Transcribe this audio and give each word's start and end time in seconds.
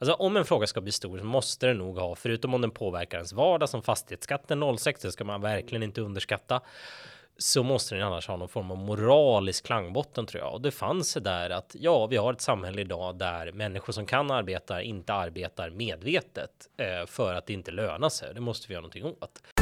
Alltså 0.00 0.14
om 0.14 0.36
en 0.36 0.44
fråga 0.44 0.66
ska 0.66 0.80
bli 0.80 0.92
stor 0.92 1.18
så 1.18 1.24
måste 1.24 1.66
det 1.66 1.74
nog 1.74 1.98
ha, 1.98 2.14
förutom 2.14 2.54
om 2.54 2.60
den 2.60 2.70
påverkar 2.70 3.18
ens 3.18 3.32
vardag 3.32 3.68
som 3.68 3.82
fastighetsskatten 3.82 4.78
06, 4.78 5.00
det 5.00 5.12
ska 5.12 5.24
man 5.24 5.40
verkligen 5.40 5.82
inte 5.82 6.00
underskatta 6.00 6.60
så 7.38 7.62
måste 7.62 7.94
den 7.94 8.04
annars 8.04 8.28
ha 8.28 8.36
någon 8.36 8.48
form 8.48 8.70
av 8.70 8.76
moralisk 8.76 9.66
klangbotten 9.66 10.26
tror 10.26 10.42
jag. 10.42 10.54
Och 10.54 10.60
det 10.60 10.70
fanns 10.70 11.14
det 11.14 11.20
där 11.20 11.50
att 11.50 11.76
ja, 11.78 12.06
vi 12.06 12.16
har 12.16 12.32
ett 12.32 12.40
samhälle 12.40 12.80
idag 12.80 13.18
där 13.18 13.52
människor 13.52 13.92
som 13.92 14.06
kan 14.06 14.30
arbeta 14.30 14.82
inte 14.82 15.14
arbetar 15.14 15.70
medvetet 15.70 16.50
eh, 16.76 17.06
för 17.06 17.34
att 17.34 17.46
det 17.46 17.52
inte 17.52 17.70
lönar 17.70 18.08
sig. 18.08 18.34
Det 18.34 18.40
måste 18.40 18.68
vi 18.68 18.74
göra 18.74 18.80
någonting 18.80 19.04
åt. 19.04 19.59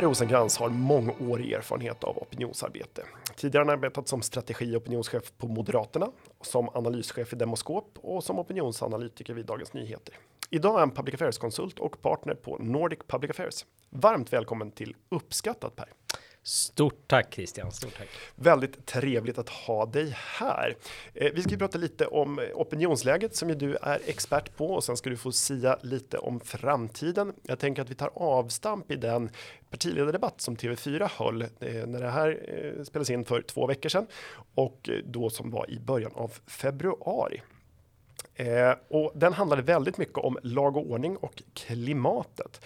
Per 0.00 0.06
Rosenkrantz 0.06 0.56
har 0.56 0.68
mångårig 0.68 1.52
erfarenhet 1.52 2.04
av 2.04 2.18
opinionsarbete. 2.18 3.02
Tidigare 3.36 3.64
har 3.64 3.70
han 3.70 3.78
arbetat 3.78 4.08
som 4.08 4.22
strategi 4.22 4.76
och 4.76 4.82
opinionschef 4.82 5.32
på 5.38 5.48
Moderaterna, 5.48 6.08
som 6.40 6.68
analyschef 6.68 7.32
i 7.32 7.36
Demoskop 7.36 7.98
och 8.02 8.24
som 8.24 8.38
opinionsanalytiker 8.38 9.34
vid 9.34 9.46
Dagens 9.46 9.72
Nyheter. 9.72 10.14
Idag 10.50 10.74
är 10.74 10.78
han 10.78 10.90
public 10.90 11.14
affairs-konsult 11.14 11.78
och 11.78 12.02
partner 12.02 12.34
på 12.34 12.56
Nordic 12.58 12.98
Public 13.06 13.30
Affairs. 13.30 13.66
Varmt 13.90 14.32
välkommen 14.32 14.70
till 14.70 14.96
Uppskattat 15.08 15.76
Per! 15.76 15.88
Stort 16.42 17.08
tack 17.08 17.34
Christian, 17.34 17.72
stort 17.72 17.98
tack. 17.98 18.08
Väldigt 18.34 18.86
trevligt 18.86 19.38
att 19.38 19.48
ha 19.48 19.86
dig 19.86 20.16
här. 20.16 20.76
Eh, 21.14 21.32
vi 21.34 21.42
ska 21.42 21.56
prata 21.56 21.78
lite 21.78 22.06
om 22.06 22.40
opinionsläget 22.54 23.36
som 23.36 23.48
ju 23.48 23.54
du 23.54 23.76
är 23.76 24.00
expert 24.06 24.56
på 24.56 24.66
och 24.66 24.84
sen 24.84 24.96
ska 24.96 25.10
du 25.10 25.16
få 25.16 25.32
sia 25.32 25.78
lite 25.82 26.18
om 26.18 26.40
framtiden. 26.40 27.32
Jag 27.42 27.58
tänker 27.58 27.82
att 27.82 27.90
vi 27.90 27.94
tar 27.94 28.10
avstamp 28.14 28.90
i 28.90 28.96
den 28.96 29.30
partiledardebatt 29.70 30.40
som 30.40 30.56
TV4 30.56 31.10
höll 31.18 31.42
eh, 31.42 31.48
när 31.86 32.00
det 32.00 32.10
här 32.10 32.28
eh, 32.48 32.82
spelades 32.84 33.10
in 33.10 33.24
för 33.24 33.42
två 33.42 33.66
veckor 33.66 33.88
sedan 33.88 34.06
och 34.54 34.88
eh, 34.88 34.98
då 35.04 35.30
som 35.30 35.50
var 35.50 35.70
i 35.70 35.78
början 35.78 36.12
av 36.14 36.32
februari. 36.46 37.42
Eh, 38.34 38.74
och 38.88 39.12
den 39.14 39.32
handlade 39.32 39.62
väldigt 39.62 39.98
mycket 39.98 40.18
om 40.18 40.38
lag 40.42 40.76
och 40.76 40.90
ordning 40.90 41.16
och 41.16 41.42
klimatet. 41.54 42.60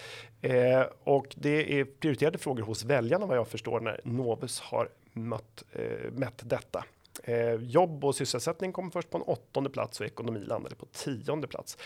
Eh, 0.45 0.85
och 1.03 1.35
det 1.35 1.79
är 1.79 1.85
prioriterade 1.85 2.37
frågor 2.37 2.63
hos 2.63 2.85
väljarna 2.85 3.25
vad 3.25 3.37
jag 3.37 3.47
förstår 3.47 3.79
när 3.79 3.99
Novus 4.03 4.59
har 4.59 4.89
mött, 5.13 5.63
eh, 5.73 6.11
mätt 6.11 6.41
detta. 6.43 6.85
Eh, 7.23 7.53
jobb 7.53 8.05
och 8.05 8.15
sysselsättning 8.15 8.71
kom 8.71 8.91
först 8.91 9.09
på 9.09 9.17
en 9.17 9.23
åttonde 9.23 9.69
plats 9.69 9.99
och 9.99 10.05
ekonomi 10.05 10.39
landade 10.39 10.75
på 10.75 10.85
tionde 10.85 11.47
plats. 11.47 11.77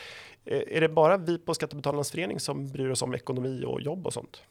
Eh, 0.46 0.62
är 0.68 0.82
det 0.82 0.90
bara 0.90 1.18
vi 1.18 1.38
på 1.38 1.54
Skattebetalarnas 1.54 2.12
förening 2.12 2.40
som 2.40 2.68
bryr 2.68 2.90
oss 2.90 3.02
om 3.02 3.14
ekonomi 3.14 3.64
och 3.66 3.82
jobb 3.82 4.08
och 4.08 4.14
sånt? 4.14 4.42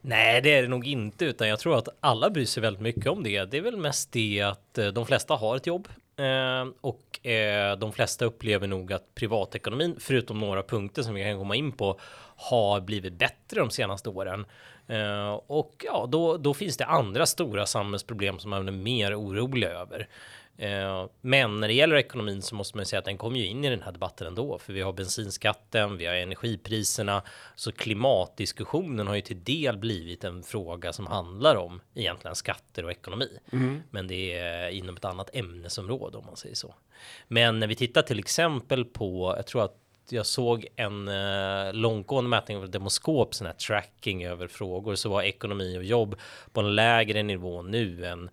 Nej, 0.00 0.40
det 0.40 0.54
är 0.54 0.62
det 0.62 0.68
nog 0.68 0.86
inte, 0.86 1.24
utan 1.24 1.48
jag 1.48 1.58
tror 1.58 1.78
att 1.78 1.88
alla 2.00 2.30
bryr 2.30 2.44
sig 2.44 2.60
väldigt 2.60 2.82
mycket 2.82 3.06
om 3.06 3.22
det. 3.22 3.44
Det 3.44 3.56
är 3.56 3.62
väl 3.62 3.76
mest 3.76 4.12
det 4.12 4.40
att 4.40 4.78
eh, 4.78 4.86
de 4.86 5.06
flesta 5.06 5.34
har 5.34 5.56
ett 5.56 5.66
jobb 5.66 5.88
Eh, 6.16 6.66
och 6.80 7.26
eh, 7.26 7.78
de 7.78 7.92
flesta 7.92 8.24
upplever 8.24 8.66
nog 8.66 8.92
att 8.92 9.14
privatekonomin, 9.14 9.96
förutom 10.00 10.38
några 10.38 10.62
punkter 10.62 11.02
som 11.02 11.14
vi 11.14 11.24
kan 11.24 11.38
komma 11.38 11.56
in 11.56 11.72
på, 11.72 12.00
har 12.36 12.80
blivit 12.80 13.12
bättre 13.12 13.60
de 13.60 13.70
senaste 13.70 14.08
åren. 14.08 14.46
Eh, 14.86 15.32
och 15.46 15.84
ja, 15.84 16.08
då, 16.08 16.36
då 16.36 16.54
finns 16.54 16.76
det 16.76 16.84
andra 16.86 17.26
stora 17.26 17.66
samhällsproblem 17.66 18.38
som 18.38 18.50
man 18.50 18.68
är 18.68 18.72
mer 18.72 19.20
orolig 19.20 19.66
över. 19.66 20.08
Eh, 20.56 21.06
men 21.20 21.60
när 21.60 21.68
det 21.68 21.74
gäller 21.74 21.96
ekonomin 21.96 22.42
så 22.42 22.54
måste 22.54 22.76
man 22.76 22.86
säga 22.86 22.98
att 22.98 23.04
den 23.04 23.18
kommer 23.18 23.38
ju 23.38 23.46
in 23.46 23.64
i 23.64 23.70
den 23.70 23.82
här 23.82 23.92
debatten 23.92 24.26
ändå, 24.26 24.58
för 24.58 24.72
vi 24.72 24.80
har 24.80 24.92
bensinskatten, 24.92 25.96
vi 25.96 26.06
har 26.06 26.14
energipriserna, 26.14 27.22
så 27.54 27.72
klimatdiskussionen 27.72 29.06
har 29.06 29.14
ju 29.14 29.20
till 29.20 29.44
del 29.44 29.76
blivit 29.76 30.24
en 30.24 30.42
fråga 30.42 30.92
som 30.92 31.06
handlar 31.06 31.56
om 31.56 31.80
egentligen 31.94 32.34
skatter 32.34 32.84
och 32.84 32.90
ekonomi. 32.90 33.38
Mm. 33.52 33.82
Men 33.90 34.06
det 34.06 34.38
är 34.38 34.68
inom 34.68 34.96
ett 34.96 35.04
annat 35.04 35.30
ämnesområde 35.32 36.18
om 36.18 36.26
man 36.26 36.36
säger 36.36 36.54
så. 36.54 36.74
Men 37.28 37.60
när 37.60 37.66
vi 37.66 37.74
tittar 37.74 38.02
till 38.02 38.18
exempel 38.18 38.84
på, 38.84 39.34
jag 39.36 39.46
tror 39.46 39.64
att 39.64 39.76
jag 40.08 40.26
såg 40.26 40.66
en 40.76 41.08
eh, 41.08 41.72
långtgående 41.72 42.30
mätning 42.30 42.56
av 42.56 42.70
Demoskop, 42.70 43.34
sån 43.34 43.46
här 43.46 43.54
tracking 43.54 44.24
över 44.24 44.46
frågor, 44.46 44.94
så 44.94 45.08
var 45.08 45.22
ekonomi 45.22 45.78
och 45.78 45.84
jobb 45.84 46.16
på 46.52 46.60
en 46.60 46.74
lägre 46.74 47.22
nivå 47.22 47.62
nu 47.62 48.06
än 48.06 48.30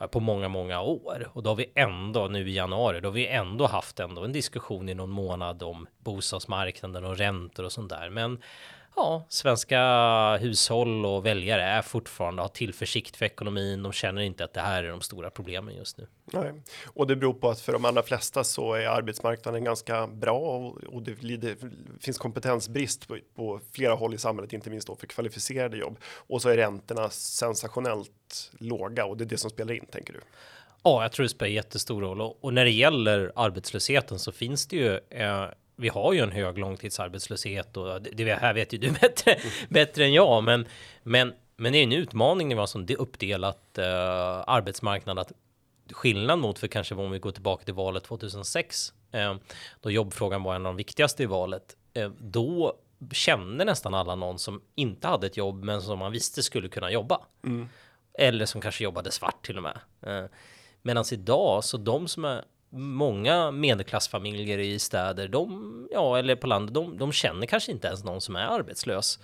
Eh, 0.00 0.06
på 0.06 0.20
många, 0.20 0.48
många 0.48 0.80
år. 0.80 1.30
Och 1.32 1.42
då 1.42 1.50
har 1.50 1.56
vi 1.56 1.72
ändå 1.74 2.28
nu 2.28 2.48
i 2.48 2.54
januari, 2.54 3.00
då 3.00 3.08
har 3.08 3.12
vi 3.12 3.26
ändå 3.26 3.66
haft 3.66 4.00
ändå 4.00 4.24
en 4.24 4.32
diskussion 4.32 4.88
i 4.88 4.94
någon 4.94 5.10
månad 5.10 5.62
om 5.62 5.86
bostadsmarknaden 5.98 7.04
och 7.04 7.16
räntor 7.16 7.64
och 7.64 7.72
sånt 7.72 7.90
där. 7.90 8.10
Men 8.10 8.38
ja, 8.96 9.26
svenska 9.28 10.36
hushåll 10.36 11.06
och 11.06 11.26
väljare 11.26 11.62
är 11.62 11.82
fortfarande 11.82 12.42
har 12.42 12.48
tillförsikt 12.48 13.16
för 13.16 13.26
ekonomin. 13.26 13.82
De 13.82 13.92
känner 13.92 14.22
inte 14.22 14.44
att 14.44 14.52
det 14.52 14.60
här 14.60 14.84
är 14.84 14.90
de 14.90 15.00
stora 15.00 15.30
problemen 15.30 15.74
just 15.74 15.98
nu. 15.98 16.06
Nej. 16.24 16.52
Och 16.86 17.06
det 17.06 17.16
beror 17.16 17.34
på 17.34 17.50
att 17.50 17.60
för 17.60 17.72
de 17.72 17.84
allra 17.84 18.02
flesta 18.02 18.44
så 18.44 18.74
är 18.74 18.86
arbetsmarknaden 18.86 19.64
ganska 19.64 20.06
bra 20.06 20.72
och, 20.92 21.02
det, 21.02 21.36
det, 21.36 21.56
finns 22.00 22.18
kompetensbrist 22.18 23.08
på, 23.08 23.18
på, 23.34 23.60
flera 23.72 23.94
håll 23.94 24.14
i 24.14 24.18
samhället, 24.18 24.52
inte 24.52 24.70
minst 24.70 24.86
då 24.86 24.96
för 24.96 25.06
kvalificerade 25.06 25.76
jobb. 25.76 25.98
Och 26.04 26.42
så 26.42 26.48
är 26.48 26.56
räntorna 26.56 27.10
sensationellt 27.10 28.52
låga 28.58 29.04
och 29.04 29.16
det 29.16 29.24
är 29.24 29.26
det 29.26 29.38
som 29.38 29.50
spelar 29.50 29.74
in, 29.74 29.86
tänker 29.86 30.12
du? 30.12 30.20
Ja, 30.82 31.02
jag 31.02 31.12
tror 31.12 31.24
det 31.24 31.30
spelar 31.30 31.50
jättestor 31.50 32.00
roll 32.00 32.20
och, 32.20 32.44
och 32.44 32.54
när 32.54 32.64
det 32.64 32.70
gäller 32.70 33.32
arbetslösheten 33.36 34.18
så 34.18 34.32
finns 34.32 34.66
det 34.66 34.76
ju 34.76 35.00
eh, 35.10 35.46
vi 35.76 35.88
har 35.88 36.12
ju 36.12 36.20
en 36.20 36.32
hög 36.32 36.58
långtidsarbetslöshet 36.58 37.76
och 37.76 38.02
det, 38.02 38.10
det 38.10 38.34
här 38.34 38.54
vet 38.54 38.72
ju 38.72 38.78
du 38.78 38.90
bättre, 39.00 39.32
mm. 39.32 39.48
bättre 39.68 40.04
än 40.04 40.12
jag, 40.12 40.44
men, 40.44 40.66
men, 41.02 41.34
men 41.56 41.72
det 41.72 41.78
är 41.78 41.82
en 41.82 41.92
utmaning 41.92 42.48
när 42.48 42.54
vi 42.54 42.60
har 42.60 42.66
sån 42.66 42.88
uppdelat 42.88 43.78
uh, 43.78 43.84
arbetsmarknad 44.46 45.18
att 45.18 45.32
skillnad 45.92 46.38
mot 46.38 46.58
för 46.58 46.68
kanske 46.68 46.94
om 46.94 47.10
vi 47.10 47.18
går 47.18 47.32
tillbaka 47.32 47.64
till 47.64 47.74
valet 47.74 48.04
2006 48.04 48.92
uh, 49.14 49.34
då 49.80 49.90
jobbfrågan 49.90 50.42
var 50.42 50.54
en 50.54 50.66
av 50.66 50.72
de 50.72 50.76
viktigaste 50.76 51.22
i 51.22 51.26
valet. 51.26 51.76
Uh, 51.98 52.10
då 52.18 52.76
kände 53.12 53.64
nästan 53.64 53.94
alla 53.94 54.14
någon 54.14 54.38
som 54.38 54.60
inte 54.74 55.08
hade 55.08 55.26
ett 55.26 55.36
jobb 55.36 55.64
men 55.64 55.82
som 55.82 55.98
man 55.98 56.12
visste 56.12 56.42
skulle 56.42 56.68
kunna 56.68 56.90
jobba. 56.90 57.20
Mm. 57.44 57.68
Eller 58.18 58.46
som 58.46 58.60
kanske 58.60 58.84
jobbade 58.84 59.10
svart 59.10 59.46
till 59.46 59.56
och 59.56 59.62
med. 59.62 59.78
Uh, 60.06 60.28
Medan 60.86 61.04
idag 61.12 61.64
så 61.64 61.76
de 61.76 62.08
som 62.08 62.24
är 62.24 62.44
många 62.70 63.50
medelklassfamiljer 63.50 64.58
i 64.58 64.78
städer, 64.78 65.28
de, 65.28 65.88
ja, 65.92 66.18
eller 66.18 66.36
på 66.36 66.46
landet, 66.46 66.74
de, 66.74 66.98
de 66.98 67.12
känner 67.12 67.46
kanske 67.46 67.72
inte 67.72 67.86
ens 67.86 68.04
någon 68.04 68.20
som 68.20 68.36
är 68.36 68.46
arbetslös. 68.46 69.18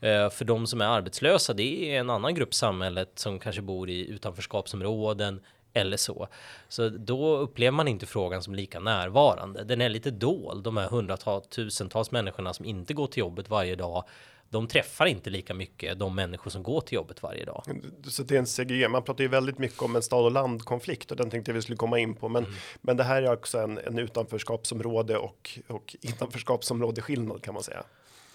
Eh, 0.00 0.30
för 0.30 0.44
de 0.44 0.66
som 0.66 0.80
är 0.80 0.86
arbetslösa, 0.86 1.52
det 1.52 1.94
är 1.94 2.00
en 2.00 2.10
annan 2.10 2.34
grupp 2.34 2.54
samhället 2.54 3.12
som 3.14 3.38
kanske 3.38 3.62
bor 3.62 3.90
i 3.90 4.08
utanförskapsområden 4.08 5.40
eller 5.72 5.96
så. 5.96 6.28
Så 6.68 6.88
då 6.88 7.36
upplever 7.36 7.76
man 7.76 7.88
inte 7.88 8.06
frågan 8.06 8.42
som 8.42 8.54
lika 8.54 8.80
närvarande. 8.80 9.64
Den 9.64 9.80
är 9.80 9.88
lite 9.88 10.10
dold, 10.10 10.64
de 10.64 10.76
här 10.76 10.88
hundratals, 10.88 11.48
tusentals 11.48 12.10
människorna 12.10 12.54
som 12.54 12.64
inte 12.64 12.94
går 12.94 13.06
till 13.06 13.20
jobbet 13.20 13.50
varje 13.50 13.76
dag 13.76 14.04
de 14.50 14.68
träffar 14.68 15.06
inte 15.06 15.30
lika 15.30 15.54
mycket 15.54 15.98
de 15.98 16.14
människor 16.14 16.50
som 16.50 16.62
går 16.62 16.80
till 16.80 16.94
jobbet 16.94 17.22
varje 17.22 17.44
dag. 17.44 17.64
Så 18.04 18.22
det 18.22 18.34
är 18.34 18.38
en 18.38 18.46
segregering. 18.46 18.92
Man 18.92 19.02
pratar 19.02 19.24
ju 19.24 19.28
väldigt 19.28 19.58
mycket 19.58 19.82
om 19.82 19.96
en 19.96 20.02
stad 20.02 20.24
och 20.24 20.30
landkonflikt 20.30 21.10
och 21.10 21.16
den 21.16 21.30
tänkte 21.30 21.52
vi 21.52 21.62
skulle 21.62 21.76
komma 21.76 21.98
in 21.98 22.14
på. 22.14 22.28
Men, 22.28 22.44
mm. 22.44 22.56
men 22.80 22.96
det 22.96 23.04
här 23.04 23.22
är 23.22 23.32
också 23.32 23.58
en, 23.58 23.78
en 23.78 23.98
utanförskapsområde 23.98 25.16
och, 25.16 25.58
och 25.66 25.96
innanförskapsområde 26.00 27.02
skillnad 27.02 27.42
kan 27.42 27.54
man 27.54 27.62
säga. 27.62 27.84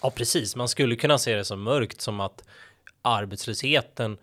Ja, 0.02 0.10
precis. 0.10 0.56
Man 0.56 0.68
skulle 0.68 0.96
kunna 0.96 1.18
se 1.18 1.36
det 1.36 1.46
som 1.46 1.64
mörkt 1.64 2.02
som 2.02 2.20
att 2.20 2.44
arbetslösheten 3.02 4.18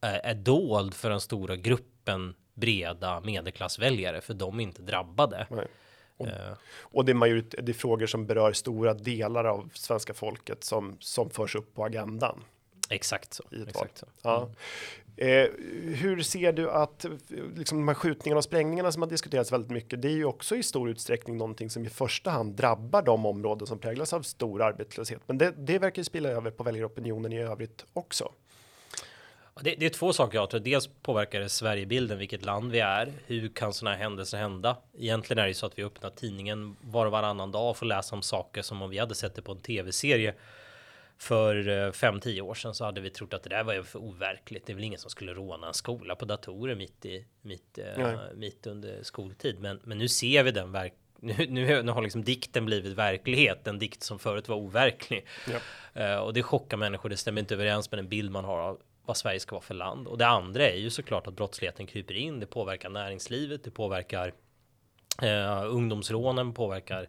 är, 0.00 0.18
är 0.18 0.34
dold 0.34 0.94
för 0.94 1.10
den 1.10 1.20
stora 1.20 1.56
gruppen 1.56 2.34
breda 2.54 3.20
medelklassväljare 3.20 4.20
för 4.20 4.34
de 4.34 4.58
är 4.58 4.62
inte 4.62 4.82
drabbade. 4.82 5.46
Nej. 5.50 5.66
Och, 6.16 6.26
uh. 6.26 6.32
och 6.80 7.04
det, 7.04 7.12
är 7.12 7.14
majorit, 7.14 7.54
det 7.62 7.72
är 7.72 7.74
frågor 7.74 8.06
som 8.06 8.26
berör 8.26 8.52
stora 8.52 8.94
delar 8.94 9.44
av 9.44 9.70
svenska 9.74 10.14
folket 10.14 10.64
som 10.64 10.96
som 11.00 11.30
förs 11.30 11.54
upp 11.56 11.74
på 11.74 11.84
agendan. 11.84 12.44
Exakt 12.90 13.34
så. 13.34 13.44
Exakt 13.68 13.98
så. 13.98 14.06
Ja. 14.22 14.36
Mm. 14.36 14.54
Eh, 15.16 15.50
hur 15.94 16.22
ser 16.22 16.52
du 16.52 16.70
att 16.70 17.06
liksom, 17.56 17.78
de 17.78 17.88
här 17.88 17.94
skjutningarna 17.94 18.38
och 18.38 18.44
sprängningarna 18.44 18.92
som 18.92 19.02
har 19.02 19.08
diskuterats 19.08 19.52
väldigt 19.52 19.70
mycket, 19.70 20.02
det 20.02 20.08
är 20.08 20.12
ju 20.12 20.24
också 20.24 20.56
i 20.56 20.62
stor 20.62 20.90
utsträckning 20.90 21.36
någonting 21.36 21.70
som 21.70 21.86
i 21.86 21.88
första 21.88 22.30
hand 22.30 22.54
drabbar 22.54 23.02
de 23.02 23.26
områden 23.26 23.66
som 23.66 23.78
präglas 23.78 24.12
av 24.12 24.22
stor 24.22 24.62
arbetslöshet. 24.62 25.20
Men 25.26 25.38
det, 25.38 25.54
det 25.56 25.78
verkar 25.78 26.00
ju 26.00 26.04
spilla 26.04 26.28
över 26.28 26.50
på 26.50 26.62
väljaropinionen 26.62 27.32
i 27.32 27.40
övrigt 27.42 27.84
också. 27.92 28.32
Det, 29.60 29.74
det, 29.78 29.86
är 29.86 29.90
två 29.90 30.12
saker 30.12 30.38
jag 30.38 30.50
tror. 30.50 30.60
Dels 30.60 30.86
påverkar 31.02 31.40
det 31.40 31.48
Sverigebilden, 31.48 32.18
vilket 32.18 32.44
land 32.44 32.72
vi 32.72 32.80
är. 32.80 33.12
Hur 33.26 33.48
kan 33.48 33.72
sådana 33.72 33.96
här 33.96 34.02
händelser 34.02 34.38
hända? 34.38 34.76
Egentligen 34.98 35.38
är 35.38 35.42
det 35.42 35.48
ju 35.48 35.54
så 35.54 35.66
att 35.66 35.78
vi 35.78 35.84
öppnar 35.84 36.10
tidningen 36.10 36.76
var 36.80 37.06
och 37.06 37.12
varannan 37.12 37.52
dag 37.52 37.70
och 37.70 37.76
får 37.76 37.86
läsa 37.86 38.16
om 38.16 38.22
saker 38.22 38.62
som 38.62 38.82
om 38.82 38.90
vi 38.90 38.98
hade 38.98 39.14
sett 39.14 39.34
det 39.34 39.42
på 39.42 39.52
en 39.52 39.60
tv-serie 39.60 40.34
för 41.18 41.54
5-10 41.92 42.38
eh, 42.38 42.44
år 42.44 42.54
sedan 42.54 42.74
så 42.74 42.84
hade 42.84 43.00
vi 43.00 43.10
trott 43.10 43.34
att 43.34 43.42
det 43.42 43.50
där 43.50 43.64
var 43.64 43.82
för 43.82 43.98
overkligt. 43.98 44.66
Det 44.66 44.72
är 44.72 44.74
väl 44.74 44.84
ingen 44.84 44.98
som 44.98 45.10
skulle 45.10 45.34
råna 45.34 45.66
en 45.66 45.74
skola 45.74 46.14
på 46.14 46.24
datorer 46.24 46.74
mitt 46.74 47.04
i 47.04 47.26
mitt, 47.42 47.78
uh, 47.98 48.16
mitt 48.34 48.66
under 48.66 49.02
skoltid. 49.02 49.60
Men, 49.60 49.80
men 49.84 49.98
nu 49.98 50.08
ser 50.08 50.42
vi 50.42 50.50
den 50.50 50.72
verk 50.72 50.94
nu, 51.20 51.34
nu, 51.48 51.82
nu 51.82 51.92
har 51.92 52.02
liksom 52.02 52.24
dikten 52.24 52.64
blivit 52.64 52.92
verklighet, 52.92 53.66
en 53.66 53.78
dikt 53.78 54.02
som 54.02 54.18
förut 54.18 54.48
var 54.48 54.56
overklig. 54.56 55.26
Ja. 55.94 56.14
Uh, 56.14 56.18
och 56.18 56.34
det 56.34 56.42
chockar 56.42 56.76
människor, 56.76 57.08
det 57.08 57.16
stämmer 57.16 57.40
inte 57.40 57.54
överens 57.54 57.90
med 57.90 57.98
den 57.98 58.08
bild 58.08 58.30
man 58.30 58.44
har 58.44 58.58
av 58.58 58.80
vad 59.06 59.16
Sverige 59.16 59.40
ska 59.40 59.54
vara 59.54 59.62
för 59.62 59.74
land. 59.74 60.08
Och 60.08 60.18
det 60.18 60.26
andra 60.26 60.68
är 60.68 60.76
ju 60.76 60.90
såklart 60.90 61.26
att 61.26 61.36
brottsligheten 61.36 61.86
kryper 61.86 62.14
in, 62.14 62.40
det 62.40 62.46
påverkar 62.46 62.88
näringslivet, 62.88 63.64
det 63.64 63.70
påverkar 63.70 64.34
eh, 65.22 65.64
ungdomsrånen, 65.64 66.54
påverkar 66.54 67.06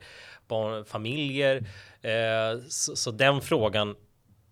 barn, 0.48 0.86
familjer. 0.86 1.56
Eh, 2.02 2.60
så, 2.70 2.96
så, 2.96 3.12
den 3.12 3.42
frågan, 3.42 3.96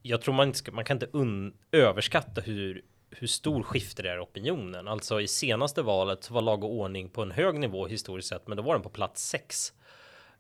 jag 0.02 0.22
tror 0.22 0.34
man 0.34 0.48
inte 0.48 0.60
ska, 0.60 0.72
man 0.72 0.86
kan 0.86 0.96
inte 0.96 1.10
un, 1.12 1.54
överskatta 1.72 2.42
hur 2.42 2.84
hur 3.16 3.28
stor 3.28 3.64
skifte 3.64 4.02
det 4.02 4.10
är 4.10 4.18
i 4.18 4.20
opinionen. 4.20 4.88
Alltså 4.88 5.22
i 5.22 5.28
senaste 5.28 5.82
valet 5.82 6.32
var 6.32 6.42
lag 6.42 6.64
och 6.64 6.72
ordning 6.72 7.10
på 7.10 7.22
en 7.22 7.32
hög 7.32 7.60
nivå 7.60 7.88
historiskt 7.88 8.30
sett, 8.30 8.48
men 8.48 8.58
då 8.58 8.64
var 8.64 8.74
den 8.74 8.82
på 8.82 8.90
plats 8.90 9.30
sex 9.30 9.74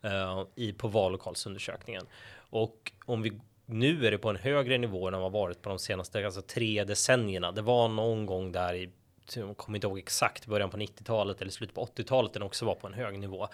uh, 0.05 0.43
i 0.55 0.73
på 0.73 0.87
vallokalsundersökningen. 0.87 2.05
Och 2.35 2.91
om 3.05 3.21
vi 3.21 3.39
nu 3.65 4.07
är 4.07 4.11
det 4.11 4.17
på 4.17 4.29
en 4.29 4.35
högre 4.35 4.77
nivå 4.77 5.07
än 5.07 5.19
vad 5.19 5.31
varit 5.31 5.61
på 5.61 5.69
de 5.69 5.79
senaste 5.79 6.25
alltså 6.25 6.41
tre 6.41 6.83
decennierna. 6.83 7.51
Det 7.51 7.61
var 7.61 7.87
någon 7.87 8.25
gång 8.25 8.51
där 8.51 8.73
i 8.73 8.89
jag 9.35 9.57
kommer 9.57 9.77
inte 9.77 9.87
ihåg 9.87 9.99
exakt 9.99 10.45
början 10.45 10.69
på 10.69 10.77
90-talet 10.77 11.41
eller 11.41 11.51
slutet 11.51 11.75
på 11.75 11.85
80-talet 11.85 12.33
den 12.33 12.43
också 12.43 12.65
var 12.65 12.75
på 12.75 12.87
en 12.87 12.93
hög 12.93 13.19
nivå. 13.19 13.47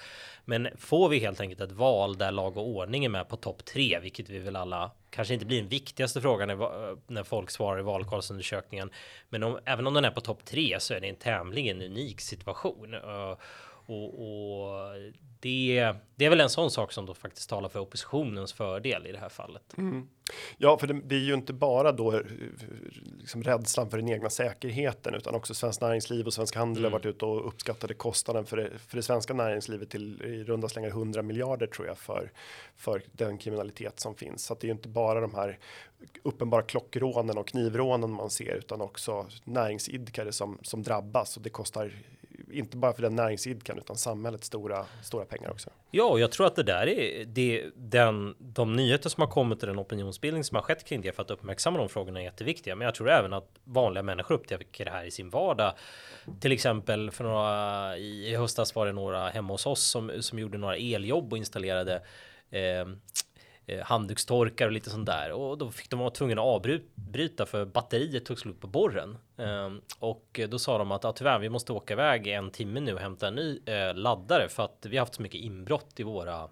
Men 0.45 0.67
får 0.77 1.09
vi 1.09 1.19
helt 1.19 1.41
enkelt 1.41 1.61
ett 1.61 1.71
val 1.71 2.17
där 2.17 2.31
lag 2.31 2.57
och 2.57 2.67
ordning 2.67 3.05
är 3.05 3.09
med 3.09 3.29
på 3.29 3.37
topp 3.37 3.65
tre, 3.65 3.99
vilket 3.99 4.29
vi 4.29 4.39
väl 4.39 4.55
alla 4.55 4.91
kanske 5.09 5.33
inte 5.33 5.45
blir 5.45 5.59
den 5.59 5.69
viktigaste 5.69 6.21
frågan 6.21 6.47
när, 6.47 7.11
när 7.11 7.23
folk 7.23 7.49
svarar 7.49 7.79
i 7.79 7.83
valkarlsundersökningen. 7.83 8.89
Men 9.29 9.43
om, 9.43 9.59
även 9.65 9.87
om 9.87 9.93
den 9.93 10.05
är 10.05 10.11
på 10.11 10.21
topp 10.21 10.45
tre 10.45 10.79
så 10.79 10.93
är 10.93 10.99
det 10.99 11.07
en 11.07 11.15
tämligen 11.15 11.81
unik 11.81 12.21
situation. 12.21 12.95
Och, 13.89 14.21
och 14.21 14.93
det, 15.39 15.93
det, 16.15 16.25
är 16.25 16.29
väl 16.29 16.41
en 16.41 16.49
sån 16.49 16.71
sak 16.71 16.91
som 16.91 17.05
då 17.05 17.13
faktiskt 17.13 17.49
talar 17.49 17.69
för 17.69 17.79
oppositionens 17.79 18.53
fördel 18.53 19.07
i 19.07 19.11
det 19.11 19.17
här 19.17 19.29
fallet. 19.29 19.77
Mm. 19.77 20.07
Ja, 20.57 20.77
för 20.77 20.87
det, 20.87 21.15
är 21.15 21.19
ju 21.19 21.33
inte 21.33 21.53
bara 21.53 21.91
då 21.91 22.13
eh, 22.13 22.21
liksom 23.19 23.43
rädslan 23.43 23.89
för 23.89 23.97
den 23.97 24.09
egna 24.09 24.29
säkerheten 24.29 25.13
utan 25.15 25.35
också 25.35 25.53
Svenskt 25.53 25.81
Näringsliv 25.81 26.25
och 26.25 26.33
Svensk 26.33 26.55
Handel 26.55 26.83
mm. 26.83 26.91
har 26.91 26.99
varit 26.99 27.05
ute 27.05 27.25
och 27.25 27.47
uppskattade 27.47 27.93
kostnaden 27.93 28.45
för 28.45 28.57
det, 28.57 28.69
för 28.87 28.95
det 28.97 29.03
svenska 29.03 29.33
näringslivet 29.33 29.89
till 29.89 30.21
i 30.21 30.43
runda 30.43 30.69
slängar 30.69 30.89
100 30.89 31.21
miljarder 31.21 31.67
tror 31.67 31.87
jag 31.87 31.97
för 31.97 32.31
för 32.75 33.03
den 33.11 33.37
kriminalitet 33.37 33.99
som 33.99 34.15
finns. 34.15 34.45
Så 34.45 34.53
att 34.53 34.59
det 34.59 34.67
är 34.67 34.71
inte 34.71 34.89
bara 34.89 35.21
de 35.21 35.35
här 35.35 35.59
uppenbara 36.23 36.61
klockrånen 36.61 37.37
och 37.37 37.47
knivrånen 37.47 38.11
man 38.11 38.29
ser 38.29 38.55
utan 38.55 38.81
också 38.81 39.27
näringsidkare 39.43 40.31
som 40.31 40.57
som 40.61 40.83
drabbas 40.83 41.37
och 41.37 41.43
det 41.43 41.49
kostar 41.49 41.91
inte 42.51 42.77
bara 42.77 42.93
för 42.93 43.01
den 43.01 43.15
näringsidkaren 43.15 43.79
utan 43.79 43.95
samhället 43.95 44.43
stora 44.43 44.85
stora 45.03 45.25
pengar 45.25 45.51
också. 45.51 45.69
Ja, 45.91 46.03
och 46.03 46.19
jag 46.19 46.31
tror 46.31 46.47
att 46.47 46.55
det 46.55 46.63
där 46.63 46.87
är 46.87 47.25
det 47.25 47.69
den 47.75 48.35
de 48.39 48.73
nyheter 48.73 49.09
som 49.09 49.21
har 49.21 49.27
kommit 49.27 49.61
och 49.63 49.67
den 49.67 49.79
opinionsbildning 49.79 50.43
som 50.43 50.55
har 50.55 50.61
skett 50.61 50.85
kring 50.85 51.01
det 51.01 51.11
för 51.11 51.23
att 51.23 51.31
uppmärksamma 51.31 51.77
de 51.77 51.89
frågorna 51.89 52.19
är 52.19 52.23
jätteviktiga. 52.23 52.75
Men 52.75 52.85
jag 52.85 52.95
tror 52.95 53.09
även 53.09 53.33
att 53.33 53.49
vanliga 53.63 54.03
människor 54.03 54.35
upptäcker 54.35 54.85
det 54.85 54.91
här 54.91 55.05
i 55.05 55.11
sin 55.11 55.29
vardag. 55.29 55.73
Till 56.39 56.51
exempel 56.51 57.11
för 57.11 57.23
några 57.23 57.97
i 57.97 58.35
höstas 58.35 58.75
var 58.75 58.85
det 58.85 58.91
några 58.91 59.29
hemma 59.29 59.53
hos 59.53 59.65
oss 59.65 59.83
som 59.83 60.11
som 60.19 60.39
gjorde 60.39 60.57
några 60.57 60.75
eljobb 60.75 61.33
och 61.33 61.37
installerade 61.37 61.95
eh, 61.95 62.59
Eh, 62.59 62.85
Eh, 63.69 63.83
handdukstorkar 63.83 64.65
och 64.65 64.71
lite 64.71 64.89
sånt 64.89 65.05
där 65.05 65.31
och 65.31 65.57
då 65.57 65.71
fick 65.71 65.89
de 65.89 65.99
vara 65.99 66.09
tvungna 66.09 66.41
att 66.41 66.47
avbryta 66.47 67.45
för 67.45 67.65
batteriet 67.65 68.25
tog 68.25 68.39
slut 68.39 68.61
på 68.61 68.67
borren 68.67 69.17
ehm, 69.37 69.81
och 69.99 70.39
då 70.49 70.59
sa 70.59 70.77
de 70.77 70.91
att 70.91 71.03
ja, 71.03 71.11
tyvärr, 71.11 71.39
vi 71.39 71.49
måste 71.49 71.73
åka 71.73 71.93
iväg 71.93 72.27
en 72.27 72.51
timme 72.51 72.79
nu 72.79 72.93
och 72.93 72.99
hämta 72.99 73.27
en 73.27 73.35
ny 73.35 73.59
eh, 73.65 73.95
laddare 73.95 74.49
för 74.49 74.63
att 74.63 74.85
vi 74.89 74.97
har 74.97 75.01
haft 75.01 75.15
så 75.15 75.21
mycket 75.21 75.41
inbrott 75.41 75.99
i 75.99 76.03
våra 76.03 76.49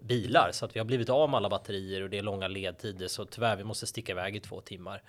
bilar 0.00 0.50
så 0.52 0.64
att 0.64 0.76
vi 0.76 0.80
har 0.80 0.84
blivit 0.84 1.08
av 1.08 1.30
med 1.30 1.38
alla 1.38 1.48
batterier 1.48 2.02
och 2.02 2.10
det 2.10 2.18
är 2.18 2.22
långa 2.22 2.48
ledtider 2.48 3.08
så 3.08 3.24
tyvärr, 3.24 3.56
vi 3.56 3.64
måste 3.64 3.86
sticka 3.86 4.12
iväg 4.12 4.36
i 4.36 4.40
två 4.40 4.60
timmar. 4.60 5.02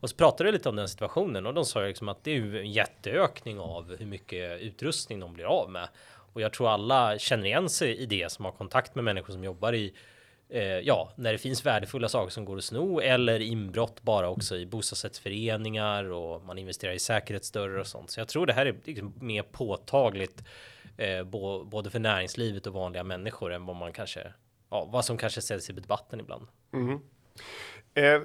Och 0.00 0.10
så 0.10 0.16
pratade 0.16 0.48
jag 0.48 0.52
lite 0.52 0.68
om 0.68 0.76
den 0.76 0.88
situationen 0.88 1.46
och 1.46 1.54
de 1.54 1.64
sa 1.64 1.80
liksom 1.80 2.08
att 2.08 2.24
det 2.24 2.30
är 2.30 2.34
ju 2.34 2.60
en 2.60 2.72
jätteökning 2.72 3.60
av 3.60 3.96
hur 3.96 4.06
mycket 4.06 4.60
utrustning 4.60 5.20
de 5.20 5.34
blir 5.34 5.44
av 5.44 5.70
med. 5.70 5.88
Och 6.34 6.40
jag 6.40 6.52
tror 6.52 6.70
alla 6.70 7.18
känner 7.18 7.44
igen 7.44 7.68
sig 7.68 7.96
i 7.96 8.06
det 8.06 8.32
som 8.32 8.44
har 8.44 8.52
kontakt 8.52 8.94
med 8.94 9.04
människor 9.04 9.32
som 9.32 9.44
jobbar 9.44 9.72
i 9.72 9.94
eh, 10.52 10.62
ja, 10.62 11.12
när 11.16 11.32
det 11.32 11.38
finns 11.38 11.66
värdefulla 11.66 12.08
saker 12.08 12.30
som 12.30 12.44
går 12.44 12.56
att 12.56 12.64
sno 12.64 13.00
eller 13.00 13.40
inbrott 13.40 14.02
bara 14.02 14.28
också 14.28 14.56
i 14.56 14.66
bostadsrättsföreningar 14.66 16.04
och 16.04 16.44
man 16.44 16.58
investerar 16.58 16.92
i 16.92 16.98
säkerhetsdörrar 16.98 17.78
och 17.78 17.86
sånt. 17.86 18.10
Så 18.10 18.20
jag 18.20 18.28
tror 18.28 18.46
det 18.46 18.52
här 18.52 18.66
är 18.66 18.76
liksom 18.84 19.14
mer 19.20 19.42
påtagligt 19.42 20.44
eh, 20.96 21.24
både 21.64 21.90
för 21.90 21.98
näringslivet 21.98 22.66
och 22.66 22.72
vanliga 22.72 23.04
människor 23.04 23.52
än 23.52 23.66
vad 23.66 23.76
man 23.76 23.92
kanske, 23.92 24.32
ja, 24.70 24.84
vad 24.84 25.04
som 25.04 25.18
kanske 25.18 25.40
säljs 25.40 25.70
i 25.70 25.72
debatten 25.72 26.20
ibland. 26.20 26.46
Mm. 26.72 27.00
Eh, 27.94 28.20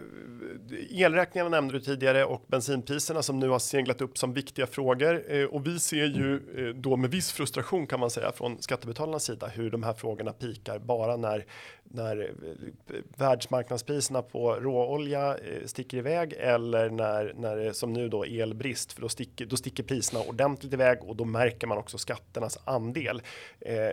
elräkningarna 0.91 1.49
nämnde 1.49 1.73
du 1.73 1.79
tidigare 1.79 2.25
och 2.25 2.45
bensinpriserna 2.47 3.23
som 3.23 3.39
nu 3.39 3.49
har 3.49 3.59
seglat 3.59 4.01
upp 4.01 4.17
som 4.17 4.33
viktiga 4.33 4.67
frågor 4.67 5.23
eh, 5.27 5.43
och 5.43 5.67
vi 5.67 5.79
ser 5.79 6.05
ju 6.05 6.35
eh, 6.57 6.75
då 6.75 6.95
med 6.95 7.11
viss 7.11 7.31
frustration 7.31 7.87
kan 7.87 7.99
man 7.99 8.09
säga 8.09 8.31
från 8.31 8.61
skattebetalarnas 8.61 9.23
sida 9.23 9.47
hur 9.47 9.71
de 9.71 9.83
här 9.83 9.93
frågorna 9.93 10.33
pikar 10.33 10.79
bara 10.79 11.17
när 11.17 11.45
när 11.83 12.21
eh, 12.21 12.95
världsmarknadspriserna 13.17 14.21
på 14.21 14.55
råolja 14.55 15.37
eh, 15.37 15.65
sticker 15.65 15.97
iväg 15.97 16.33
eller 16.39 16.89
när 16.89 17.33
när 17.37 17.55
det 17.55 17.73
som 17.73 17.93
nu 17.93 18.09
då 18.09 18.23
elbrist 18.23 18.93
för 18.93 19.01
då 19.01 19.09
sticker 19.09 19.45
då 19.45 19.57
sticker 19.57 19.83
priserna 19.83 20.23
ordentligt 20.29 20.73
iväg 20.73 20.97
och 21.01 21.15
då 21.15 21.25
märker 21.25 21.67
man 21.67 21.77
också 21.77 21.97
skatternas 21.97 22.59
andel. 22.65 23.21
Eh, 23.59 23.91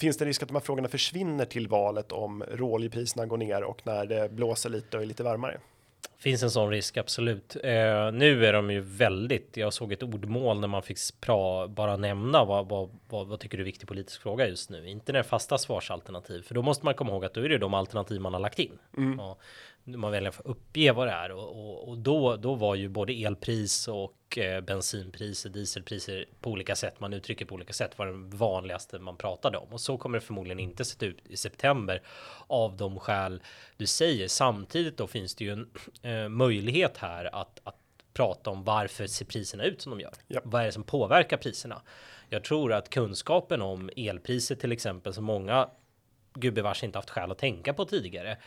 Finns 0.00 0.16
det 0.16 0.24
risk 0.24 0.42
att 0.42 0.48
de 0.48 0.54
här 0.54 0.60
frågorna 0.60 0.88
försvinner 0.88 1.44
till 1.44 1.68
valet 1.68 2.12
om 2.12 2.44
råoljepriserna 2.50 3.26
går 3.26 3.36
ner 3.36 3.62
och 3.62 3.86
när 3.86 4.06
det 4.06 4.32
blåser 4.32 4.70
lite 4.70 4.96
och 4.96 5.02
är 5.02 5.06
lite 5.06 5.22
varmare? 5.22 5.60
Finns 6.18 6.42
en 6.42 6.50
sån 6.50 6.70
risk, 6.70 6.96
absolut. 6.96 7.56
Eh, 7.56 8.12
nu 8.12 8.46
är 8.46 8.52
de 8.52 8.70
ju 8.70 8.80
väldigt, 8.80 9.56
jag 9.56 9.72
såg 9.72 9.92
ett 9.92 10.02
ordmål 10.02 10.60
när 10.60 10.68
man 10.68 10.82
fick 10.82 10.98
pra, 11.20 11.68
bara 11.68 11.96
nämna 11.96 12.44
vad, 12.44 12.68
vad, 12.68 12.98
vad, 13.08 13.26
vad 13.26 13.40
tycker 13.40 13.58
du 13.58 13.62
är 13.62 13.64
viktig 13.64 13.88
politisk 13.88 14.22
fråga 14.22 14.48
just 14.48 14.70
nu? 14.70 14.88
Inte 14.88 15.12
när 15.12 15.22
fasta 15.22 15.58
svarsalternativ, 15.58 16.42
för 16.42 16.54
då 16.54 16.62
måste 16.62 16.84
man 16.84 16.94
komma 16.94 17.10
ihåg 17.10 17.24
att 17.24 17.34
då 17.34 17.40
är 17.40 17.48
det 17.48 17.58
de 17.58 17.74
alternativ 17.74 18.20
man 18.20 18.32
har 18.32 18.40
lagt 18.40 18.58
in. 18.58 18.78
Mm. 18.96 19.20
Och 19.20 19.40
man 19.96 20.12
väljer 20.12 20.28
att 20.28 20.40
uppge 20.44 20.92
vad 20.92 21.06
det 21.06 21.12
är 21.12 21.32
och, 21.32 21.48
och, 21.48 21.88
och, 21.88 21.98
då, 21.98 22.36
då 22.36 22.54
var 22.54 22.74
ju 22.74 22.88
både 22.88 23.12
elpris 23.12 23.88
och 23.88 24.38
eh, 24.38 24.60
bensinpriser, 24.60 25.50
dieselpriser 25.50 26.24
på 26.40 26.50
olika 26.50 26.76
sätt, 26.76 27.00
man 27.00 27.12
uttrycker 27.12 27.44
på 27.44 27.54
olika 27.54 27.72
sätt 27.72 27.98
var 27.98 28.06
det 28.06 28.36
vanligaste 28.36 28.98
man 28.98 29.16
pratade 29.16 29.58
om 29.58 29.68
och 29.72 29.80
så 29.80 29.98
kommer 29.98 30.18
det 30.18 30.24
förmodligen 30.24 30.58
inte 30.58 30.84
se 30.84 31.06
ut 31.06 31.18
i 31.28 31.36
september 31.36 32.02
av 32.46 32.76
de 32.76 32.98
skäl 32.98 33.42
du 33.76 33.86
säger. 33.86 34.28
Samtidigt 34.28 34.96
då 34.96 35.06
finns 35.06 35.34
det 35.34 35.44
ju 35.44 35.52
en 35.52 35.70
eh, 36.02 36.28
möjlighet 36.28 36.96
här 36.96 37.34
att, 37.34 37.60
att 37.64 37.76
prata 38.12 38.50
om 38.50 38.64
varför 38.64 39.06
ser 39.06 39.24
priserna 39.24 39.64
ut 39.64 39.82
som 39.82 39.90
de 39.90 40.00
gör? 40.00 40.12
Ja. 40.26 40.40
Vad 40.44 40.62
är 40.62 40.66
det 40.66 40.72
som 40.72 40.84
påverkar 40.84 41.36
priserna? 41.36 41.82
Jag 42.28 42.44
tror 42.44 42.72
att 42.72 42.90
kunskapen 42.90 43.62
om 43.62 43.90
elpriser 43.96 44.54
till 44.54 44.72
exempel 44.72 45.14
som 45.14 45.24
många 45.24 45.68
gubevars 46.34 46.84
inte 46.84 46.98
haft 46.98 47.10
skäl 47.10 47.30
att 47.30 47.38
tänka 47.38 47.74
på 47.74 47.84
tidigare 47.84 48.38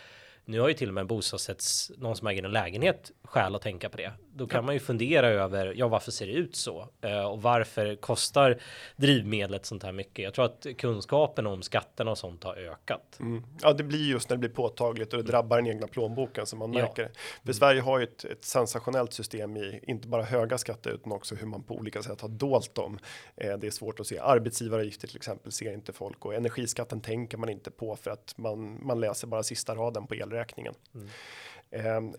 nu 0.51 0.59
har 0.59 0.67
ju 0.67 0.73
till 0.73 0.87
och 0.87 0.93
med 0.93 1.07
bostadsrätts 1.07 1.91
någon 1.97 2.15
som 2.15 2.27
äger 2.27 2.43
en 2.43 2.51
lägenhet 2.51 3.11
skäl 3.23 3.55
att 3.55 3.61
tänka 3.61 3.89
på 3.89 3.97
det. 3.97 4.11
Då 4.33 4.47
kan 4.47 4.57
ja. 4.57 4.61
man 4.61 4.73
ju 4.73 4.79
fundera 4.79 5.27
över 5.27 5.73
ja, 5.77 5.87
varför 5.87 6.11
ser 6.11 6.27
det 6.27 6.33
ut 6.33 6.55
så 6.55 6.87
eh, 7.01 7.23
och 7.23 7.41
varför 7.41 7.95
kostar 7.95 8.61
drivmedlet 8.95 9.65
sånt 9.65 9.83
här 9.83 9.91
mycket? 9.91 10.23
Jag 10.23 10.33
tror 10.33 10.45
att 10.45 10.67
kunskapen 10.77 11.47
om 11.47 11.61
skatterna 11.61 12.11
och 12.11 12.17
sånt 12.17 12.43
har 12.43 12.55
ökat. 12.55 13.17
Mm. 13.19 13.43
Ja, 13.61 13.73
det 13.73 13.83
blir 13.83 14.09
just 14.09 14.29
när 14.29 14.37
det 14.37 14.39
blir 14.39 14.49
påtagligt 14.49 15.13
och 15.13 15.23
det 15.23 15.31
drabbar 15.31 15.57
den 15.57 15.67
egna 15.67 15.87
plånboken 15.87 16.45
som 16.45 16.59
man 16.59 16.71
märker. 16.71 17.03
Ja. 17.03 17.09
För 17.41 17.43
mm. 17.43 17.53
Sverige 17.53 17.81
har 17.81 17.99
ju 17.99 18.03
ett, 18.03 18.25
ett 18.25 18.45
sensationellt 18.45 19.13
system 19.13 19.57
i 19.57 19.79
inte 19.87 20.07
bara 20.07 20.23
höga 20.23 20.57
skatter 20.57 20.91
utan 20.91 21.11
också 21.11 21.35
hur 21.35 21.47
man 21.47 21.63
på 21.63 21.75
olika 21.75 22.03
sätt 22.03 22.21
har 22.21 22.29
dolt 22.29 22.75
dem. 22.75 22.99
Eh, 23.37 23.57
det 23.57 23.67
är 23.67 23.71
svårt 23.71 23.99
att 23.99 24.07
se 24.07 24.19
arbetsgivaravgifter 24.19 25.07
till 25.07 25.17
exempel 25.17 25.51
ser 25.51 25.73
inte 25.73 25.93
folk 25.93 26.25
och 26.25 26.35
energiskatten 26.35 27.01
tänker 27.01 27.37
man 27.37 27.49
inte 27.49 27.71
på 27.71 27.95
för 27.95 28.11
att 28.11 28.33
man 28.37 28.85
man 28.85 28.99
läser 28.99 29.27
bara 29.27 29.43
sista 29.43 29.75
raden 29.75 30.07
på 30.07 30.15
elräkningen 30.15 30.40
elräkningen. 30.41 30.73
Mm. 30.93 31.07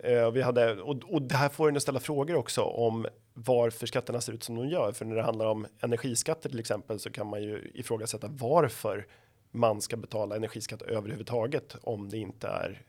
Eh, 0.03 0.31
vi 0.31 0.41
hade 0.41 0.81
och, 0.81 1.03
och 1.13 1.21
det 1.21 1.35
här 1.35 1.49
får 1.49 1.69
en 1.69 1.75
att 1.75 1.81
ställa 1.81 1.99
frågor 1.99 2.35
också 2.35 2.61
om 2.61 3.07
varför 3.33 3.87
skatterna 3.87 4.21
ser 4.21 4.33
ut 4.33 4.43
som 4.43 4.55
de 4.55 4.67
gör. 4.67 4.91
För 4.91 5.05
när 5.05 5.15
det 5.15 5.23
handlar 5.23 5.45
om 5.45 5.67
energiskatter 5.79 6.49
till 6.49 6.59
exempel 6.59 6.99
så 6.99 7.11
kan 7.11 7.27
man 7.27 7.43
ju 7.43 7.71
ifrågasätta 7.73 8.27
varför 8.27 9.07
man 9.51 9.81
ska 9.81 9.97
betala 9.97 10.35
energiskatt 10.35 10.81
överhuvudtaget 10.81 11.75
om 11.83 12.09
det 12.09 12.17
inte 12.17 12.47
är 12.47 12.81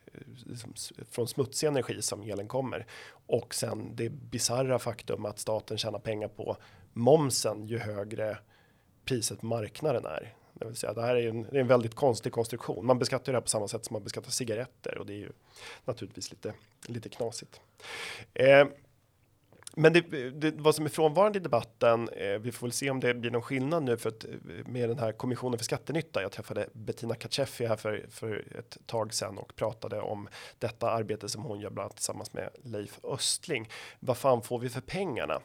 liksom, 0.45 0.73
från 1.11 1.27
smutsig 1.27 1.67
energi 1.67 2.01
som 2.01 2.23
elen 2.23 2.47
kommer. 2.47 2.85
Och 3.27 3.55
sen 3.55 3.95
det 3.95 4.09
bizarra 4.09 4.79
faktum 4.79 5.25
att 5.25 5.39
staten 5.39 5.77
tjänar 5.77 5.99
pengar 5.99 6.27
på 6.27 6.57
momsen 6.93 7.67
ju 7.67 7.77
högre 7.77 8.37
priset 9.05 9.39
på 9.39 9.45
marknaden 9.45 10.05
är. 10.05 10.33
Det 10.59 10.65
vill 10.65 10.75
säga, 10.75 10.93
det 10.93 11.01
här 11.01 11.15
är 11.15 11.29
en, 11.29 11.45
är 11.45 11.55
en 11.55 11.67
väldigt 11.67 11.95
konstig 11.95 12.31
konstruktion. 12.31 12.85
Man 12.85 12.99
beskattar 12.99 13.31
det 13.31 13.37
här 13.37 13.41
på 13.41 13.49
samma 13.49 13.67
sätt 13.67 13.85
som 13.85 13.93
man 13.93 14.03
beskattar 14.03 14.31
cigaretter 14.31 14.97
och 14.97 15.05
det 15.05 15.13
är 15.13 15.17
ju 15.17 15.31
naturligtvis 15.85 16.31
lite, 16.31 16.53
lite 16.87 17.09
knasigt. 17.09 17.61
Eh, 18.33 18.67
men 19.75 19.93
det, 19.93 20.01
det, 20.29 20.51
vad 20.51 20.75
som 20.75 20.85
är 20.85 20.89
frånvarande 20.89 21.39
i 21.39 21.41
debatten, 21.41 22.09
eh, 22.09 22.39
vi 22.39 22.51
får 22.51 22.67
väl 22.67 22.71
se 22.71 22.89
om 22.89 22.99
det 22.99 23.13
blir 23.13 23.31
någon 23.31 23.41
skillnad 23.41 23.83
nu 23.83 23.97
för 23.97 24.09
att 24.09 24.25
eh, 24.25 24.31
med 24.65 24.89
den 24.89 24.99
här 24.99 25.11
kommissionen 25.11 25.57
för 25.57 25.65
skattenytta. 25.65 26.21
Jag 26.21 26.31
träffade 26.31 26.69
Bettina 26.73 27.15
Kachefi 27.15 27.65
här 27.65 27.75
för, 27.75 28.05
för 28.09 28.57
ett 28.59 28.77
tag 28.85 29.13
sedan 29.13 29.37
och 29.37 29.55
pratade 29.55 30.01
om 30.01 30.27
detta 30.59 30.91
arbete 30.91 31.29
som 31.29 31.43
hon 31.43 31.59
gör 31.59 31.69
bland 31.69 31.85
annat 31.85 31.95
tillsammans 31.95 32.33
med 32.33 32.49
Leif 32.63 32.99
Östling. 33.03 33.69
Vad 33.99 34.17
fan 34.17 34.41
får 34.41 34.59
vi 34.59 34.69
för 34.69 34.81
pengarna? 34.81 35.41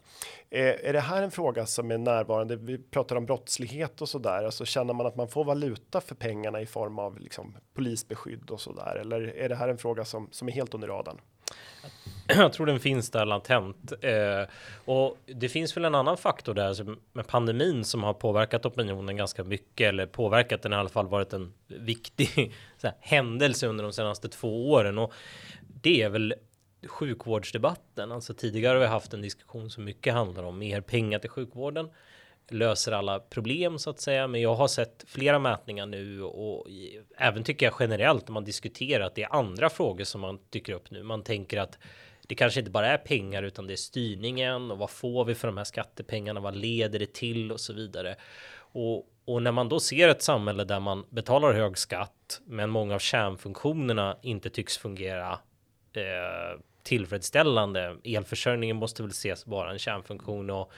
Eh, 0.50 0.88
är 0.88 0.92
det 0.92 1.00
här 1.00 1.22
en 1.22 1.30
fråga 1.30 1.66
som 1.66 1.90
är 1.90 1.98
närvarande? 1.98 2.56
Vi 2.56 2.78
pratar 2.78 3.16
om 3.16 3.26
brottslighet 3.26 4.02
och 4.02 4.08
så 4.08 4.18
där. 4.18 4.44
Alltså 4.44 4.64
känner 4.64 4.94
man 4.94 5.06
att 5.06 5.16
man 5.16 5.28
får 5.28 5.44
valuta 5.44 6.00
för 6.00 6.14
pengarna 6.14 6.60
i 6.60 6.66
form 6.66 6.98
av 6.98 7.20
liksom 7.20 7.56
polisbeskydd 7.74 8.50
och 8.50 8.60
så 8.60 8.72
där? 8.72 8.96
Eller 8.96 9.20
är 9.20 9.48
det 9.48 9.54
här 9.54 9.68
en 9.68 9.78
fråga 9.78 10.04
som, 10.04 10.28
som 10.30 10.48
är 10.48 10.52
helt 10.52 10.74
under 10.74 10.88
radarn? 10.88 11.20
Jag 12.36 12.52
tror 12.52 12.66
den 12.66 12.80
finns 12.80 13.10
där 13.10 13.24
latent. 13.24 13.92
Eh, 14.00 14.42
och 14.84 15.18
det 15.26 15.48
finns 15.48 15.76
väl 15.76 15.84
en 15.84 15.94
annan 15.94 16.16
faktor 16.16 16.54
där 16.54 16.96
med 17.12 17.26
pandemin 17.26 17.84
som 17.84 18.02
har 18.02 18.14
påverkat 18.14 18.66
opinionen 18.66 19.16
ganska 19.16 19.44
mycket 19.44 19.88
eller 19.88 20.06
påverkat 20.06 20.62
den 20.62 20.72
i 20.72 20.76
alla 20.76 20.88
fall 20.88 21.08
varit 21.08 21.32
en 21.32 21.52
viktig 21.66 22.52
här, 22.82 22.94
händelse 23.00 23.66
under 23.66 23.84
de 23.84 23.92
senaste 23.92 24.28
två 24.28 24.70
åren. 24.70 24.98
Och 24.98 25.12
det 25.82 26.02
är 26.02 26.08
väl 26.08 26.34
sjukvårdsdebatten. 26.86 28.12
Alltså 28.12 28.34
tidigare 28.34 28.74
har 28.74 28.80
vi 28.80 28.86
haft 28.86 29.14
en 29.14 29.22
diskussion 29.22 29.70
som 29.70 29.84
mycket 29.84 30.14
handlar 30.14 30.42
om 30.42 30.58
mer 30.58 30.80
pengar 30.80 31.18
till 31.18 31.30
sjukvården 31.30 31.88
löser 32.50 32.92
alla 32.92 33.20
problem 33.20 33.78
så 33.78 33.90
att 33.90 34.00
säga. 34.00 34.26
Men 34.26 34.40
jag 34.40 34.54
har 34.54 34.68
sett 34.68 35.04
flera 35.06 35.38
mätningar 35.38 35.86
nu 35.86 36.22
och 36.22 36.66
även 37.16 37.44
tycker 37.44 37.66
jag 37.66 37.74
generellt 37.80 38.28
när 38.28 38.32
man 38.32 38.44
diskuterar 38.44 39.04
att 39.04 39.14
det 39.14 39.22
är 39.22 39.34
andra 39.34 39.70
frågor 39.70 40.04
som 40.04 40.20
man 40.20 40.38
dyker 40.50 40.72
upp 40.72 40.90
nu. 40.90 41.02
Man 41.02 41.22
tänker 41.22 41.60
att 41.60 41.78
det 42.30 42.34
kanske 42.34 42.60
inte 42.60 42.70
bara 42.70 42.86
är 42.86 42.98
pengar 42.98 43.42
utan 43.42 43.66
det 43.66 43.74
är 43.74 43.76
styrningen 43.76 44.70
och 44.70 44.78
vad 44.78 44.90
får 44.90 45.24
vi 45.24 45.34
för 45.34 45.48
de 45.48 45.56
här 45.56 45.64
skattepengarna? 45.64 46.40
Vad 46.40 46.56
leder 46.56 46.98
det 46.98 47.12
till 47.14 47.52
och 47.52 47.60
så 47.60 47.72
vidare? 47.72 48.16
Och, 48.56 49.06
och 49.24 49.42
när 49.42 49.52
man 49.52 49.68
då 49.68 49.80
ser 49.80 50.08
ett 50.08 50.22
samhälle 50.22 50.64
där 50.64 50.80
man 50.80 51.04
betalar 51.10 51.52
hög 51.52 51.78
skatt, 51.78 52.40
men 52.44 52.70
många 52.70 52.94
av 52.94 52.98
kärnfunktionerna 52.98 54.16
inte 54.22 54.50
tycks 54.50 54.78
fungera 54.78 55.32
eh, 55.92 56.60
tillfredsställande. 56.82 57.96
Elförsörjningen 58.04 58.76
måste 58.76 59.02
väl 59.02 59.10
ses 59.10 59.46
vara 59.46 59.70
en 59.72 59.78
kärnfunktion 59.78 60.50
och 60.50 60.72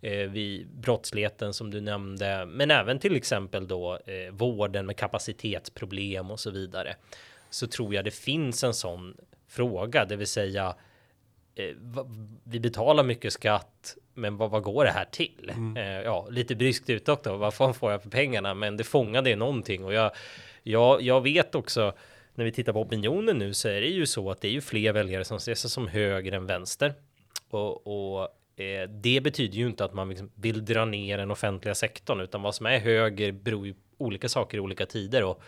eh, 0.00 0.30
vi 0.30 0.66
brottsligheten 0.72 1.54
som 1.54 1.70
du 1.70 1.80
nämnde, 1.80 2.46
men 2.46 2.70
även 2.70 2.98
till 2.98 3.16
exempel 3.16 3.68
då 3.68 3.98
eh, 4.06 4.32
vården 4.32 4.86
med 4.86 4.96
kapacitetsproblem 4.96 6.30
och 6.30 6.40
så 6.40 6.50
vidare. 6.50 6.96
Så 7.50 7.66
tror 7.66 7.94
jag 7.94 8.04
det 8.04 8.14
finns 8.14 8.64
en 8.64 8.74
sån 8.74 9.16
fråga, 9.52 10.04
det 10.04 10.16
vill 10.16 10.26
säga 10.26 10.74
eh, 11.54 11.76
vi 12.44 12.60
betalar 12.60 13.04
mycket 13.04 13.32
skatt, 13.32 13.96
men 14.14 14.36
vad, 14.36 14.50
vad 14.50 14.62
går 14.62 14.84
det 14.84 14.90
här 14.90 15.04
till? 15.04 15.50
Mm. 15.54 15.76
Eh, 15.76 16.02
ja, 16.04 16.28
lite 16.30 16.54
bryskt 16.54 16.90
utåt 16.90 17.24
då, 17.24 17.36
vad 17.36 17.54
fan 17.54 17.74
får 17.74 17.92
jag 17.92 18.02
för 18.02 18.10
pengarna? 18.10 18.54
Men 18.54 18.76
det 18.76 18.84
fångade 18.84 19.36
någonting 19.36 19.84
och 19.84 19.92
jag, 19.92 20.10
jag, 20.62 21.02
jag 21.02 21.20
vet 21.20 21.54
också 21.54 21.92
när 22.34 22.44
vi 22.44 22.52
tittar 22.52 22.72
på 22.72 22.80
opinionen 22.80 23.38
nu 23.38 23.54
så 23.54 23.68
är 23.68 23.80
det 23.80 23.86
ju 23.86 24.06
så 24.06 24.30
att 24.30 24.40
det 24.40 24.48
är 24.48 24.52
ju 24.52 24.60
fler 24.60 24.92
väljare 24.92 25.24
som 25.24 25.40
ser 25.40 25.54
sig 25.54 25.70
som 25.70 25.88
höger 25.88 26.32
än 26.32 26.46
vänster. 26.46 26.94
Och, 27.50 27.86
och 27.86 28.28
Eh, 28.56 28.88
det 28.88 29.20
betyder 29.20 29.58
ju 29.58 29.66
inte 29.66 29.84
att 29.84 29.94
man 29.94 30.08
liksom 30.08 30.30
vill 30.34 30.64
dra 30.64 30.84
ner 30.84 31.18
den 31.18 31.30
offentliga 31.30 31.74
sektorn, 31.74 32.20
utan 32.20 32.42
vad 32.42 32.54
som 32.54 32.66
är 32.66 32.78
höger 32.78 33.32
beror 33.32 33.66
ju 33.66 33.74
olika 33.98 34.28
saker 34.28 34.58
i 34.58 34.60
olika 34.60 34.86
tider 34.86 35.24
och 35.24 35.42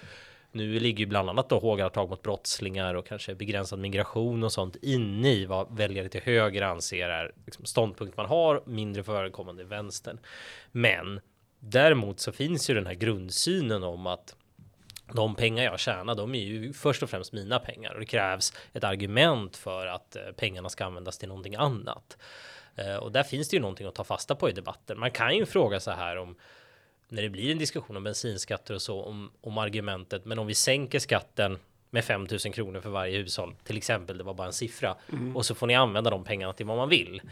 nu 0.54 0.80
ligger 0.80 0.98
ju 0.98 1.06
bland 1.06 1.30
annat 1.30 1.48
då 1.48 1.58
hårdare 1.58 1.90
tag 1.90 2.10
mot 2.10 2.22
brottslingar 2.22 2.94
och 2.94 3.06
kanske 3.06 3.34
begränsad 3.34 3.78
migration 3.78 4.44
och 4.44 4.52
sånt 4.52 4.76
inne 4.82 5.32
i 5.32 5.46
vad 5.46 5.76
väljare 5.76 6.08
till 6.08 6.22
höger 6.22 6.62
anser 6.62 7.08
är 7.08 7.32
liksom 7.46 7.64
ståndpunkt 7.64 8.16
man 8.16 8.26
har 8.26 8.62
mindre 8.66 9.02
förekommande 9.02 9.62
i 9.62 9.66
vänstern. 9.66 10.18
Men 10.72 11.20
däremot 11.58 12.20
så 12.20 12.32
finns 12.32 12.70
ju 12.70 12.74
den 12.74 12.86
här 12.86 12.94
grundsynen 12.94 13.82
om 13.82 14.06
att 14.06 14.36
de 15.12 15.34
pengar 15.34 15.64
jag 15.64 15.80
tjänar, 15.80 16.14
de 16.14 16.34
är 16.34 16.38
ju 16.38 16.72
först 16.72 17.02
och 17.02 17.10
främst 17.10 17.32
mina 17.32 17.58
pengar 17.58 17.94
och 17.94 18.00
det 18.00 18.06
krävs 18.06 18.52
ett 18.72 18.84
argument 18.84 19.56
för 19.56 19.86
att 19.86 20.16
eh, 20.16 20.22
pengarna 20.36 20.68
ska 20.68 20.84
användas 20.84 21.18
till 21.18 21.28
någonting 21.28 21.54
annat. 21.54 22.18
Eh, 22.74 22.96
och 22.96 23.12
där 23.12 23.22
finns 23.22 23.48
det 23.48 23.56
ju 23.56 23.60
någonting 23.60 23.86
att 23.86 23.94
ta 23.94 24.04
fasta 24.04 24.34
på 24.34 24.50
i 24.50 24.52
debatten. 24.52 24.98
Man 24.98 25.10
kan 25.10 25.36
ju 25.36 25.46
fråga 25.46 25.80
så 25.80 25.90
här 25.90 26.16
om 26.16 26.36
när 27.14 27.22
det 27.22 27.30
blir 27.30 27.52
en 27.52 27.58
diskussion 27.58 27.96
om 27.96 28.04
bensinskatter 28.04 28.74
och 28.74 28.82
så 28.82 29.02
om, 29.02 29.30
om 29.40 29.58
argumentet. 29.58 30.24
Men 30.24 30.38
om 30.38 30.46
vi 30.46 30.54
sänker 30.54 30.98
skatten 30.98 31.58
med 31.90 32.04
5000 32.04 32.52
kronor 32.52 32.80
för 32.80 32.90
varje 32.90 33.18
hushåll, 33.18 33.54
till 33.64 33.76
exempel, 33.76 34.18
det 34.18 34.24
var 34.24 34.34
bara 34.34 34.46
en 34.46 34.52
siffra 34.52 34.96
mm. 35.12 35.36
och 35.36 35.46
så 35.46 35.54
får 35.54 35.66
ni 35.66 35.74
använda 35.74 36.10
de 36.10 36.24
pengarna 36.24 36.52
till 36.52 36.66
vad 36.66 36.76
man 36.76 36.88
vill. 36.88 37.22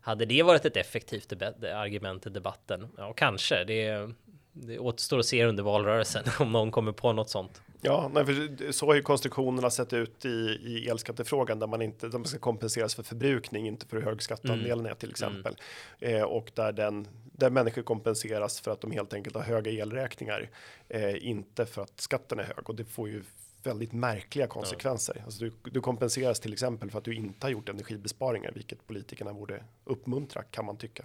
Hade 0.00 0.24
det 0.24 0.42
varit 0.42 0.64
ett 0.64 0.76
effektivt 0.76 1.32
argument 1.62 2.26
i 2.26 2.30
debatten? 2.30 2.88
Ja, 2.96 3.12
kanske. 3.12 3.64
Det, 3.64 4.10
det 4.52 4.78
återstår 4.78 5.18
att 5.18 5.26
se 5.26 5.44
under 5.44 5.62
valrörelsen 5.62 6.24
om 6.38 6.52
någon 6.52 6.70
kommer 6.70 6.92
på 6.92 7.12
något 7.12 7.30
sånt. 7.30 7.62
Ja, 7.82 8.10
nej, 8.14 8.26
för 8.26 8.72
så 8.72 8.86
har 8.86 8.94
ju 8.94 9.02
konstruktionerna 9.02 9.70
sett 9.70 9.92
ut 9.92 10.24
i, 10.24 10.28
i 10.62 10.88
elskattefrågan 10.88 11.58
där 11.58 11.66
man 11.66 11.82
inte 11.82 12.08
de 12.08 12.24
ska 12.24 12.38
kompenseras 12.38 12.94
för 12.94 13.02
förbrukning, 13.02 13.66
inte 13.66 13.86
för 13.86 13.96
hur 13.96 14.04
hög 14.04 14.22
skatteandelen 14.22 14.80
mm. 14.80 14.90
är 14.90 14.94
till 14.94 15.10
exempel. 15.10 15.56
Mm. 16.00 16.16
Eh, 16.16 16.22
och 16.22 16.50
där 16.54 16.72
den 16.72 17.08
där 17.32 17.50
människor 17.50 17.82
kompenseras 17.82 18.60
för 18.60 18.70
att 18.70 18.80
de 18.80 18.90
helt 18.90 19.14
enkelt 19.14 19.36
har 19.36 19.42
höga 19.42 19.70
elräkningar, 19.70 20.50
eh, 20.88 21.26
inte 21.26 21.66
för 21.66 21.82
att 21.82 22.00
skatten 22.00 22.38
är 22.38 22.44
hög 22.44 22.68
och 22.68 22.74
det 22.74 22.84
får 22.84 23.08
ju 23.08 23.22
väldigt 23.62 23.92
märkliga 23.92 24.46
konsekvenser. 24.46 25.14
Ja. 25.18 25.24
Alltså 25.24 25.44
du, 25.44 25.52
du 25.70 25.80
kompenseras 25.80 26.40
till 26.40 26.52
exempel 26.52 26.90
för 26.90 26.98
att 26.98 27.04
du 27.04 27.14
inte 27.14 27.46
har 27.46 27.50
gjort 27.50 27.68
energibesparingar, 27.68 28.52
vilket 28.54 28.86
politikerna 28.86 29.34
borde 29.34 29.64
uppmuntra 29.84 30.42
kan 30.42 30.64
man 30.64 30.76
tycka. 30.76 31.04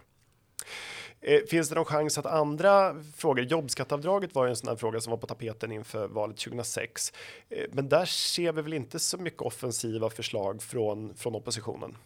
Eh, 1.27 1.39
finns 1.50 1.70
det 1.70 1.75
någon 1.75 1.86
chans 1.86 2.17
att 2.17 2.25
andra 2.25 3.03
frågor, 3.17 3.44
jobbskatteavdraget 3.44 4.36
var 4.36 4.46
ju 4.46 4.50
en 4.50 4.55
sån 4.55 4.70
här 4.70 4.75
fråga 4.75 5.01
som 5.01 5.12
var 5.12 5.17
på 5.17 5.27
tapeten 5.27 5.72
inför 5.72 6.08
valet 6.08 6.38
2006. 6.38 7.13
Eh, 7.50 7.65
men 7.72 7.89
där 7.89 8.05
ser 8.05 8.51
vi 8.51 8.62
väl 8.62 8.74
inte 8.74 9.00
så 9.00 9.17
mycket 9.17 9.41
offensiva 9.41 10.10
förslag 10.10 10.63
från, 10.63 11.15
från 11.15 11.36
oppositionen? 11.36 11.98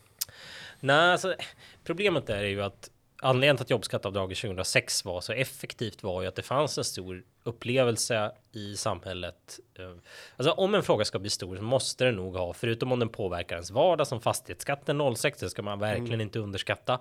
Nej, 0.79 1.11
alltså, 1.11 1.35
problemet 1.83 2.29
är 2.29 2.43
ju 2.43 2.61
att 2.61 2.89
anledningen 3.21 3.57
till 3.57 3.63
att 3.63 3.69
jobbskatteavdraget 3.69 4.38
2006 4.38 5.05
var 5.05 5.21
så 5.21 5.33
effektivt 5.33 6.03
var 6.03 6.21
ju 6.21 6.27
att 6.27 6.35
det 6.35 6.43
fanns 6.43 6.77
en 6.77 6.83
stor 6.83 7.23
upplevelse 7.43 8.31
i 8.51 8.75
samhället. 8.77 9.59
Eh, 9.79 9.91
alltså 10.38 10.51
om 10.51 10.75
en 10.75 10.83
fråga 10.83 11.05
ska 11.05 11.19
bli 11.19 11.29
stor 11.29 11.55
så 11.55 11.63
måste 11.63 12.05
det 12.05 12.11
nog 12.11 12.35
ha, 12.35 12.53
förutom 12.53 12.91
om 12.91 12.99
den 12.99 13.09
påverkar 13.09 13.55
ens 13.55 13.71
vardag 13.71 14.07
som 14.07 14.21
fastighetsskatten 14.21 15.15
06, 15.15 15.39
det 15.39 15.49
ska 15.49 15.61
man 15.61 15.79
verkligen 15.79 16.07
mm. 16.07 16.21
inte 16.21 16.39
underskatta 16.39 16.99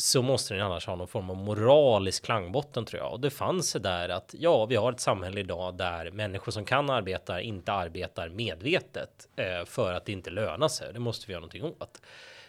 så 0.00 0.22
måste 0.22 0.54
den 0.54 0.62
annars 0.62 0.86
ha 0.86 0.96
någon 0.96 1.08
form 1.08 1.30
av 1.30 1.36
moralisk 1.36 2.24
klangbotten 2.24 2.84
tror 2.84 3.02
jag. 3.02 3.12
Och 3.12 3.20
det 3.20 3.30
fanns 3.30 3.72
det 3.72 3.78
där 3.78 4.08
att 4.08 4.34
ja, 4.38 4.66
vi 4.66 4.76
har 4.76 4.92
ett 4.92 5.00
samhälle 5.00 5.40
idag 5.40 5.76
där 5.76 6.10
människor 6.10 6.52
som 6.52 6.64
kan 6.64 6.90
arbeta 6.90 7.40
inte 7.40 7.72
arbetar 7.72 8.28
medvetet 8.28 9.28
eh, 9.36 9.64
för 9.64 9.94
att 9.94 10.04
det 10.04 10.12
inte 10.12 10.30
lönar 10.30 10.68
sig. 10.68 10.92
Det 10.92 11.00
måste 11.00 11.26
vi 11.26 11.32
göra 11.32 11.40
någonting 11.40 11.64
åt. 11.64 12.02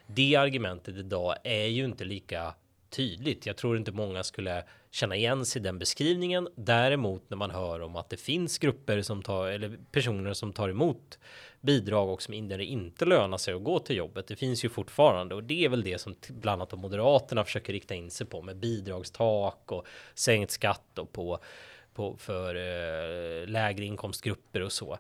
Det 0.07 0.35
argumentet 0.35 0.95
idag 0.95 1.35
är 1.43 1.65
ju 1.65 1.85
inte 1.85 2.03
lika 2.03 2.53
tydligt. 2.89 3.45
Jag 3.45 3.57
tror 3.57 3.77
inte 3.77 3.91
många 3.91 4.23
skulle 4.23 4.63
känna 4.91 5.15
igen 5.15 5.45
sig 5.45 5.61
i 5.61 5.63
den 5.63 5.79
beskrivningen. 5.79 6.47
Däremot 6.55 7.29
när 7.29 7.37
man 7.37 7.51
hör 7.51 7.81
om 7.81 7.95
att 7.95 8.09
det 8.09 8.17
finns 8.17 8.57
grupper 8.57 9.01
som 9.01 9.21
tar 9.21 9.47
eller 9.47 9.77
personer 9.91 10.33
som 10.33 10.53
tar 10.53 10.69
emot 10.69 11.19
bidrag 11.61 12.09
och 12.09 12.21
som 12.21 12.47
där 12.47 12.57
det 12.57 12.65
inte 12.65 13.05
lönar 13.05 13.37
sig 13.37 13.53
att 13.53 13.63
gå 13.63 13.79
till 13.79 13.95
jobbet. 13.95 14.27
Det 14.27 14.35
finns 14.35 14.65
ju 14.65 14.69
fortfarande 14.69 15.35
och 15.35 15.43
det 15.43 15.65
är 15.65 15.69
väl 15.69 15.83
det 15.83 16.01
som 16.01 16.15
bland 16.29 16.61
annat 16.61 16.79
Moderaterna 16.79 17.43
försöker 17.43 17.73
rikta 17.73 17.95
in 17.95 18.11
sig 18.11 18.27
på 18.27 18.41
med 18.41 18.57
bidragstak 18.57 19.71
och 19.71 19.85
sänkt 20.15 20.51
skatt 20.51 20.99
och 20.99 21.11
på, 21.11 21.39
på 21.93 22.17
för 22.17 22.55
eh, 22.55 23.47
lägre 23.47 23.85
inkomstgrupper 23.85 24.61
och 24.61 24.71
så. 24.71 24.97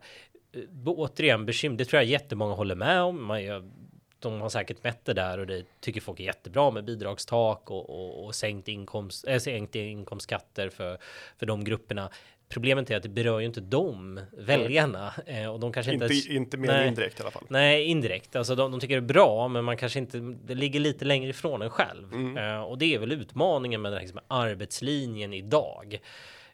Eh, 0.51 0.61
återigen 0.85 1.45
bekymmer, 1.45 1.77
det 1.77 1.85
tror 1.85 2.01
jag 2.01 2.09
jättemånga 2.09 2.53
håller 2.53 2.75
med 2.75 3.01
om. 3.01 3.25
Man, 3.25 3.43
gör. 3.43 3.71
de 4.19 4.41
har 4.41 4.49
säkert 4.49 4.83
mätt 4.83 5.05
det 5.05 5.13
där 5.13 5.37
och 5.37 5.47
det 5.47 5.65
tycker 5.79 6.01
folk 6.01 6.19
är 6.19 6.23
jättebra 6.23 6.71
med 6.71 6.85
bidragstak 6.85 7.71
och, 7.71 7.89
och, 7.89 8.25
och 8.25 8.35
sänkt 8.35 8.67
inkomst, 8.67 9.27
äh, 9.27 9.39
sänkt 9.39 9.75
inkomstskatter 9.75 10.69
för, 10.69 10.97
för 11.37 11.45
de 11.45 11.63
grupperna. 11.63 12.09
Problemet 12.51 12.91
är 12.91 12.97
att 12.97 13.03
det 13.03 13.09
berör 13.09 13.39
ju 13.39 13.45
inte 13.45 13.61
dem, 13.61 14.19
väljarna. 14.37 15.13
Eh, 15.25 15.47
och 15.47 15.59
de 15.59 15.73
kanske 15.73 15.93
inte... 15.93 16.05
Inte, 16.05 16.33
inte 16.33 16.57
mer 16.57 16.67
nej, 16.67 16.87
indirekt 16.87 17.19
i 17.19 17.21
alla 17.23 17.31
fall. 17.31 17.45
Nej, 17.49 17.85
indirekt. 17.85 18.35
Alltså 18.35 18.55
de, 18.55 18.71
de, 18.71 18.79
tycker 18.79 18.95
det 18.95 18.99
är 18.99 19.13
bra, 19.13 19.47
men 19.47 19.63
man 19.63 19.77
kanske 19.77 19.99
inte... 19.99 20.19
Det 20.19 20.55
ligger 20.55 20.79
lite 20.79 21.05
längre 21.05 21.29
ifrån 21.29 21.61
en 21.61 21.69
själv. 21.69 22.13
Mm. 22.13 22.37
Eh, 22.37 22.61
och 22.61 22.77
det 22.77 22.95
är 22.95 22.99
väl 22.99 23.11
utmaningen 23.11 23.81
med 23.81 23.91
den 23.91 23.97
här 23.97 24.01
liksom, 24.01 24.19
arbetslinjen 24.27 25.33
idag. 25.33 25.99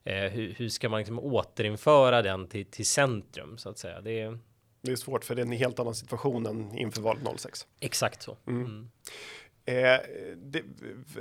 Eh, 0.03 0.15
hur, 0.15 0.53
hur, 0.57 0.69
ska 0.69 0.89
man 0.89 0.97
liksom 0.97 1.19
återinföra 1.19 2.21
den 2.21 2.47
till, 2.47 2.65
till 2.65 2.85
centrum, 2.85 3.57
så 3.57 3.69
att 3.69 3.77
säga? 3.77 4.01
Det 4.01 4.19
är... 4.21 4.39
det 4.81 4.91
är 4.91 4.95
svårt, 4.95 5.25
för 5.25 5.35
det 5.35 5.41
är 5.41 5.45
en 5.45 5.51
helt 5.51 5.79
annan 5.79 5.95
situation 5.95 6.45
än 6.45 6.77
inför 6.77 7.01
valet 7.01 7.23
06. 7.37 7.67
Exakt 7.79 8.21
så. 8.21 8.37
Mm. 8.47 8.65
Mm. 8.65 8.89
Eh, 9.67 9.99
det, 10.37 10.63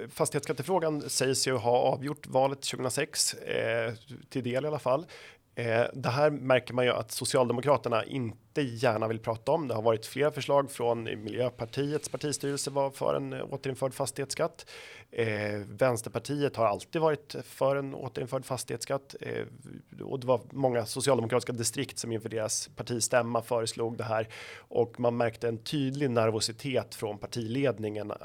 fastighetsskattefrågan 0.08 1.10
sägs 1.10 1.48
ju 1.48 1.52
ha 1.52 1.78
avgjort 1.78 2.26
valet 2.26 2.62
2006 2.62 3.34
eh, 3.34 3.92
till 4.28 4.44
del 4.44 4.64
i 4.64 4.68
alla 4.68 4.78
fall. 4.78 5.06
Eh, 5.54 5.84
det 5.94 6.08
här 6.08 6.30
märker 6.30 6.74
man 6.74 6.84
ju 6.84 6.90
att 6.90 7.10
Socialdemokraterna 7.10 8.04
inte 8.04 8.38
jättegärna 8.60 8.96
gärna 8.96 9.08
vill 9.08 9.18
prata 9.18 9.52
om. 9.52 9.68
Det 9.68 9.74
har 9.74 9.82
varit 9.82 10.06
flera 10.06 10.30
förslag 10.30 10.70
från 10.70 11.04
Miljöpartiets 11.04 12.08
partistyrelse 12.08 12.70
var 12.70 12.90
för 12.90 13.14
en 13.14 13.32
återinförd 13.32 13.94
fastighetsskatt. 13.94 14.66
Eh, 15.10 15.26
Vänsterpartiet 15.68 16.56
har 16.56 16.66
alltid 16.66 17.02
varit 17.02 17.36
för 17.44 17.76
en 17.76 17.94
återinförd 17.94 18.44
fastighetsskatt 18.44 19.14
eh, 19.20 20.02
och 20.02 20.20
det 20.20 20.26
var 20.26 20.40
många 20.50 20.86
socialdemokratiska 20.86 21.52
distrikt 21.52 21.98
som 21.98 22.12
inför 22.12 22.28
deras 22.28 22.68
partistämma 22.76 23.42
föreslog 23.42 23.96
det 23.96 24.04
här 24.04 24.28
och 24.58 25.00
man 25.00 25.16
märkte 25.16 25.48
en 25.48 25.58
tydlig 25.58 26.10
nervositet 26.10 26.94
från 26.94 27.18
partiledningen 27.18 28.10
eh, 28.10 28.16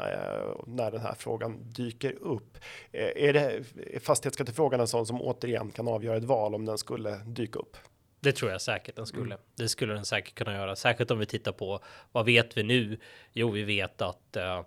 när 0.68 0.92
den 0.92 1.02
här 1.02 1.16
frågan 1.18 1.72
dyker 1.72 2.12
upp. 2.22 2.58
Eh, 2.92 3.28
är 3.28 3.34
det 3.34 3.64
är 3.94 4.00
fastighetsskattefrågan 4.00 4.80
en 4.80 4.88
sån 4.88 5.06
som 5.06 5.22
återigen 5.22 5.72
kan 5.72 5.88
avgöra 5.88 6.18
ett 6.18 6.24
val 6.24 6.56
om 6.56 6.66
den 6.66 6.78
skulle 6.78 7.18
dyka 7.26 7.60
upp? 7.60 7.78
Det 8.22 8.32
tror 8.32 8.52
jag 8.52 8.62
säkert 8.62 8.96
den 8.96 9.06
skulle. 9.06 9.36
Mm. 9.36 9.46
Det 9.56 9.70
skulle 9.70 9.94
den 9.94 10.06
säkert 10.06 10.36
kunna 10.36 10.54
göra, 10.54 10.76
särskilt 10.76 11.12
om 11.12 11.20
vi 11.20 11.26
tittar 11.26 11.52
på 11.52 11.80
vad 12.12 12.26
vet 12.26 12.58
vi 12.58 12.64
nu? 12.64 13.00
Jo, 13.34 13.52
vi 13.52 13.64
vet 13.64 14.02
att 14.02 14.38
uh, 14.38 14.60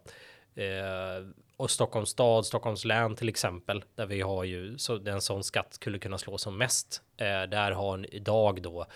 uh, 0.64 1.28
och 1.56 1.70
Stockholms 1.70 2.08
stad, 2.08 2.46
Stockholms 2.46 2.84
län 2.84 3.16
till 3.16 3.28
exempel, 3.28 3.84
där 3.94 4.06
vi 4.06 4.20
har 4.20 4.44
ju 4.44 4.78
så 4.78 5.06
en 5.06 5.20
sån 5.20 5.44
skatt 5.44 5.74
skulle 5.74 5.98
kunna 5.98 6.18
slå 6.18 6.38
som 6.38 6.58
mest. 6.58 7.02
Eh, 7.16 7.42
där 7.42 7.70
har 7.70 8.14
idag 8.14 8.62
då 8.62 8.86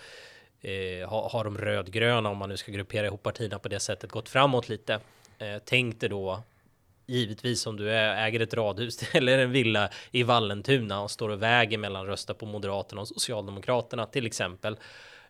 eh, 0.61 1.09
har, 1.09 1.29
har 1.29 1.43
de 1.43 1.57
rödgröna, 1.57 2.29
om 2.29 2.37
man 2.37 2.49
nu 2.49 2.57
ska 2.57 2.71
gruppera 2.71 3.05
ihop 3.05 3.23
partierna 3.23 3.59
på 3.59 3.67
det 3.67 3.79
sättet, 3.79 4.11
gått 4.11 4.29
framåt 4.29 4.69
lite. 4.69 4.99
Eh, 5.37 5.57
tänk 5.65 5.99
dig 5.99 6.09
då 6.09 6.43
givetvis 7.09 7.67
om 7.67 7.77
du 7.77 7.91
äger 7.93 8.39
ett 8.39 8.53
radhus 8.53 9.03
eller 9.13 9.37
en 9.37 9.51
villa 9.51 9.89
i 10.11 10.23
Vallentuna 10.23 11.01
och 11.01 11.11
står 11.11 11.29
och 11.29 11.41
väger 11.41 11.77
mellan 11.77 12.05
rösta 12.05 12.33
på 12.33 12.45
Moderaterna 12.45 13.01
och 13.01 13.07
Socialdemokraterna 13.07 14.05
till 14.05 14.25
exempel, 14.25 14.77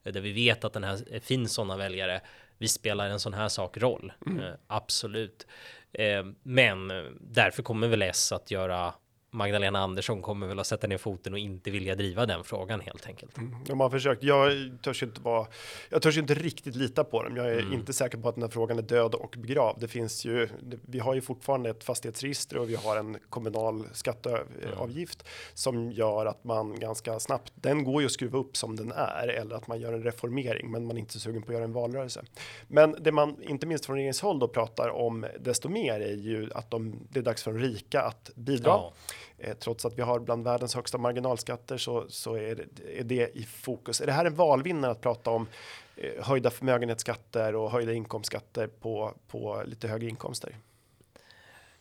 där 0.03 0.21
vi 0.21 0.31
vet 0.31 0.63
att 0.63 0.73
den 0.73 0.83
här 0.83 1.19
finns 1.19 1.53
sådana 1.53 1.77
väljare. 1.77 2.21
Vi 2.57 2.67
spelar 2.67 3.09
en 3.09 3.19
sån 3.19 3.33
här 3.33 3.47
sak 3.47 3.77
roll. 3.77 4.13
Mm. 4.25 4.43
Eh, 4.43 4.53
absolut. 4.67 5.47
Eh, 5.93 6.25
men 6.43 6.87
därför 7.21 7.63
kommer 7.63 7.87
väl 7.87 8.01
S 8.01 8.31
att 8.31 8.51
göra 8.51 8.93
Magdalena 9.31 9.79
Andersson 9.79 10.21
kommer 10.21 10.47
väl 10.47 10.59
att 10.59 10.67
sätta 10.67 10.87
ner 10.87 10.97
foten 10.97 11.33
och 11.33 11.39
inte 11.39 11.71
vilja 11.71 11.95
driva 11.95 12.25
den 12.25 12.43
frågan 12.43 12.79
helt 12.79 13.07
enkelt. 13.07 13.37
Mm. 13.37 13.55
De 13.65 13.79
har 13.79 13.89
försökt. 13.89 14.23
Jag 14.23 14.71
törs 14.81 15.03
inte 15.03 15.21
vara. 15.21 15.47
Jag 15.89 16.01
törs 16.01 16.17
inte 16.17 16.33
riktigt 16.33 16.75
lita 16.75 17.03
på 17.03 17.23
dem. 17.23 17.35
Jag 17.37 17.47
är 17.47 17.59
mm. 17.59 17.73
inte 17.73 17.93
säker 17.93 18.17
på 18.17 18.29
att 18.29 18.35
den 18.35 18.43
här 18.43 18.49
frågan 18.49 18.77
är 18.77 18.81
död 18.81 19.15
och 19.15 19.35
begravd. 19.37 19.81
Det 19.81 19.87
finns 19.87 20.25
ju. 20.25 20.49
Vi 20.81 20.99
har 20.99 21.13
ju 21.13 21.21
fortfarande 21.21 21.69
ett 21.69 21.83
fastighetsregister 21.83 22.57
och 22.57 22.69
vi 22.69 22.75
har 22.75 22.97
en 22.97 23.17
kommunal 23.29 23.83
skatteavgift 23.93 25.21
mm. 25.21 25.31
som 25.53 25.91
gör 25.91 26.25
att 26.25 26.43
man 26.43 26.79
ganska 26.79 27.19
snabbt. 27.19 27.53
Den 27.55 27.83
går 27.83 28.01
ju 28.01 28.05
att 28.05 28.11
skruva 28.11 28.37
upp 28.37 28.57
som 28.57 28.75
den 28.75 28.91
är 28.91 29.27
eller 29.27 29.55
att 29.55 29.67
man 29.67 29.79
gör 29.79 29.93
en 29.93 30.03
reformering, 30.03 30.71
men 30.71 30.85
man 30.85 30.95
är 30.95 30.99
inte 30.99 31.19
sugen 31.19 31.41
på 31.41 31.51
att 31.51 31.53
göra 31.53 31.63
en 31.63 31.73
valrörelse. 31.73 32.23
Men 32.67 32.95
det 32.99 33.11
man 33.11 33.43
inte 33.43 33.65
minst 33.65 33.85
från 33.85 33.95
regeringshåll 33.95 34.39
då 34.39 34.47
pratar 34.47 34.89
om 34.89 35.25
desto 35.39 35.69
mer 35.69 35.99
är 35.99 36.15
ju 36.15 36.49
att 36.55 36.71
de, 36.71 37.07
det 37.09 37.19
är 37.19 37.23
dags 37.23 37.43
för 37.43 37.53
de 37.53 37.59
rika 37.59 38.01
att 38.01 38.31
bidra. 38.35 38.69
Ja. 38.69 38.93
Eh, 39.39 39.53
trots 39.53 39.85
att 39.85 39.97
vi 39.97 40.01
har 40.01 40.19
bland 40.19 40.43
världens 40.43 40.75
högsta 40.75 40.97
marginalskatter 40.97 41.77
så, 41.77 42.05
så 42.09 42.35
är, 42.35 42.55
det, 42.55 42.99
är 42.99 43.03
det 43.03 43.37
i 43.37 43.43
fokus. 43.43 44.01
Är 44.01 44.05
det 44.05 44.11
här 44.11 44.25
en 44.25 44.35
valvinnare 44.35 44.91
att 44.91 45.01
prata 45.01 45.31
om 45.31 45.47
eh, 45.95 46.23
höjda 46.23 46.49
förmögenhetsskatter 46.49 47.55
och 47.55 47.71
höjda 47.71 47.93
inkomstskatter 47.93 48.67
på, 48.67 49.13
på 49.27 49.63
lite 49.65 49.87
högre 49.87 50.09
inkomster? 50.09 50.57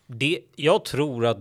Det, 0.05 0.41
jag 0.55 0.85
tror 0.85 1.25
att 1.25 1.39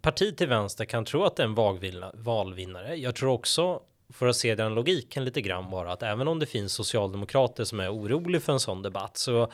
parti 0.00 0.36
till 0.36 0.48
vänster 0.48 0.84
kan 0.84 1.04
tro 1.04 1.24
att 1.24 1.36
det 1.36 1.42
är 1.42 1.46
en 1.46 2.04
valvinnare. 2.14 2.94
Jag 2.94 3.14
tror 3.14 3.30
också 3.30 3.80
för 4.08 4.26
att 4.26 4.36
se 4.36 4.54
den 4.54 4.74
logiken 4.74 5.24
lite 5.24 5.40
grann 5.40 5.70
bara 5.70 5.92
att 5.92 6.02
även 6.02 6.28
om 6.28 6.38
det 6.38 6.46
finns 6.46 6.72
socialdemokrater 6.72 7.64
som 7.64 7.80
är 7.80 7.94
oroliga 7.94 8.40
för 8.40 8.52
en 8.52 8.60
sån 8.60 8.82
debatt 8.82 9.16
så 9.16 9.52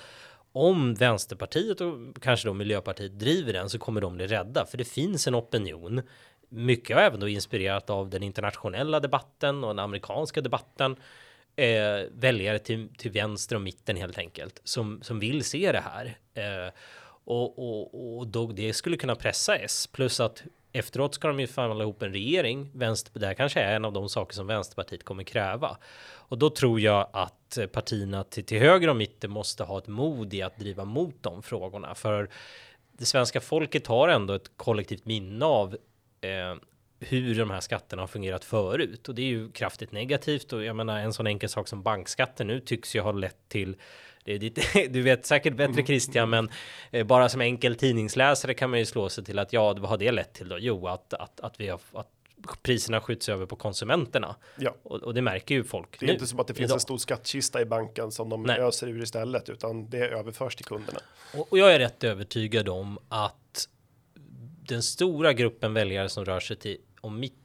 om 0.53 0.95
Vänsterpartiet 0.95 1.81
och 1.81 1.99
kanske 2.23 2.49
då 2.49 2.55
Miljöpartiet 2.55 3.19
driver 3.19 3.53
den 3.53 3.71
så 3.71 3.79
kommer 3.79 4.01
de 4.01 4.17
bli 4.17 4.27
rädda 4.27 4.67
för 4.67 4.79
det 4.79 4.85
finns 4.85 5.27
en 5.27 5.35
opinion. 5.35 6.03
Mycket 6.49 6.97
har 6.97 7.03
även 7.03 7.21
då 7.21 7.29
inspirerat 7.29 7.91
av 7.91 8.11
den 8.11 8.23
internationella 8.23 9.01
debatten 9.01 9.65
och 9.65 9.71
den 9.71 9.79
amerikanska 9.79 10.41
debatten. 10.41 10.97
Eh, 11.57 12.07
väljare 12.13 12.59
till, 12.59 12.89
till 12.97 13.11
vänster 13.11 13.57
och 13.57 13.63
mitten 13.63 13.97
helt 13.97 14.19
enkelt 14.19 14.61
som, 14.65 15.03
som 15.03 15.21
vill 15.21 15.45
se 15.45 15.73
det 15.73 15.85
här. 15.85 16.19
Eh, 16.35 16.73
och, 17.25 17.59
och, 17.59 18.19
och 18.19 18.27
då 18.27 18.47
det 18.47 18.73
skulle 18.73 18.97
kunna 18.97 19.15
pressa 19.15 19.57
S 19.57 19.87
plus 19.93 20.21
att 20.21 20.43
efteråt 20.73 21.15
ska 21.15 21.29
de 21.29 21.41
ju 21.41 21.47
förhandla 21.47 21.85
ihop 21.85 22.03
en 22.03 22.13
regering. 22.13 22.71
Vänster, 22.75 23.21
det 23.21 23.27
här 23.27 23.35
kanske 23.35 23.61
är 23.61 23.77
en 23.77 23.85
av 23.85 23.93
de 23.93 24.09
saker 24.09 24.35
som 24.35 24.47
Vänsterpartiet 24.47 25.05
kommer 25.05 25.23
kräva. 25.23 25.77
Och 26.13 26.39
då 26.39 26.51
tror 26.51 26.81
jag 26.81 27.09
att 27.13 27.40
Eh, 27.59 27.67
partierna 27.67 28.25
till, 28.25 28.45
till 28.45 28.59
höger 28.59 28.89
och 28.89 28.97
mitten 28.97 29.31
måste 29.31 29.65
ha 29.65 29.79
ett 29.79 29.87
mod 29.87 30.35
i 30.35 30.43
att 30.43 30.59
driva 30.59 30.85
mot 30.85 31.23
de 31.23 31.43
frågorna. 31.43 31.95
För 31.95 32.29
det 32.93 33.05
svenska 33.05 33.41
folket 33.41 33.87
har 33.87 34.09
ändå 34.09 34.35
ett 34.35 34.51
kollektivt 34.57 35.05
minne 35.05 35.45
av 35.45 35.77
eh, 36.21 36.55
hur 37.01 37.35
de 37.35 37.51
här 37.51 37.61
skatterna 37.61 38.03
har 38.03 38.07
fungerat 38.07 38.45
förut 38.45 39.09
och 39.09 39.15
det 39.15 39.23
är 39.23 39.27
ju 39.27 39.51
kraftigt 39.51 39.93
negativt 39.93 40.53
och 40.53 40.65
jag 40.65 40.77
menar 40.77 40.99
en 40.99 41.13
sån 41.13 41.27
enkel 41.27 41.49
sak 41.49 41.69
som 41.69 41.83
bankskatten 41.83 42.47
nu 42.47 42.61
tycks 42.61 42.97
ju 42.97 43.01
ha 43.01 43.13
lett 43.13 43.49
till 43.49 43.77
det 44.25 44.33
är 44.35 44.39
ditt, 44.39 44.73
du 44.93 45.03
vet 45.03 45.27
säkert 45.27 45.57
bättre. 45.57 45.83
Christian, 45.87 46.31
men 46.31 46.51
eh, 46.91 47.07
bara 47.07 47.29
som 47.29 47.41
enkel 47.41 47.75
tidningsläsare 47.75 48.55
kan 48.55 48.71
man 48.71 48.79
ju 48.79 48.87
slå 48.87 49.09
sig 49.09 49.25
till 49.25 49.39
att 49.39 49.53
ja, 49.53 49.73
vad 49.73 49.91
har 49.91 49.99
det 49.99 50.13
lett 50.13 50.33
till 50.33 50.49
då? 50.49 50.59
Jo, 50.59 50.89
att, 50.89 51.15
att, 51.15 51.41
att 51.41 51.61
vi 51.61 51.69
har 51.69 51.81
att 51.93 52.20
priserna 52.63 53.01
skjuts 53.01 53.29
över 53.29 53.47
på 53.47 53.57
konsumenterna. 53.57 54.37
Ja. 54.59 54.75
Och, 54.83 55.03
och 55.03 55.15
det 55.15 55.23
märker 55.23 55.55
ju 55.55 55.65
folk. 55.65 56.01
Det 56.01 56.07
är 56.07 56.07
nu, 56.07 56.13
inte 56.13 56.27
som 56.27 56.41
att 56.41 56.47
det 56.47 56.55
finns 56.55 56.69
idag. 56.69 56.77
en 56.77 56.81
stor 56.81 56.99
skattkista 56.99 57.61
i 57.61 57.65
banken 57.65 58.11
som 58.11 58.29
de 58.29 58.43
Nej. 58.43 58.61
öser 58.61 58.89
ur 58.89 59.03
istället, 59.03 59.49
utan 59.49 59.91
det 59.91 60.09
överförs 60.09 60.57
till 60.57 60.65
kunderna. 60.65 61.01
Och, 61.35 61.53
och 61.53 61.59
jag 61.59 61.75
är 61.75 61.79
rätt 61.79 62.05
övertygad 62.05 62.69
om 62.69 62.99
att 63.09 63.69
den 64.69 64.83
stora 64.83 65.33
gruppen 65.33 65.75
väljare 65.75 66.09
som 66.09 66.25
rör 66.25 66.41
sig 66.41 66.57
till 66.57 66.79
om 67.01 67.21
mitt 67.21 67.40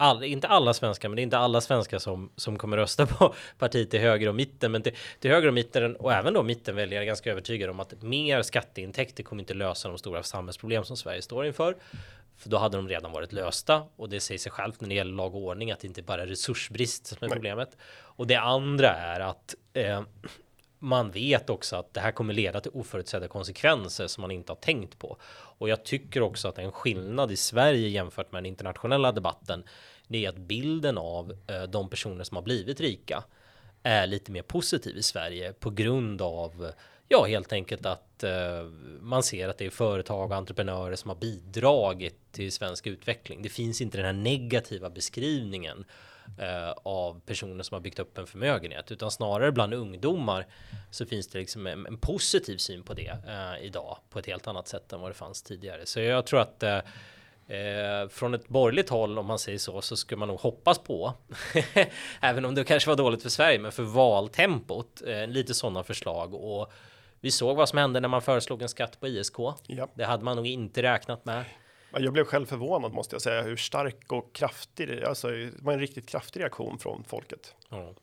all, 0.00 0.24
inte 0.24 0.48
alla 0.48 0.74
svenskar, 0.74 1.08
men 1.08 1.16
det 1.16 1.20
är 1.20 1.24
inte 1.24 1.38
alla 1.38 1.60
svenskar 1.60 1.98
som, 1.98 2.30
som 2.36 2.58
kommer 2.58 2.76
rösta 2.76 3.06
på 3.06 3.34
partiet 3.58 3.90
till 3.90 4.00
höger 4.00 4.28
och 4.28 4.34
mitten, 4.34 4.72
men 4.72 4.82
till, 4.82 4.92
till 5.18 5.30
höger 5.30 5.48
och 5.48 5.54
mitten 5.54 5.96
och 5.96 6.12
även 6.12 6.34
då 6.34 6.42
mittenväljare 6.42 7.02
är 7.02 7.06
ganska 7.06 7.30
övertygade 7.30 7.72
om 7.72 7.80
att 7.80 8.02
mer 8.02 8.42
skatteintäkter 8.42 9.22
kommer 9.22 9.42
inte 9.42 9.54
lösa 9.54 9.88
de 9.88 9.98
stora 9.98 10.22
samhällsproblem 10.22 10.84
som 10.84 10.96
Sverige 10.96 11.22
står 11.22 11.46
inför. 11.46 11.76
För 12.36 12.50
då 12.50 12.58
hade 12.58 12.76
de 12.76 12.88
redan 12.88 13.12
varit 13.12 13.32
lösta 13.32 13.82
och 13.96 14.08
det 14.08 14.20
säger 14.20 14.38
sig 14.38 14.52
självt 14.52 14.80
när 14.80 14.88
det 14.88 14.94
gäller 14.94 15.12
lag 15.12 15.34
och 15.34 15.42
ordning 15.42 15.70
att 15.70 15.80
det 15.80 15.86
inte 15.86 16.02
bara 16.02 16.22
är 16.22 16.26
resursbrist 16.26 17.06
som 17.06 17.18
är 17.20 17.28
Nej. 17.28 17.36
problemet. 17.36 17.76
Och 17.92 18.26
det 18.26 18.36
andra 18.36 18.88
är 18.88 19.20
att 19.20 19.54
eh, 19.72 20.02
man 20.78 21.10
vet 21.10 21.50
också 21.50 21.76
att 21.76 21.94
det 21.94 22.00
här 22.00 22.12
kommer 22.12 22.34
leda 22.34 22.60
till 22.60 22.70
oförutsedda 22.74 23.28
konsekvenser 23.28 24.06
som 24.06 24.22
man 24.22 24.30
inte 24.30 24.52
har 24.52 24.56
tänkt 24.56 24.98
på. 24.98 25.16
Och 25.58 25.68
jag 25.68 25.84
tycker 25.84 26.22
också 26.22 26.48
att 26.48 26.58
en 26.58 26.72
skillnad 26.72 27.32
i 27.32 27.36
Sverige 27.36 27.88
jämfört 27.88 28.32
med 28.32 28.38
den 28.38 28.46
internationella 28.46 29.12
debatten 29.12 29.64
det 30.10 30.24
är 30.24 30.28
att 30.28 30.38
bilden 30.38 30.98
av 30.98 31.32
eh, 31.46 31.62
de 31.62 31.90
personer 31.90 32.24
som 32.24 32.36
har 32.36 32.42
blivit 32.42 32.80
rika 32.80 33.24
är 33.82 34.06
lite 34.06 34.32
mer 34.32 34.42
positiv 34.42 34.96
i 34.96 35.02
Sverige 35.02 35.52
på 35.52 35.70
grund 35.70 36.22
av 36.22 36.72
ja, 37.08 37.24
helt 37.24 37.52
enkelt 37.52 37.86
att 37.86 38.24
eh, 38.24 38.62
man 39.00 39.22
ser 39.22 39.48
att 39.48 39.58
det 39.58 39.66
är 39.66 39.70
företag 39.70 40.30
och 40.30 40.36
entreprenörer 40.36 40.96
som 40.96 41.08
har 41.08 41.16
bidragit 41.16 42.32
till 42.32 42.52
svensk 42.52 42.86
utveckling. 42.86 43.42
Det 43.42 43.48
finns 43.48 43.80
inte 43.80 43.96
den 43.96 44.06
här 44.06 44.12
negativa 44.12 44.90
beskrivningen 44.90 45.84
eh, 46.38 46.70
av 46.82 47.20
personer 47.20 47.62
som 47.62 47.74
har 47.74 47.80
byggt 47.80 47.98
upp 47.98 48.18
en 48.18 48.26
förmögenhet, 48.26 48.92
utan 48.92 49.10
snarare 49.10 49.52
bland 49.52 49.74
ungdomar 49.74 50.46
så 50.90 51.06
finns 51.06 51.28
det 51.28 51.38
liksom 51.38 51.66
en, 51.66 51.86
en 51.86 51.98
positiv 51.98 52.56
syn 52.56 52.82
på 52.82 52.94
det 52.94 53.16
eh, 53.28 53.66
idag 53.66 53.98
på 54.10 54.18
ett 54.18 54.26
helt 54.26 54.46
annat 54.46 54.68
sätt 54.68 54.92
än 54.92 55.00
vad 55.00 55.10
det 55.10 55.14
fanns 55.14 55.42
tidigare. 55.42 55.86
Så 55.86 56.00
jag 56.00 56.26
tror 56.26 56.40
att 56.40 56.62
eh, 56.62 56.78
Eh, 57.50 58.08
från 58.08 58.34
ett 58.34 58.48
borgerligt 58.48 58.88
håll 58.88 59.18
om 59.18 59.26
man 59.26 59.38
säger 59.38 59.58
så 59.58 59.80
så 59.80 59.96
skulle 59.96 60.18
man 60.18 60.28
nog 60.28 60.40
hoppas 60.40 60.78
på 60.78 61.14
även 62.20 62.44
om 62.44 62.54
det 62.54 62.64
kanske 62.64 62.90
var 62.90 62.96
dåligt 62.96 63.22
för 63.22 63.28
Sverige 63.28 63.58
men 63.58 63.72
för 63.72 63.82
valtempot 63.82 65.02
eh, 65.06 65.26
lite 65.26 65.54
sådana 65.54 65.82
förslag 65.82 66.34
och 66.34 66.72
vi 67.20 67.30
såg 67.30 67.56
vad 67.56 67.68
som 67.68 67.78
hände 67.78 68.00
när 68.00 68.08
man 68.08 68.22
föreslog 68.22 68.62
en 68.62 68.68
skatt 68.68 69.00
på 69.00 69.08
ISK. 69.08 69.34
Ja. 69.66 69.88
Det 69.94 70.04
hade 70.04 70.24
man 70.24 70.36
nog 70.36 70.46
inte 70.46 70.82
räknat 70.82 71.24
med. 71.24 71.44
Jag 71.92 72.12
blev 72.12 72.24
själv 72.24 72.46
förvånad 72.46 72.92
måste 72.92 73.14
jag 73.14 73.22
säga 73.22 73.42
hur 73.42 73.56
stark 73.56 74.12
och 74.12 74.34
kraftig 74.34 74.88
det 74.88 75.08
alltså, 75.08 75.28
det 75.28 75.52
var 75.58 75.72
en 75.72 75.80
riktigt 75.80 76.08
kraftig 76.08 76.40
reaktion 76.40 76.78
från 76.78 77.04
folket. 77.04 77.54
Ja. 77.68 77.94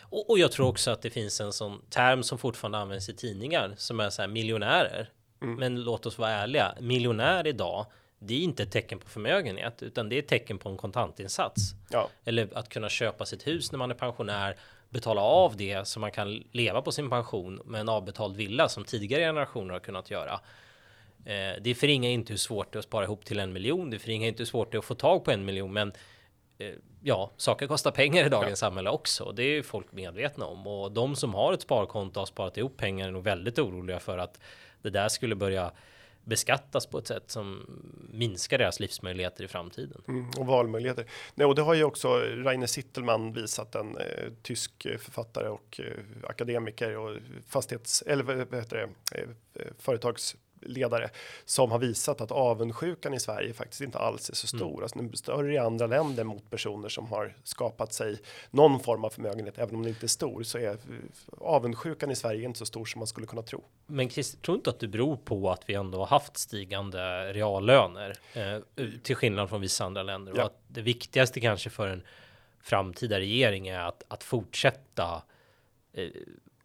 Och, 0.00 0.30
och, 0.30 0.38
jag 0.38 0.52
tror 0.52 0.68
också 0.68 0.90
att 0.90 1.02
det 1.02 1.10
finns 1.10 1.40
en 1.40 1.52
sån 1.52 1.82
term 1.90 2.22
som 2.22 2.38
fortfarande 2.38 2.78
används 2.78 3.08
i 3.08 3.14
tidningar 3.14 3.74
som 3.76 4.00
är 4.00 4.10
så 4.10 4.22
här 4.22 4.28
miljonärer. 4.28 5.10
Mm. 5.42 5.54
Men 5.54 5.82
låt 5.82 6.06
oss 6.06 6.18
vara 6.18 6.30
ärliga. 6.30 6.74
Miljonär 6.80 7.46
idag 7.46 7.86
det 8.26 8.34
är 8.34 8.40
inte 8.40 8.62
ett 8.62 8.70
tecken 8.70 8.98
på 8.98 9.08
förmögenhet, 9.08 9.82
utan 9.82 10.08
det 10.08 10.16
är 10.16 10.18
ett 10.18 10.28
tecken 10.28 10.58
på 10.58 10.68
en 10.68 10.76
kontantinsats. 10.76 11.74
Ja. 11.90 12.08
Eller 12.24 12.48
att 12.58 12.68
kunna 12.68 12.88
köpa 12.88 13.26
sitt 13.26 13.46
hus 13.46 13.72
när 13.72 13.78
man 13.78 13.90
är 13.90 13.94
pensionär, 13.94 14.56
betala 14.90 15.20
av 15.20 15.56
det 15.56 15.88
så 15.88 16.00
man 16.00 16.10
kan 16.10 16.44
leva 16.52 16.82
på 16.82 16.92
sin 16.92 17.10
pension 17.10 17.60
med 17.64 17.80
en 17.80 17.88
avbetald 17.88 18.36
villa 18.36 18.68
som 18.68 18.84
tidigare 18.84 19.22
generationer 19.22 19.72
har 19.72 19.80
kunnat 19.80 20.10
göra. 20.10 20.40
Eh, 21.24 21.60
det 21.60 21.74
förringar 21.74 22.10
inte 22.10 22.32
hur 22.32 22.38
svårt 22.38 22.72
det 22.72 22.76
är 22.76 22.78
att 22.78 22.84
spara 22.84 23.04
ihop 23.04 23.24
till 23.24 23.40
en 23.40 23.52
miljon. 23.52 23.90
Det 23.90 23.98
förringar 23.98 24.28
inte 24.28 24.40
hur 24.40 24.46
svårt 24.46 24.72
det 24.72 24.76
är 24.76 24.78
att 24.78 24.84
få 24.84 24.94
tag 24.94 25.24
på 25.24 25.30
en 25.30 25.44
miljon, 25.44 25.72
men 25.72 25.92
eh, 26.58 26.74
ja, 27.02 27.30
saker 27.36 27.66
kostar 27.66 27.90
pengar 27.90 28.26
i 28.26 28.28
dagens 28.28 28.62
ja. 28.62 28.66
samhälle 28.66 28.90
också. 28.90 29.32
Det 29.32 29.42
är 29.42 29.62
folk 29.62 29.92
medvetna 29.92 30.46
om 30.46 30.66
och 30.66 30.92
de 30.92 31.16
som 31.16 31.34
har 31.34 31.52
ett 31.52 31.62
sparkonto 31.62 32.20
och 32.20 32.20
har 32.20 32.26
sparat 32.26 32.56
ihop 32.56 32.76
pengar 32.76 33.08
är 33.08 33.12
nog 33.12 33.24
väldigt 33.24 33.58
oroliga 33.58 34.00
för 34.00 34.18
att 34.18 34.40
det 34.82 34.90
där 34.90 35.08
skulle 35.08 35.34
börja 35.34 35.72
beskattas 36.24 36.86
på 36.86 36.98
ett 36.98 37.06
sätt 37.06 37.30
som 37.30 37.66
minskar 38.12 38.58
deras 38.58 38.80
livsmöjligheter 38.80 39.44
i 39.44 39.48
framtiden. 39.48 40.02
Mm, 40.08 40.30
och 40.38 40.46
valmöjligheter. 40.46 41.06
Nej, 41.34 41.46
och 41.46 41.54
det 41.54 41.62
har 41.62 41.74
ju 41.74 41.84
också 41.84 42.08
Rainer 42.18 42.66
Sittelman 42.66 43.32
visat, 43.32 43.74
en 43.74 43.96
eh, 43.96 44.32
tysk 44.42 44.86
eh, 44.86 44.98
författare 44.98 45.48
och 45.48 45.80
eh, 45.80 46.28
akademiker 46.28 46.96
och 46.96 47.18
fastighets 47.48 48.02
eller 48.02 48.24
vad 48.24 48.54
heter 48.54 48.76
det, 48.76 49.18
eh, 49.18 49.28
eh 49.54 49.72
företags 49.78 50.36
ledare 50.64 51.10
som 51.44 51.70
har 51.70 51.78
visat 51.78 52.20
att 52.20 52.30
avundsjukan 52.30 53.14
i 53.14 53.20
Sverige 53.20 53.52
faktiskt 53.52 53.80
inte 53.80 53.98
alls 53.98 54.30
är 54.30 54.34
så 54.34 54.46
stor. 54.46 54.70
Mm. 54.70 54.82
Alltså 54.82 54.98
den 54.98 55.08
är 55.08 55.16
större 55.16 55.52
i 55.52 55.58
andra 55.58 55.86
länder 55.86 56.24
mot 56.24 56.50
personer 56.50 56.88
som 56.88 57.06
har 57.06 57.36
skapat 57.44 57.92
sig 57.92 58.18
någon 58.50 58.80
form 58.80 59.04
av 59.04 59.10
förmögenhet, 59.10 59.58
även 59.58 59.74
om 59.74 59.82
den 59.82 59.88
inte 59.88 60.06
är 60.06 60.08
stor 60.08 60.42
så 60.42 60.58
är 60.58 60.76
avundsjukan 61.38 62.10
i 62.10 62.16
Sverige 62.16 62.44
inte 62.44 62.58
så 62.58 62.66
stor 62.66 62.84
som 62.84 62.98
man 62.98 63.06
skulle 63.06 63.26
kunna 63.26 63.42
tro. 63.42 63.64
Men 63.86 64.10
Chris, 64.10 64.36
tror 64.42 64.56
inte 64.56 64.70
att 64.70 64.80
det 64.80 64.88
beror 64.88 65.16
på 65.16 65.50
att 65.50 65.62
vi 65.66 65.74
ändå 65.74 65.98
har 65.98 66.06
haft 66.06 66.36
stigande 66.36 67.32
reallöner 67.32 68.14
eh, 68.32 68.58
till 69.02 69.16
skillnad 69.16 69.48
från 69.48 69.60
vissa 69.60 69.84
andra 69.84 70.02
länder 70.02 70.32
ja. 70.36 70.40
och 70.40 70.46
att 70.46 70.60
det 70.68 70.82
viktigaste 70.82 71.40
kanske 71.40 71.70
för 71.70 71.88
en 71.88 72.02
framtida 72.60 73.18
regering 73.18 73.68
är 73.68 73.80
att, 73.80 74.02
att 74.08 74.24
fortsätta 74.24 75.22
eh, 75.92 76.08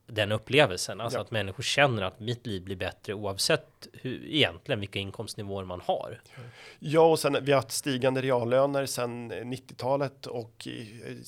den 0.09 0.31
upplevelsen, 0.31 1.01
alltså 1.01 1.17
ja. 1.17 1.21
att 1.21 1.31
människor 1.31 1.63
känner 1.63 2.03
att 2.03 2.19
mitt 2.19 2.45
liv 2.47 2.63
blir 2.63 2.75
bättre 2.75 3.13
oavsett 3.13 3.87
hur 3.93 4.25
egentligen 4.25 4.79
vilka 4.79 4.99
inkomstnivåer 4.99 5.65
man 5.65 5.81
har. 5.81 6.21
Ja, 6.79 7.01
och 7.01 7.19
sen 7.19 7.37
vi 7.41 7.51
har 7.51 7.61
haft 7.61 7.71
stigande 7.71 8.21
reallöner 8.21 8.85
sedan 8.85 9.31
90-talet 9.31 10.25
och 10.25 10.67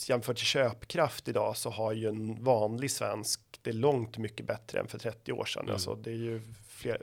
jämfört 0.07 0.37
till 0.37 0.45
köpkraft 0.45 1.27
idag 1.27 1.57
så 1.57 1.69
har 1.69 1.93
ju 1.93 2.07
en 2.07 2.43
vanlig 2.43 2.91
svensk 2.91 3.41
det 3.61 3.73
långt 3.73 4.17
mycket 4.17 4.45
bättre 4.45 4.79
än 4.79 4.87
för 4.87 4.97
30 4.97 5.31
år 5.31 5.45
sedan. 5.45 5.63
Mm. 5.63 5.73
Alltså 5.73 5.95
det 5.95 6.11
är 6.11 6.15
ju 6.15 6.41
fler, 6.67 7.01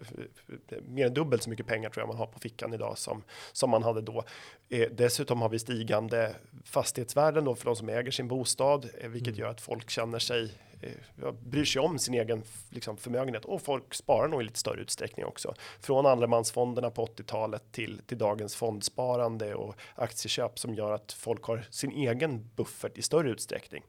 mer 0.89 1.07
än 1.07 1.15
dubbelt 1.15 1.43
så 1.43 1.51
mycket 1.51 1.67
pengar 1.67 1.91
tror 1.91 2.03
jag 2.03 2.09
man 2.09 2.17
har 2.17 2.27
på 2.27 2.39
fickan 2.39 2.75
idag 2.75 2.99
som 2.99 3.23
som 3.53 3.71
man 3.71 3.83
hade 3.83 4.01
då. 4.01 4.25
Eh, 4.69 4.89
dessutom 4.93 5.43
har 5.43 5.49
vi 5.49 5.59
stigande 5.59 6.35
fastighetsvärden 6.65 7.45
då 7.45 7.55
för 7.55 7.65
de 7.65 7.77
som 7.77 7.89
äger 7.89 8.11
sin 8.11 8.29
bostad, 8.29 8.89
eh, 9.01 9.09
vilket 9.09 9.29
mm. 9.29 9.41
gör 9.41 9.49
att 9.49 9.61
folk 9.61 9.91
känner 9.91 10.19
sig 10.19 10.51
eh, 10.81 11.33
bryr 11.33 11.65
sig 11.65 11.83
om 11.83 11.99
sin 11.99 12.15
egen 12.15 12.43
liksom, 12.71 12.97
förmögenhet 12.97 13.45
och 13.45 13.63
folk 13.63 13.95
sparar 13.95 14.29
nog 14.29 14.41
i 14.41 14.45
lite 14.45 14.59
större 14.59 14.81
utsträckning 14.81 15.27
också. 15.27 15.55
Från 15.81 16.07
allemansfonderna 16.07 16.91
på 16.91 17.07
80-talet 17.07 17.63
till, 17.73 18.01
till 18.07 18.19
dagens 18.19 18.57
fondsparande 18.57 19.55
och 19.55 19.75
aktieköp 19.95 20.59
som 20.59 20.75
gör 20.75 20.93
att 20.93 21.13
folk 21.13 21.43
har 21.43 21.67
sin 21.71 21.93
egen 21.93 22.51
buffert 22.57 22.99
i 22.99 23.03
större 23.03 23.31
utsträckning. 23.31 23.83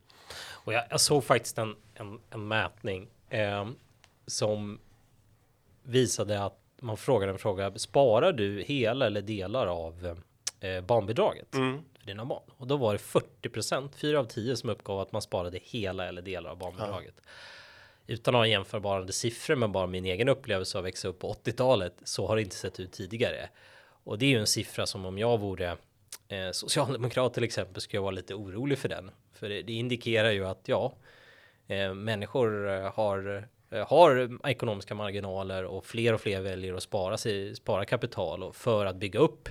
Och 0.49 0.73
jag, 0.73 0.83
jag 0.89 1.01
såg 1.01 1.23
faktiskt 1.23 1.57
en, 1.57 1.75
en, 1.93 2.19
en 2.29 2.47
mätning 2.47 3.07
eh, 3.29 3.69
som 4.27 4.79
visade 5.83 6.43
att 6.43 6.59
man 6.81 6.97
frågade 6.97 7.31
en 7.31 7.39
fråga. 7.39 7.71
Sparar 7.75 8.33
du 8.33 8.63
hela 8.63 9.05
eller 9.05 9.21
delar 9.21 9.67
av 9.67 10.21
eh, 10.59 10.81
barnbidraget 10.81 11.55
mm. 11.55 11.81
Dina 12.09 12.25
barn? 12.25 12.43
Och 12.57 12.67
då 12.67 12.77
var 12.77 12.93
det 12.93 12.99
40 12.99 13.49
procent, 13.49 13.95
fyra 13.95 14.19
av 14.19 14.25
tio 14.25 14.55
som 14.55 14.69
uppgav 14.69 14.99
att 14.99 15.11
man 15.11 15.21
sparade 15.21 15.59
hela 15.63 16.07
eller 16.07 16.21
delar 16.21 16.49
av 16.49 16.57
barnbidraget. 16.57 17.13
Ja. 17.17 17.23
Utan 18.07 18.35
att 18.35 18.39
ha 18.39 18.47
jämförbara 18.47 19.07
siffror 19.07 19.55
med 19.55 19.71
bara 19.71 19.87
min 19.87 20.05
egen 20.05 20.29
upplevelse 20.29 20.77
av 20.77 20.83
att 20.83 20.87
växa 20.87 21.07
upp 21.07 21.19
på 21.19 21.33
80-talet 21.33 21.93
så 22.03 22.27
har 22.27 22.35
det 22.35 22.41
inte 22.41 22.55
sett 22.55 22.79
ut 22.79 22.91
tidigare. 22.91 23.49
Och 24.03 24.17
det 24.17 24.25
är 24.25 24.29
ju 24.29 24.39
en 24.39 24.47
siffra 24.47 24.85
som 24.85 25.05
om 25.05 25.17
jag 25.17 25.39
vore 25.39 25.77
eh, 26.27 26.51
socialdemokrat 26.51 27.33
till 27.33 27.43
exempel 27.43 27.81
skulle 27.81 27.97
jag 27.97 28.03
vara 28.03 28.11
lite 28.11 28.33
orolig 28.33 28.77
för 28.77 28.89
den. 28.89 29.11
För 29.33 29.49
det, 29.49 29.61
det 29.61 29.73
indikerar 29.73 30.31
ju 30.31 30.45
att 30.45 30.61
ja, 30.65 30.93
eh, 31.67 31.93
människor 31.93 32.69
eh, 32.69 32.93
har 32.93 33.47
Eh, 33.71 33.87
har 33.87 34.39
ekonomiska 34.47 34.95
marginaler 34.95 35.65
och 35.65 35.85
fler 35.85 36.13
och 36.13 36.21
fler 36.21 36.41
väljer 36.41 36.73
att 36.73 36.83
spara 36.83 37.17
sig, 37.17 37.55
spara 37.55 37.85
kapital 37.85 38.43
och 38.43 38.55
för 38.55 38.85
att 38.85 38.95
bygga 38.95 39.19
upp 39.19 39.49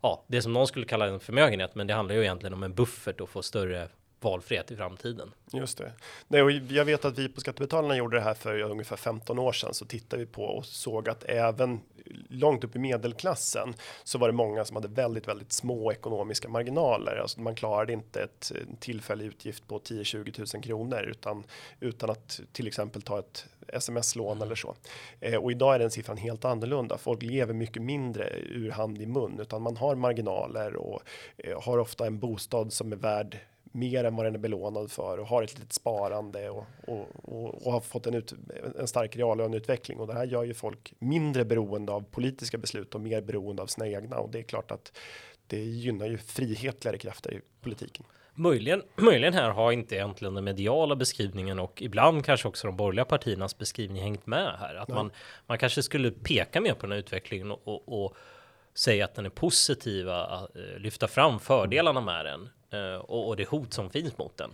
ja, 0.00 0.24
det 0.26 0.42
som 0.42 0.52
någon 0.52 0.66
skulle 0.66 0.86
kalla 0.86 1.06
en 1.06 1.20
förmögenhet, 1.20 1.74
men 1.74 1.86
det 1.86 1.94
handlar 1.94 2.14
ju 2.14 2.22
egentligen 2.22 2.54
om 2.54 2.62
en 2.62 2.74
buffert 2.74 3.20
och 3.20 3.28
få 3.28 3.42
större 3.42 3.88
valfrihet 4.20 4.70
i 4.70 4.76
framtiden. 4.76 5.30
Just 5.52 5.78
det. 5.78 5.92
Nej, 6.28 6.42
och 6.42 6.50
jag 6.50 6.84
vet 6.84 7.04
att 7.04 7.18
vi 7.18 7.28
på 7.28 7.40
Skattebetalarna 7.40 7.96
gjorde 7.96 8.16
det 8.16 8.22
här 8.22 8.34
för 8.34 8.60
ungefär 8.60 8.96
15 8.96 9.38
år 9.38 9.52
sedan 9.52 9.74
så 9.74 9.84
tittade 9.84 10.24
vi 10.24 10.26
på 10.26 10.42
och 10.42 10.66
såg 10.66 11.08
att 11.08 11.24
även 11.24 11.80
långt 12.28 12.64
upp 12.64 12.76
i 12.76 12.78
medelklassen 12.78 13.74
så 14.04 14.18
var 14.18 14.28
det 14.28 14.34
många 14.34 14.64
som 14.64 14.76
hade 14.76 14.88
väldigt, 14.88 15.28
väldigt 15.28 15.52
små 15.52 15.92
ekonomiska 15.92 16.48
marginaler. 16.48 17.16
Alltså 17.16 17.40
man 17.40 17.54
klarade 17.54 17.92
inte 17.92 18.22
ett 18.22 18.52
tillfällig 18.80 19.26
utgift 19.26 19.68
på 19.68 19.78
10 19.78 20.04
20 20.04 20.32
000 20.54 20.62
kronor 20.62 21.02
utan 21.02 21.44
utan 21.80 22.10
att 22.10 22.40
till 22.52 22.66
exempel 22.66 23.02
ta 23.02 23.18
ett 23.18 23.46
sms-lån 23.68 24.36
mm. 24.36 24.42
eller 24.42 24.54
så. 24.54 24.74
Eh, 25.20 25.34
och 25.34 25.50
idag 25.50 25.74
är 25.74 25.78
den 25.78 25.90
siffran 25.90 26.16
helt 26.16 26.44
annorlunda. 26.44 26.98
Folk 26.98 27.22
lever 27.22 27.54
mycket 27.54 27.82
mindre 27.82 28.30
ur 28.38 28.70
hand 28.70 29.02
i 29.02 29.06
mun 29.06 29.40
utan 29.40 29.62
man 29.62 29.76
har 29.76 29.94
marginaler 29.94 30.76
och 30.76 31.02
eh, 31.36 31.62
har 31.62 31.78
ofta 31.78 32.06
en 32.06 32.18
bostad 32.18 32.72
som 32.72 32.92
är 32.92 32.96
värd 32.96 33.38
mer 33.72 34.04
än 34.04 34.16
vad 34.16 34.26
den 34.26 34.34
är 34.34 34.38
belånad 34.38 34.90
för 34.90 35.18
och 35.18 35.26
har 35.26 35.42
ett 35.42 35.54
litet 35.58 35.72
sparande 35.72 36.50
och, 36.50 36.66
och, 36.86 37.06
och, 37.22 37.66
och 37.66 37.72
har 37.72 37.80
fått 37.80 38.06
en, 38.06 38.14
ut, 38.14 38.34
en 38.78 38.88
stark 38.88 39.16
reallöneutveckling 39.16 39.98
och 39.98 40.06
det 40.06 40.14
här 40.14 40.26
gör 40.26 40.44
ju 40.44 40.54
folk 40.54 40.92
mindre 40.98 41.44
beroende 41.44 41.92
av 41.92 42.00
politiska 42.00 42.58
beslut 42.58 42.94
och 42.94 43.00
mer 43.00 43.20
beroende 43.20 43.62
av 43.62 43.66
sina 43.66 43.88
egna 43.88 44.18
och 44.18 44.30
det 44.30 44.38
är 44.38 44.42
klart 44.42 44.70
att 44.70 44.98
det 45.46 45.64
gynnar 45.64 46.06
ju 46.06 46.18
frihetligare 46.18 46.98
krafter 46.98 47.34
i 47.34 47.40
politiken. 47.60 48.06
Möjligen, 48.34 48.82
möjligen 48.96 49.34
här 49.34 49.50
har 49.50 49.72
inte 49.72 49.94
egentligen 49.94 50.34
den 50.34 50.44
mediala 50.44 50.96
beskrivningen 50.96 51.58
och 51.58 51.82
ibland 51.82 52.24
kanske 52.24 52.48
också 52.48 52.66
de 52.66 52.76
borgerliga 52.76 53.04
partiernas 53.04 53.58
beskrivning 53.58 54.02
hängt 54.02 54.26
med 54.26 54.54
här. 54.58 54.74
Att 54.74 54.88
man, 54.88 55.10
man 55.46 55.58
kanske 55.58 55.82
skulle 55.82 56.10
peka 56.10 56.60
mer 56.60 56.74
på 56.74 56.80
den 56.80 56.92
här 56.92 56.98
utvecklingen 56.98 57.50
och, 57.50 57.68
och, 57.68 58.04
och 58.04 58.16
säga 58.74 59.04
att 59.04 59.14
den 59.14 59.26
är 59.26 59.30
positiva, 59.30 60.48
eh, 60.54 60.78
lyfta 60.78 61.08
fram 61.08 61.40
fördelarna 61.40 62.00
med 62.00 62.24
den 62.24 62.48
och, 63.00 63.28
och 63.28 63.36
det 63.36 63.48
hot 63.48 63.72
som 63.72 63.90
finns 63.90 64.18
mot 64.18 64.36
den. 64.36 64.50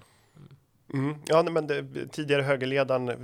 Mm. 0.94 1.14
Ja, 1.27 1.42
men 1.42 1.66
det, 1.66 2.07
tidigare 2.07 2.42
högerledaren 2.42 3.09
eh, 3.09 3.16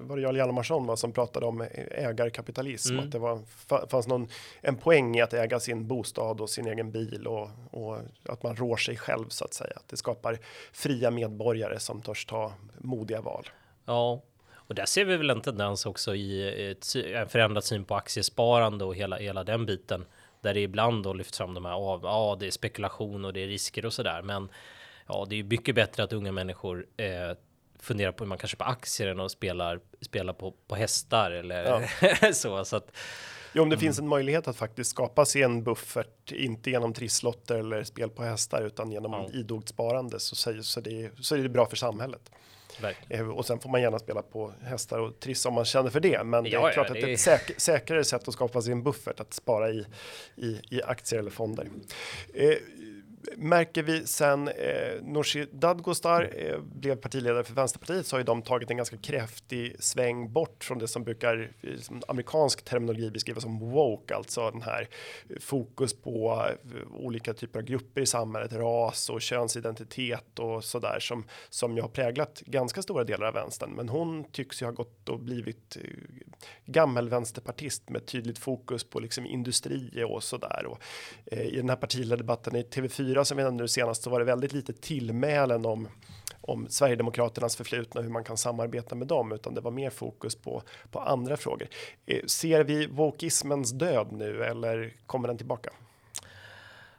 var 0.00 0.16
det 0.16 0.22
Jarl 0.22 0.36
Hjalmarsson 0.36 0.96
som 0.96 1.12
pratade 1.12 1.46
om 1.46 1.66
ägarkapitalism. 1.90 2.92
Mm. 2.92 3.04
Att 3.04 3.12
det 3.12 3.18
var, 3.18 3.40
fanns 3.86 4.06
någon, 4.06 4.28
en 4.60 4.76
poäng 4.76 5.16
i 5.16 5.20
att 5.20 5.34
äga 5.34 5.60
sin 5.60 5.88
bostad 5.88 6.40
och 6.40 6.50
sin 6.50 6.66
egen 6.66 6.90
bil 6.90 7.26
och, 7.26 7.50
och, 7.70 7.98
att 8.28 8.42
man 8.42 8.56
rår 8.56 8.76
sig 8.76 8.96
själv 8.96 9.28
så 9.28 9.44
att 9.44 9.54
säga. 9.54 9.72
Att 9.76 9.88
det 9.88 9.96
skapar 9.96 10.38
fria 10.72 11.10
medborgare 11.10 11.80
som 11.80 12.02
törs 12.02 12.26
ta 12.26 12.52
modiga 12.78 13.20
val. 13.20 13.48
Ja, 13.84 14.22
och 14.52 14.74
där 14.74 14.86
ser 14.86 15.04
vi 15.04 15.16
väl 15.16 15.30
en 15.30 15.40
tendens 15.40 15.86
också 15.86 16.14
i 16.14 16.70
ett, 16.70 16.94
en 16.94 17.28
förändrad 17.28 17.64
syn 17.64 17.84
på 17.84 17.94
aktiesparande 17.94 18.84
och 18.84 18.94
hela, 18.94 19.16
hela 19.16 19.44
den 19.44 19.66
biten. 19.66 20.04
Där 20.44 20.54
det 20.54 20.60
ibland 20.60 21.02
då 21.02 21.12
lyfts 21.12 21.38
fram 21.38 21.54
de 21.54 21.64
här, 21.64 21.72
ja, 21.72 22.36
det 22.40 22.46
är 22.46 22.50
spekulation 22.50 23.24
och 23.24 23.32
det 23.32 23.40
är 23.40 23.46
risker 23.46 23.86
och 23.86 23.92
sådär. 23.92 24.22
Men 24.22 24.48
ja, 25.06 25.26
det 25.28 25.38
är 25.38 25.44
mycket 25.44 25.74
bättre 25.74 26.02
att 26.02 26.12
unga 26.12 26.32
människor 26.32 26.86
eh, 26.96 27.36
funderar 27.80 28.12
på 28.12 28.24
hur 28.24 28.28
man 28.28 28.38
kan 28.38 28.48
köpa 28.48 28.64
aktier 28.64 29.08
än 29.08 29.20
att 29.20 29.30
spela, 29.30 29.78
spela 30.00 30.32
på, 30.32 30.54
på 30.66 30.74
hästar 30.74 31.30
eller 31.30 31.64
ja. 31.64 32.32
så. 32.32 32.64
så 32.64 32.76
att, 32.76 32.96
Jo, 33.56 33.62
om 33.62 33.68
det 33.68 33.74
mm. 33.74 33.80
finns 33.80 33.98
en 33.98 34.08
möjlighet 34.08 34.48
att 34.48 34.56
faktiskt 34.56 34.90
skapa 34.90 35.24
sig 35.24 35.42
en 35.42 35.64
buffert, 35.64 36.32
inte 36.32 36.70
genom 36.70 36.92
trisslotter 36.92 37.58
eller 37.58 37.84
spel 37.84 38.10
på 38.10 38.22
hästar, 38.22 38.62
utan 38.62 38.92
genom 38.92 39.12
ja. 39.12 39.28
idogt 39.32 39.68
sparande 39.68 40.20
så, 40.20 40.36
så, 40.36 40.62
så, 40.62 40.80
det, 40.80 41.10
så 41.20 41.34
är 41.34 41.38
det 41.38 41.48
bra 41.48 41.66
för 41.66 41.76
samhället. 41.76 42.30
Verkligen. 42.80 43.24
Eh, 43.24 43.30
och 43.30 43.46
sen 43.46 43.58
får 43.60 43.70
man 43.70 43.82
gärna 43.82 43.98
spela 43.98 44.22
på 44.22 44.52
hästar 44.62 44.98
och 44.98 45.20
trissa 45.20 45.48
om 45.48 45.54
man 45.54 45.64
känner 45.64 45.90
för 45.90 46.00
det. 46.00 46.24
Men 46.24 46.44
ja, 46.44 46.60
det 46.62 46.68
är 46.68 46.72
klart 46.72 46.88
ja, 46.88 46.94
det 46.94 46.98
att 46.98 47.04
det 47.04 47.10
är 47.10 47.14
ett 47.14 47.20
säk 47.20 47.50
säkrare 47.56 48.04
sätt 48.04 48.28
att 48.28 48.34
skapa 48.34 48.62
sig 48.62 48.72
en 48.72 48.82
buffert 48.82 49.20
att 49.20 49.34
spara 49.34 49.70
i, 49.70 49.86
i, 50.36 50.60
i 50.70 50.82
aktier 50.82 51.18
eller 51.20 51.30
fonder. 51.30 51.68
Eh, 52.34 52.54
märker 53.36 53.82
vi 53.82 54.06
sen 54.06 54.48
eh, 54.48 55.02
Nooshi 55.02 55.46
Dadgostar 55.52 56.30
eh, 56.36 56.58
blev 56.60 56.96
partiledare 56.96 57.44
för 57.44 57.54
Vänsterpartiet 57.54 58.06
så 58.06 58.16
har 58.16 58.20
ju 58.20 58.24
de 58.24 58.42
tagit 58.42 58.70
en 58.70 58.76
ganska 58.76 58.96
kräftig 58.96 59.76
sväng 59.78 60.32
bort 60.32 60.64
från 60.64 60.78
det 60.78 60.88
som 60.88 61.04
brukar 61.04 61.50
eh, 61.62 61.78
som 61.80 62.02
amerikansk 62.08 62.64
terminologi 62.64 63.10
beskrivas 63.10 63.42
som 63.42 63.58
woke, 63.58 64.14
alltså 64.14 64.50
den 64.50 64.62
här 64.62 64.88
fokus 65.40 65.94
på 65.94 66.46
eh, 66.48 66.96
olika 66.96 67.34
typer 67.34 67.60
av 67.60 67.64
grupper 67.66 68.00
i 68.00 68.06
samhället, 68.06 68.52
ras 68.52 69.10
och 69.10 69.22
könsidentitet 69.22 70.38
och 70.38 70.64
så 70.64 70.78
där 70.78 71.00
som 71.00 71.24
som 71.50 71.76
ju 71.76 71.82
har 71.82 71.88
präglat 71.88 72.42
ganska 72.46 72.82
stora 72.82 73.04
delar 73.04 73.26
av 73.26 73.34
vänstern. 73.34 73.70
Men 73.70 73.88
hon 73.88 74.24
tycks 74.24 74.62
ju 74.62 74.66
ha 74.66 74.72
gått 74.72 75.08
och 75.08 75.20
blivit 75.20 75.76
eh, 75.76 75.82
gammal 76.66 76.94
gammel 76.94 77.08
vänsterpartist 77.08 77.90
med 77.90 78.06
tydligt 78.06 78.38
fokus 78.38 78.84
på 78.84 79.00
liksom 79.00 79.26
industri 79.26 80.04
och 80.08 80.22
så 80.22 80.36
där 80.36 80.66
och 80.66 80.78
eh, 81.26 81.42
i 81.42 81.56
den 81.56 81.68
här 81.68 81.76
partiledardebatten 81.76 82.56
i 82.56 82.62
TV4 82.62 83.13
4 83.14 83.24
som 83.24 83.36
vi 83.36 83.42
nämnde 83.42 83.68
senast 83.68 84.02
så 84.02 84.10
var 84.10 84.18
det 84.18 84.24
väldigt 84.24 84.52
lite 84.52 84.72
tillmälen 84.72 85.66
om 85.66 85.88
om 86.46 86.66
Sverigedemokraternas 86.68 87.56
förflutna 87.56 88.00
hur 88.00 88.10
man 88.10 88.24
kan 88.24 88.36
samarbeta 88.36 88.94
med 88.94 89.06
dem, 89.06 89.32
utan 89.32 89.54
det 89.54 89.60
var 89.60 89.70
mer 89.70 89.90
fokus 89.90 90.36
på 90.36 90.62
på 90.90 91.00
andra 91.00 91.36
frågor. 91.36 91.68
Eh, 92.06 92.24
ser 92.26 92.64
vi 92.64 92.86
wokismens 92.86 93.70
död 93.70 94.12
nu 94.12 94.44
eller 94.44 94.92
kommer 95.06 95.28
den 95.28 95.36
tillbaka? 95.36 95.70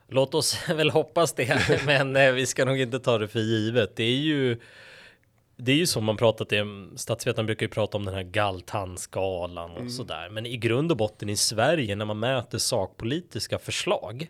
Låt 0.08 0.34
oss 0.34 0.70
väl 0.70 0.90
hoppas 0.90 1.34
det, 1.34 1.82
men 1.86 2.16
eh, 2.16 2.32
vi 2.32 2.46
ska 2.46 2.66
nog 2.66 2.80
inte 2.80 3.00
ta 3.00 3.18
det 3.18 3.28
för 3.28 3.40
givet. 3.40 3.96
Det 3.96 4.04
är 4.04 4.18
ju 4.18 4.60
det 5.58 5.72
är 5.72 5.76
ju 5.76 5.88
som 5.88 6.06
man 6.06 6.18
pratat 6.18 6.52
om, 6.52 6.94
statsvetarna 6.96 7.46
brukar 7.46 7.66
ju 7.66 7.70
prata 7.70 7.98
om 7.98 8.06
den 8.06 8.14
här 8.14 8.24
Galtan-skalan 8.24 9.72
och 9.72 9.78
mm. 9.78 9.90
sådär. 9.90 10.30
Men 10.30 10.46
i 10.46 10.58
grund 10.58 10.92
och 10.92 10.98
botten 10.98 11.30
i 11.30 11.36
Sverige 11.36 11.96
när 11.96 12.06
man 12.06 12.20
mäter 12.20 12.58
sakpolitiska 12.58 13.60
förslag 13.60 14.30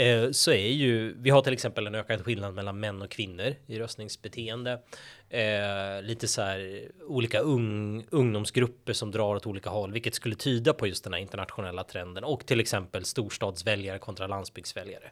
eh, 0.00 0.30
så 0.30 0.50
är 0.50 0.68
ju, 0.68 1.14
vi 1.18 1.30
har 1.30 1.42
till 1.42 1.52
exempel 1.52 1.86
en 1.86 1.94
ökad 1.94 2.24
skillnad 2.24 2.54
mellan 2.54 2.80
män 2.80 3.02
och 3.02 3.10
kvinnor 3.10 3.54
i 3.66 3.78
röstningsbeteende. 3.78 4.82
Eh, 5.28 6.02
lite 6.02 6.28
så 6.28 6.42
här 6.42 6.88
olika 7.06 7.40
ung, 7.40 8.06
ungdomsgrupper 8.10 8.92
som 8.92 9.10
drar 9.10 9.34
åt 9.34 9.46
olika 9.46 9.70
håll, 9.70 9.92
vilket 9.92 10.14
skulle 10.14 10.34
tyda 10.34 10.72
på 10.72 10.86
just 10.86 11.04
den 11.04 11.12
här 11.12 11.20
internationella 11.20 11.84
trenden 11.84 12.24
och 12.24 12.46
till 12.46 12.60
exempel 12.60 13.04
storstadsväljare 13.04 13.98
kontra 13.98 14.26
landsbygdsväljare. 14.26 15.10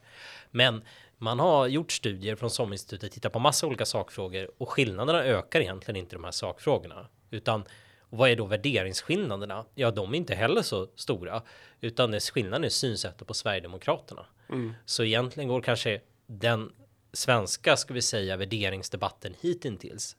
Men 0.51 0.83
man 1.19 1.39
har 1.39 1.67
gjort 1.67 1.93
studier 1.93 2.37
från 2.37 2.51
SOM-institutet, 2.51 3.13
tittat 3.13 3.33
på 3.33 3.39
massa 3.39 3.67
olika 3.67 3.85
sakfrågor 3.85 4.51
och 4.59 4.71
skillnaderna 4.71 5.25
ökar 5.25 5.61
egentligen 5.61 5.97
inte 5.97 6.17
de 6.17 6.25
här 6.25 6.31
sakfrågorna, 6.31 7.09
utan 7.31 7.65
vad 8.11 8.31
är 8.31 8.37
då 8.37 8.47
värderingsskillnaderna? 8.47 9.65
Ja, 9.75 9.91
de 9.91 10.13
är 10.13 10.17
inte 10.17 10.35
heller 10.35 10.63
så 10.63 10.89
stora, 10.97 11.43
utan 11.81 12.11
det 12.11 12.21
skillnaden 12.21 12.65
är 12.65 12.69
synsättet 12.69 13.29
på 13.29 13.35
Sverigedemokraterna. 13.35 14.27
Mm. 14.49 14.75
Så 14.85 15.05
egentligen 15.05 15.49
går 15.49 15.61
kanske 15.61 16.01
den 16.27 16.73
svenska, 17.13 17.77
ska 17.77 17.95
vi 17.95 18.03
säga, 18.03 18.37
värderingsdebatten 18.37 19.35
hittills 19.41 20.17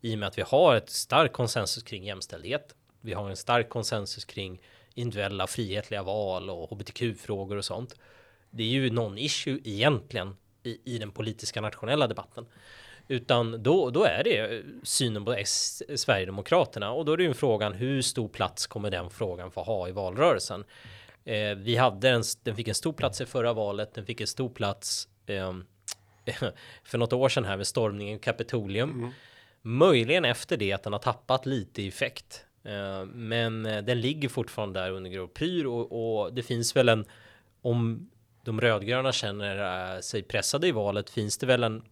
i 0.00 0.14
och 0.14 0.18
med 0.18 0.28
att 0.28 0.38
vi 0.38 0.42
har 0.42 0.76
ett 0.76 0.90
starkt 0.90 1.34
konsensus 1.34 1.82
kring 1.82 2.04
jämställdhet. 2.04 2.74
Vi 3.00 3.12
har 3.12 3.30
en 3.30 3.36
stark 3.36 3.68
konsensus 3.68 4.24
kring 4.24 4.60
individuella 4.94 5.46
frihetliga 5.46 6.02
val 6.02 6.50
och 6.50 6.70
hbtq-frågor 6.70 7.56
och 7.56 7.64
sånt. 7.64 7.94
Det 8.50 8.62
är 8.62 8.68
ju 8.68 8.90
någon 8.90 9.18
issue 9.18 9.60
egentligen 9.64 10.36
i, 10.62 10.94
i 10.94 10.98
den 10.98 11.10
politiska 11.10 11.60
nationella 11.60 12.06
debatten. 12.06 12.46
Utan 13.08 13.62
då, 13.62 13.90
då 13.90 14.04
är 14.04 14.24
det 14.24 14.62
synen 14.82 15.24
på 15.24 15.32
S, 15.32 15.82
Sverigedemokraterna 15.96 16.92
och 16.92 17.04
då 17.04 17.12
är 17.12 17.16
det 17.16 17.22
ju 17.22 17.34
frågan 17.34 17.72
hur 17.72 18.02
stor 18.02 18.28
plats 18.28 18.66
kommer 18.66 18.90
den 18.90 19.10
frågan 19.10 19.50
få 19.50 19.62
ha 19.62 19.88
i 19.88 19.92
valrörelsen? 19.92 20.64
Eh, 21.30 21.56
vi 21.56 21.76
hade 21.76 22.08
en, 22.08 22.22
den 22.42 22.56
fick 22.56 22.68
en 22.68 22.74
stor 22.74 22.92
plats 22.92 23.20
i 23.20 23.26
förra 23.26 23.52
valet, 23.52 23.94
den 23.94 24.06
fick 24.06 24.20
en 24.20 24.26
stor 24.26 24.48
plats 24.48 25.08
eh, 25.26 25.54
för 26.84 26.98
något 26.98 27.12
år 27.12 27.28
sedan 27.28 27.44
här 27.44 27.56
med 27.56 27.66
stormningen 27.66 28.16
i 28.16 28.20
Kapitolium. 28.20 28.90
Mm. 28.90 29.10
Möjligen 29.62 30.24
efter 30.24 30.56
det 30.56 30.72
att 30.72 30.82
den 30.82 30.92
har 30.92 31.00
tappat 31.00 31.46
lite 31.46 31.86
effekt. 31.86 32.44
Eh, 32.64 33.04
men 33.04 33.66
eh, 33.66 33.82
den 33.82 34.00
ligger 34.00 34.28
fortfarande 34.28 34.80
där 34.80 34.90
under 34.90 35.10
grov 35.10 35.26
pyr 35.26 35.66
och, 35.66 36.22
och 36.22 36.34
det 36.34 36.42
finns 36.42 36.76
väl 36.76 36.88
en 36.88 37.04
om 37.62 38.10
de 38.44 38.60
rödgröna 38.60 39.12
känner 39.12 39.94
eh, 39.94 40.00
sig 40.00 40.22
pressade 40.22 40.68
i 40.68 40.72
valet 40.72 41.10
finns 41.10 41.38
det 41.38 41.46
väl 41.46 41.64
en 41.64 41.82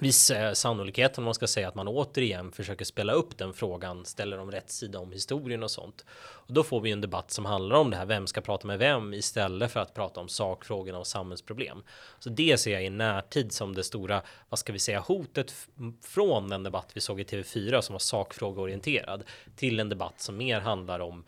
viss 0.00 0.30
eh, 0.30 0.52
sannolikhet 0.52 1.18
om 1.18 1.24
man 1.24 1.34
ska 1.34 1.46
säga 1.46 1.68
att 1.68 1.74
man 1.74 1.88
återigen 1.88 2.52
försöker 2.52 2.84
spela 2.84 3.12
upp 3.12 3.38
den 3.38 3.52
frågan, 3.52 4.04
ställer 4.04 4.38
om 4.38 4.50
rätt 4.50 4.70
sida 4.70 4.98
om 4.98 5.12
historien 5.12 5.62
och 5.62 5.70
sånt. 5.70 6.04
Och 6.46 6.52
då 6.52 6.62
får 6.62 6.80
vi 6.80 6.90
en 6.90 7.00
debatt 7.00 7.30
som 7.30 7.44
handlar 7.44 7.76
om 7.76 7.90
det 7.90 7.96
här, 7.96 8.06
vem 8.06 8.26
ska 8.26 8.40
prata 8.40 8.66
med 8.66 8.78
vem 8.78 9.14
istället 9.14 9.72
för 9.72 9.80
att 9.80 9.94
prata 9.94 10.20
om 10.20 10.28
sakfrågorna 10.28 10.98
och 10.98 11.06
samhällsproblem. 11.06 11.82
Så 12.18 12.30
det 12.30 12.60
ser 12.60 12.72
jag 12.72 12.84
i 12.84 12.90
närtid 12.90 13.52
som 13.52 13.74
det 13.74 13.84
stora, 13.84 14.22
vad 14.48 14.58
ska 14.58 14.72
vi 14.72 14.78
säga, 14.78 15.00
hotet 15.00 15.54
från 16.02 16.48
den 16.48 16.62
debatt 16.62 16.90
vi 16.94 17.00
såg 17.00 17.20
i 17.20 17.24
TV4 17.24 17.80
som 17.80 17.92
var 17.92 18.00
sakfrågeorienterad 18.00 19.24
till 19.56 19.80
en 19.80 19.88
debatt 19.88 20.20
som 20.20 20.36
mer 20.36 20.60
handlar 20.60 21.00
om 21.00 21.24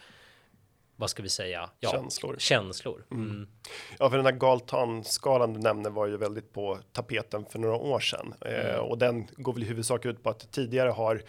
vad 0.97 1.11
ska 1.11 1.23
vi 1.23 1.29
säga? 1.29 1.71
Ja, 1.81 1.91
känslor. 1.91 2.37
Känslor. 2.39 3.05
Mm. 3.11 3.31
Mm. 3.31 3.49
Ja, 3.99 4.11
för 4.11 4.17
den 4.17 4.27
här 4.27 4.33
Galtan-skalan 4.33 5.53
du 5.53 5.61
nämner 5.61 5.91
var 5.91 6.07
ju 6.07 6.17
väldigt 6.17 6.53
på 6.53 6.79
tapeten 6.93 7.45
för 7.51 7.59
några 7.59 7.77
år 7.77 8.01
sedan 8.01 8.35
eh, 8.41 8.71
mm. 8.71 8.81
och 8.81 8.99
den 8.99 9.27
går 9.37 9.53
väl 9.53 9.63
i 9.63 9.67
huvudsak 9.67 10.05
ut 10.07 10.23
på 10.23 10.31
att 10.31 10.53
tidigare 10.53 10.91
har 10.91 11.23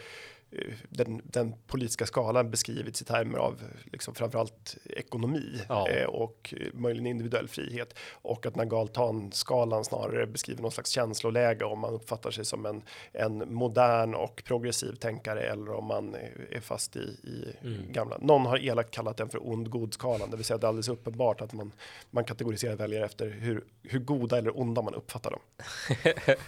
den, 0.89 1.21
den, 1.23 1.55
politiska 1.67 2.05
skalan 2.05 2.51
beskrivits 2.51 3.01
i 3.01 3.05
termer 3.05 3.37
av 3.37 3.61
liksom 3.85 4.15
framförallt 4.15 4.77
ekonomi 4.85 5.61
ja. 5.69 5.89
eh, 5.89 6.05
och 6.05 6.53
möjligen 6.73 7.07
individuell 7.07 7.47
frihet 7.47 7.95
och 8.11 8.45
att 8.45 8.55
Nagaltan-skalan 8.55 9.85
snarare 9.85 10.27
beskriver 10.27 10.61
någon 10.61 10.71
slags 10.71 10.89
känsloläge 10.89 11.65
om 11.65 11.79
man 11.79 11.93
uppfattar 11.93 12.31
sig 12.31 12.45
som 12.45 12.65
en, 12.65 12.81
en 13.11 13.53
modern 13.53 14.15
och 14.15 14.43
progressiv 14.45 14.95
tänkare 14.95 15.41
eller 15.41 15.71
om 15.71 15.85
man 15.85 16.15
är 16.51 16.59
fast 16.61 16.95
i, 16.95 16.99
i 16.99 17.55
mm. 17.61 17.91
gamla. 17.91 18.17
Någon 18.21 18.45
har 18.45 18.57
elakt 18.57 18.91
kallat 18.91 19.17
den 19.17 19.29
för 19.29 19.49
ond 19.49 19.69
god 19.69 19.93
skalan, 19.93 20.31
det 20.31 20.37
vill 20.37 20.45
säga 20.45 20.57
det 20.57 20.65
är 20.65 20.69
alldeles 20.69 20.89
uppenbart 20.89 21.41
att 21.41 21.53
man 21.53 21.71
man 22.11 22.23
kategoriserar 22.23 22.75
väljare 22.75 23.05
efter 23.05 23.29
hur, 23.29 23.63
hur 23.83 23.99
goda 23.99 24.37
eller 24.37 24.59
onda 24.59 24.81
man 24.81 24.95
uppfattar 24.95 25.31
dem. 25.31 25.39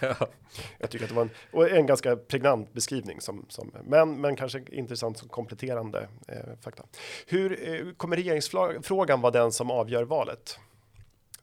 ja. 0.00 0.28
Jag 0.78 0.90
tycker 0.90 1.04
att 1.04 1.08
det 1.08 1.16
var 1.52 1.66
en, 1.66 1.76
en 1.76 1.86
ganska 1.86 2.16
pregnant 2.16 2.72
beskrivning 2.72 3.20
som, 3.20 3.46
som 3.48 3.70
men, 3.84 3.99
men 4.06 4.36
kanske 4.36 4.62
intressant 4.72 5.18
som 5.18 5.28
kompletterande 5.28 6.08
eh, 6.28 6.36
fakta. 6.60 6.82
Hur 7.26 7.68
eh, 7.68 7.92
kommer 7.96 8.16
regeringsfrågan 8.16 9.20
vara 9.20 9.32
den 9.32 9.52
som 9.52 9.70
avgör 9.70 10.04
valet? 10.04 10.58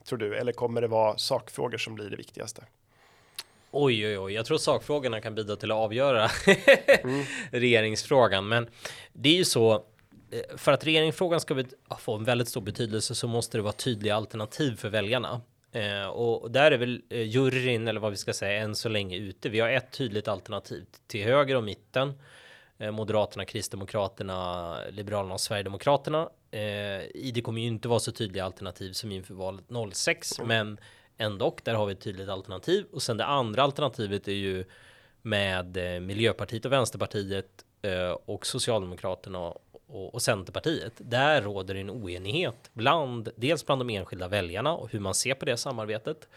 Tror 0.04 0.18
du, 0.18 0.36
eller 0.36 0.52
kommer 0.52 0.80
det 0.80 0.88
vara 0.88 1.18
sakfrågor 1.18 1.78
som 1.78 1.94
blir 1.94 2.10
det 2.10 2.16
viktigaste? 2.16 2.64
Oj, 3.70 4.06
oj, 4.06 4.18
oj, 4.18 4.32
jag 4.32 4.46
tror 4.46 4.58
sakfrågorna 4.58 5.20
kan 5.20 5.34
bidra 5.34 5.56
till 5.56 5.70
att 5.70 5.76
avgöra 5.76 6.28
mm. 7.04 7.24
regeringsfrågan, 7.50 8.48
men 8.48 8.68
det 9.12 9.28
är 9.28 9.36
ju 9.36 9.44
så. 9.44 9.74
Eh, 10.30 10.56
för 10.56 10.72
att 10.72 10.86
regeringsfrågan 10.86 11.40
ska 11.40 11.64
få 11.98 12.16
en 12.16 12.24
väldigt 12.24 12.48
stor 12.48 12.60
betydelse 12.60 13.14
så 13.14 13.28
måste 13.28 13.58
det 13.58 13.62
vara 13.62 13.72
tydliga 13.72 14.16
alternativ 14.16 14.76
för 14.76 14.88
väljarna. 14.88 15.40
Eh, 15.72 16.06
och 16.06 16.50
där 16.50 16.70
är 16.70 16.78
väl 16.78 17.02
eh, 17.08 17.22
juryn 17.22 17.88
eller 17.88 18.00
vad 18.00 18.10
vi 18.10 18.16
ska 18.16 18.32
säga 18.32 18.62
än 18.62 18.74
så 18.74 18.88
länge 18.88 19.16
ute. 19.16 19.48
Vi 19.48 19.60
har 19.60 19.68
ett 19.68 19.92
tydligt 19.92 20.28
alternativ 20.28 20.84
till 21.06 21.24
höger 21.24 21.54
och 21.54 21.64
mitten. 21.64 22.12
Eh, 22.78 22.90
Moderaterna, 22.90 23.44
Kristdemokraterna, 23.44 24.76
Liberalerna 24.90 25.34
och 25.34 25.40
Sverigedemokraterna. 25.40 26.28
Eh, 26.50 27.30
det 27.32 27.42
kommer 27.44 27.60
ju 27.60 27.66
inte 27.66 27.88
vara 27.88 28.00
så 28.00 28.12
tydliga 28.12 28.44
alternativ 28.44 28.92
som 28.92 29.12
inför 29.12 29.34
valet 29.34 29.64
06, 29.92 30.38
mm. 30.38 30.48
men 30.48 30.78
ändå 31.16 31.56
där 31.62 31.74
har 31.74 31.86
vi 31.86 31.92
ett 31.92 32.00
tydligt 32.00 32.28
alternativ 32.28 32.86
och 32.92 33.02
sen 33.02 33.16
det 33.16 33.24
andra 33.24 33.62
alternativet 33.62 34.28
är 34.28 34.32
ju 34.32 34.64
med 35.22 35.76
eh, 35.76 36.00
Miljöpartiet 36.00 36.64
och 36.64 36.72
Vänsterpartiet 36.72 37.64
eh, 37.82 38.10
och 38.10 38.46
Socialdemokraterna 38.46 39.38
och, 39.38 40.14
och, 40.14 40.22
Centerpartiet. 40.22 40.92
Där 40.98 41.42
råder 41.42 41.74
en 41.74 41.90
oenighet 41.90 42.70
bland 42.72 43.28
dels 43.36 43.66
bland 43.66 43.80
de 43.80 43.90
enskilda 43.90 44.28
väljarna 44.28 44.72
och 44.72 44.92
hur 44.92 45.00
man 45.00 45.14
ser 45.14 45.34
på 45.34 45.44
det 45.44 45.56
samarbetet. 45.56 46.28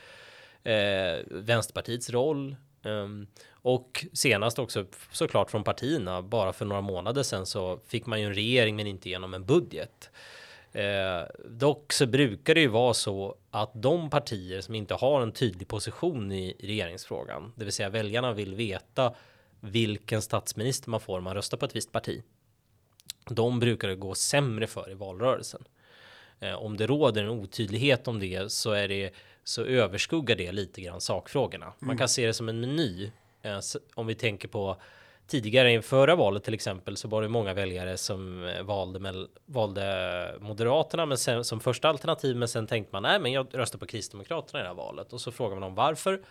Eh, 0.63 1.19
Vänsterpartiets 1.27 2.09
roll 2.09 2.55
um, 2.83 3.27
och 3.51 4.05
senast 4.13 4.59
också 4.59 4.85
såklart 5.11 5.51
från 5.51 5.63
partierna. 5.63 6.21
Bara 6.21 6.53
för 6.53 6.65
några 6.65 6.81
månader 6.81 7.23
sedan 7.23 7.45
så 7.45 7.79
fick 7.87 8.05
man 8.05 8.19
ju 8.19 8.25
en 8.25 8.33
regering 8.33 8.75
men 8.75 8.87
inte 8.87 9.09
genom 9.09 9.33
en 9.33 9.45
budget. 9.45 10.09
Eh, 10.73 11.21
dock 11.49 11.93
så 11.93 12.05
brukar 12.05 12.55
det 12.55 12.61
ju 12.61 12.67
vara 12.67 12.93
så 12.93 13.35
att 13.49 13.71
de 13.73 14.09
partier 14.09 14.61
som 14.61 14.75
inte 14.75 14.93
har 14.93 15.21
en 15.21 15.31
tydlig 15.31 15.67
position 15.67 16.31
i 16.31 16.55
regeringsfrågan, 16.59 17.53
det 17.55 17.63
vill 17.63 17.73
säga 17.73 17.89
väljarna 17.89 18.33
vill 18.33 18.55
veta 18.55 19.13
vilken 19.59 20.21
statsminister 20.21 20.89
man 20.89 20.99
får 20.99 21.17
om 21.17 21.23
man 21.23 21.33
röstar 21.33 21.57
på 21.57 21.65
ett 21.65 21.75
visst 21.75 21.91
parti. 21.91 22.23
De 23.29 23.59
brukar 23.59 23.87
det 23.87 23.95
gå 23.95 24.15
sämre 24.15 24.67
för 24.67 24.91
i 24.91 24.93
valrörelsen. 24.93 25.63
Eh, 26.39 26.53
om 26.53 26.77
det 26.77 26.87
råder 26.87 27.23
en 27.23 27.29
otydlighet 27.29 28.07
om 28.07 28.19
det 28.19 28.51
så 28.51 28.71
är 28.71 28.87
det 28.87 29.13
så 29.43 29.63
överskuggar 29.63 30.35
det 30.35 30.51
lite 30.51 30.81
grann 30.81 31.01
sakfrågorna. 31.01 31.73
Man 31.79 31.89
mm. 31.89 31.97
kan 31.97 32.09
se 32.09 32.27
det 32.27 32.33
som 32.33 32.49
en 32.49 32.61
meny 32.61 33.11
Eh, 33.41 33.59
om 33.95 34.07
vi 34.07 34.15
tänker 34.15 34.47
på 34.47 34.77
tidigare 35.27 35.73
i 35.73 35.81
förra 35.81 36.15
valet 36.15 36.43
till 36.43 36.53
exempel 36.53 36.97
så 36.97 37.07
var 37.07 37.21
det 37.21 37.27
många 37.27 37.53
väljare 37.53 37.97
som 37.97 38.47
eh, 38.47 38.63
valde, 38.63 38.99
med, 38.99 39.27
valde 39.45 40.37
Moderaterna 40.39 41.05
men 41.05 41.17
sen, 41.17 41.43
som 41.43 41.59
första 41.59 41.89
alternativ. 41.89 42.35
Men 42.35 42.47
sen 42.47 42.67
tänkte 42.67 42.95
man 42.95 43.03
nej, 43.03 43.19
men 43.19 43.31
jag 43.31 43.47
röstar 43.51 43.79
på 43.79 43.85
Kristdemokraterna 43.85 44.59
i 44.59 44.63
det 44.63 44.67
här 44.67 44.75
valet 44.75 45.13
och 45.13 45.21
så 45.21 45.31
frågar 45.31 45.55
man 45.55 45.63
om 45.63 45.75
varför. 45.75 46.21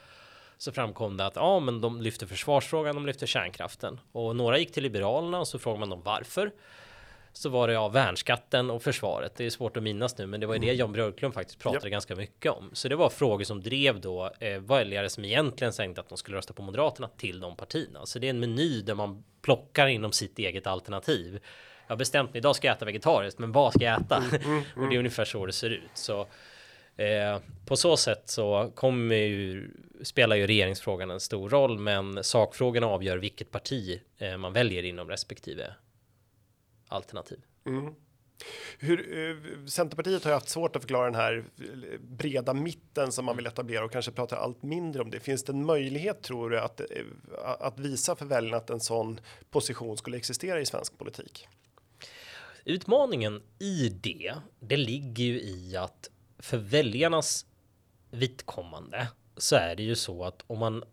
Så 0.58 0.72
framkom 0.72 1.16
det 1.16 1.26
att 1.26 1.36
ja, 1.36 1.60
men 1.60 1.80
de 1.80 2.00
lyfter 2.00 2.26
försvarsfrågan, 2.26 2.94
de 2.94 3.06
lyfter 3.06 3.26
kärnkraften 3.26 4.00
och 4.12 4.36
några 4.36 4.58
gick 4.58 4.72
till 4.72 4.82
Liberalerna 4.82 5.40
och 5.40 5.48
så 5.48 5.58
frågar 5.58 5.78
man 5.78 5.90
dem 5.90 6.02
varför 6.04 6.52
så 7.32 7.48
var 7.48 7.68
det 7.68 7.74
ja, 7.74 7.88
värnskatten 7.88 8.70
och 8.70 8.82
försvaret. 8.82 9.34
Det 9.36 9.46
är 9.46 9.50
svårt 9.50 9.76
att 9.76 9.82
minnas 9.82 10.18
nu, 10.18 10.26
men 10.26 10.40
det 10.40 10.46
var 10.46 10.54
ju 10.54 10.60
det 10.60 10.66
mm. 10.66 10.78
Jan 10.78 10.92
Björklund 10.92 11.34
faktiskt 11.34 11.58
pratade 11.58 11.86
yep. 11.86 11.92
ganska 11.92 12.16
mycket 12.16 12.52
om. 12.52 12.70
Så 12.72 12.88
det 12.88 12.96
var 12.96 13.10
frågor 13.10 13.44
som 13.44 13.62
drev 13.62 14.00
då 14.00 14.30
eh, 14.40 14.60
väljare 14.60 15.08
som 15.08 15.24
egentligen 15.24 15.72
tänkte 15.72 16.00
att 16.00 16.08
de 16.08 16.18
skulle 16.18 16.36
rösta 16.36 16.52
på 16.52 16.62
Moderaterna 16.62 17.08
till 17.08 17.40
de 17.40 17.56
partierna. 17.56 18.06
Så 18.06 18.18
det 18.18 18.26
är 18.26 18.30
en 18.30 18.40
meny 18.40 18.82
där 18.82 18.94
man 18.94 19.24
plockar 19.42 19.86
inom 19.86 20.12
sitt 20.12 20.38
eget 20.38 20.66
alternativ. 20.66 21.40
Jag 21.86 21.92
har 21.92 21.98
bestämt 21.98 22.32
mig 22.32 22.38
idag 22.38 22.56
ska 22.56 22.66
jag 22.66 22.76
äta 22.76 22.84
vegetariskt, 22.84 23.38
men 23.38 23.52
vad 23.52 23.72
ska 23.72 23.84
jag 23.84 24.00
äta? 24.00 24.16
Mm, 24.16 24.30
mm, 24.30 24.46
mm. 24.46 24.64
och 24.76 24.88
det 24.88 24.94
är 24.94 24.98
ungefär 24.98 25.24
så 25.24 25.46
det 25.46 25.52
ser 25.52 25.70
ut. 25.70 25.90
Så 25.94 26.20
eh, 26.96 27.38
på 27.66 27.76
så 27.76 27.96
sätt 27.96 28.22
så 28.24 28.72
kommer 28.74 29.16
ju 29.16 29.70
spelar 30.02 30.36
ju 30.36 30.46
regeringsfrågan 30.46 31.10
en 31.10 31.20
stor 31.20 31.48
roll, 31.48 31.78
men 31.78 32.24
sakfrågorna 32.24 32.86
avgör 32.86 33.16
vilket 33.16 33.50
parti 33.50 34.00
eh, 34.18 34.36
man 34.36 34.52
väljer 34.52 34.82
inom 34.82 35.08
respektive 35.08 35.74
alternativ. 36.90 37.38
Mm. 37.66 37.94
Hur, 38.78 39.18
eh, 39.18 39.66
Centerpartiet 39.66 40.24
har 40.24 40.32
haft 40.32 40.48
svårt 40.48 40.76
att 40.76 40.82
förklara 40.82 41.04
den 41.04 41.14
här 41.14 41.44
breda 42.00 42.54
mitten 42.54 43.12
som 43.12 43.24
man 43.24 43.36
vill 43.36 43.46
etablera 43.46 43.84
och 43.84 43.92
kanske 43.92 44.12
pratar 44.12 44.36
allt 44.36 44.62
mindre 44.62 45.02
om 45.02 45.10
det. 45.10 45.20
Finns 45.20 45.44
det 45.44 45.52
en 45.52 45.64
möjlighet 45.64 46.22
tror 46.22 46.50
du 46.50 46.60
att, 46.60 46.80
eh, 46.80 46.86
att 47.60 47.78
visa 47.78 48.16
för 48.16 48.26
väljarna 48.26 48.56
att 48.56 48.70
en 48.70 48.80
sån 48.80 49.20
position 49.50 49.96
skulle 49.96 50.16
existera 50.16 50.60
i 50.60 50.66
svensk 50.66 50.98
politik? 50.98 51.48
Utmaningen 52.64 53.42
i 53.58 53.88
det, 53.88 54.34
det 54.60 54.76
ligger 54.76 55.24
ju 55.24 55.40
i 55.40 55.76
att 55.76 56.10
för 56.38 56.56
väljarnas 56.58 57.46
vidkommande 58.10 59.08
så 59.36 59.56
är 59.56 59.76
det 59.76 59.82
ju 59.82 59.96
så 59.96 60.24
att 60.24 60.44
om 60.46 60.58
man 60.58 60.84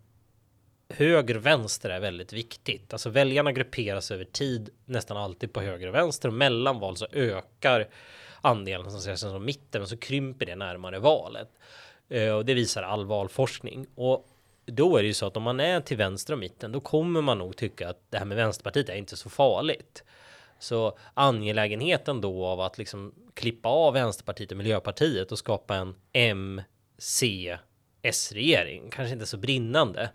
höger 0.88 1.36
och 1.36 1.46
vänster 1.46 1.90
är 1.90 2.00
väldigt 2.00 2.32
viktigt. 2.32 2.92
Alltså 2.92 3.10
väljarna 3.10 3.52
grupperas 3.52 4.10
över 4.10 4.24
tid 4.24 4.70
nästan 4.84 5.16
alltid 5.16 5.52
på 5.52 5.60
höger 5.60 5.88
och 5.88 5.94
vänster 5.94 6.28
och 6.28 6.34
mellan 6.34 6.80
val 6.80 6.96
så 6.96 7.06
ökar 7.12 7.88
andelen 8.40 8.90
som 8.90 8.98
ses 8.98 9.20
som 9.20 9.44
mitten 9.44 9.82
och 9.82 9.88
så 9.88 9.96
krymper 9.96 10.46
det 10.46 10.56
närmare 10.56 10.98
valet. 10.98 11.48
Eh, 12.08 12.32
och 12.34 12.44
det 12.44 12.54
visar 12.54 12.82
all 12.82 13.06
valforskning 13.06 13.86
och 13.94 14.28
då 14.66 14.96
är 14.96 15.02
det 15.02 15.06
ju 15.06 15.14
så 15.14 15.26
att 15.26 15.36
om 15.36 15.42
man 15.42 15.60
är 15.60 15.80
till 15.80 15.96
vänster 15.96 16.32
och 16.32 16.38
mitten, 16.38 16.72
då 16.72 16.80
kommer 16.80 17.22
man 17.22 17.38
nog 17.38 17.56
tycka 17.56 17.88
att 17.88 18.00
det 18.10 18.18
här 18.18 18.24
med 18.24 18.36
Vänsterpartiet 18.36 18.88
är 18.88 18.94
inte 18.94 19.16
så 19.16 19.30
farligt. 19.30 20.04
Så 20.58 20.98
angelägenheten 21.14 22.20
då 22.20 22.46
av 22.46 22.60
att 22.60 22.78
liksom 22.78 23.14
klippa 23.34 23.68
av 23.68 23.94
Vänsterpartiet 23.94 24.50
och 24.50 24.56
Miljöpartiet 24.56 25.32
och 25.32 25.38
skapa 25.38 25.76
en 25.76 25.94
M, 26.12 26.62
C, 26.98 27.58
S-regering 28.02 28.90
kanske 28.90 29.12
inte 29.12 29.26
så 29.26 29.36
brinnande. 29.36 30.10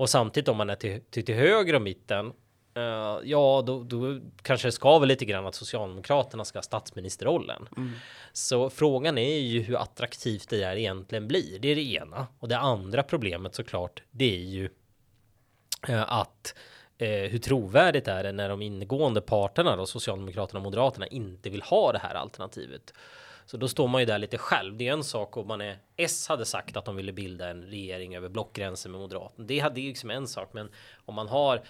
Och 0.00 0.10
samtidigt 0.10 0.48
om 0.48 0.56
man 0.56 0.70
är 0.70 0.74
till, 0.74 1.00
till, 1.10 1.24
till 1.24 1.34
höger 1.34 1.74
om 1.74 1.82
mitten, 1.82 2.26
uh, 2.26 3.18
ja, 3.24 3.62
då, 3.66 3.82
då 3.82 4.20
kanske 4.42 4.68
det 4.68 4.72
skaver 4.72 5.06
lite 5.06 5.24
grann 5.24 5.46
att 5.46 5.54
Socialdemokraterna 5.54 6.44
ska 6.44 6.58
ha 6.58 6.62
statsministerrollen. 6.62 7.68
Mm. 7.76 7.92
Så 8.32 8.70
frågan 8.70 9.18
är 9.18 9.38
ju 9.38 9.60
hur 9.60 9.82
attraktivt 9.82 10.48
det 10.48 10.64
här 10.64 10.76
egentligen 10.76 11.28
blir. 11.28 11.58
Det 11.58 11.68
är 11.68 11.76
det 11.76 11.92
ena. 11.92 12.26
Och 12.38 12.48
det 12.48 12.58
andra 12.58 13.02
problemet 13.02 13.54
såklart, 13.54 14.02
det 14.10 14.34
är 14.34 14.44
ju 14.44 14.68
uh, 15.88 16.12
att 16.12 16.54
uh, 17.02 17.08
hur 17.08 17.38
trovärdigt 17.38 18.08
är 18.08 18.22
det 18.22 18.32
när 18.32 18.48
de 18.48 18.62
ingående 18.62 19.20
parterna 19.20 19.76
då, 19.76 19.86
Socialdemokraterna 19.86 20.58
och 20.58 20.64
Moderaterna 20.64 21.06
inte 21.06 21.50
vill 21.50 21.62
ha 21.62 21.92
det 21.92 21.98
här 21.98 22.14
alternativet. 22.14 22.94
Så 23.50 23.56
då 23.56 23.68
står 23.68 23.88
man 23.88 24.00
ju 24.00 24.06
där 24.06 24.18
lite 24.18 24.38
själv. 24.38 24.76
Det 24.76 24.88
är 24.88 24.92
en 24.92 25.04
sak 25.04 25.36
om 25.36 25.48
man 25.48 25.60
är 25.60 25.78
S 25.96 26.28
hade 26.28 26.44
sagt 26.44 26.76
att 26.76 26.84
de 26.84 26.96
ville 26.96 27.12
bilda 27.12 27.48
en 27.48 27.62
regering 27.62 28.16
över 28.16 28.28
blockgränsen 28.28 28.92
med 28.92 29.00
Moderaterna. 29.00 29.46
Det 29.46 29.58
hade 29.58 29.80
ju 29.80 29.88
liksom 29.88 30.10
en 30.10 30.28
sak, 30.28 30.52
men 30.52 30.70
om 31.04 31.14
man 31.14 31.28
har 31.28 31.62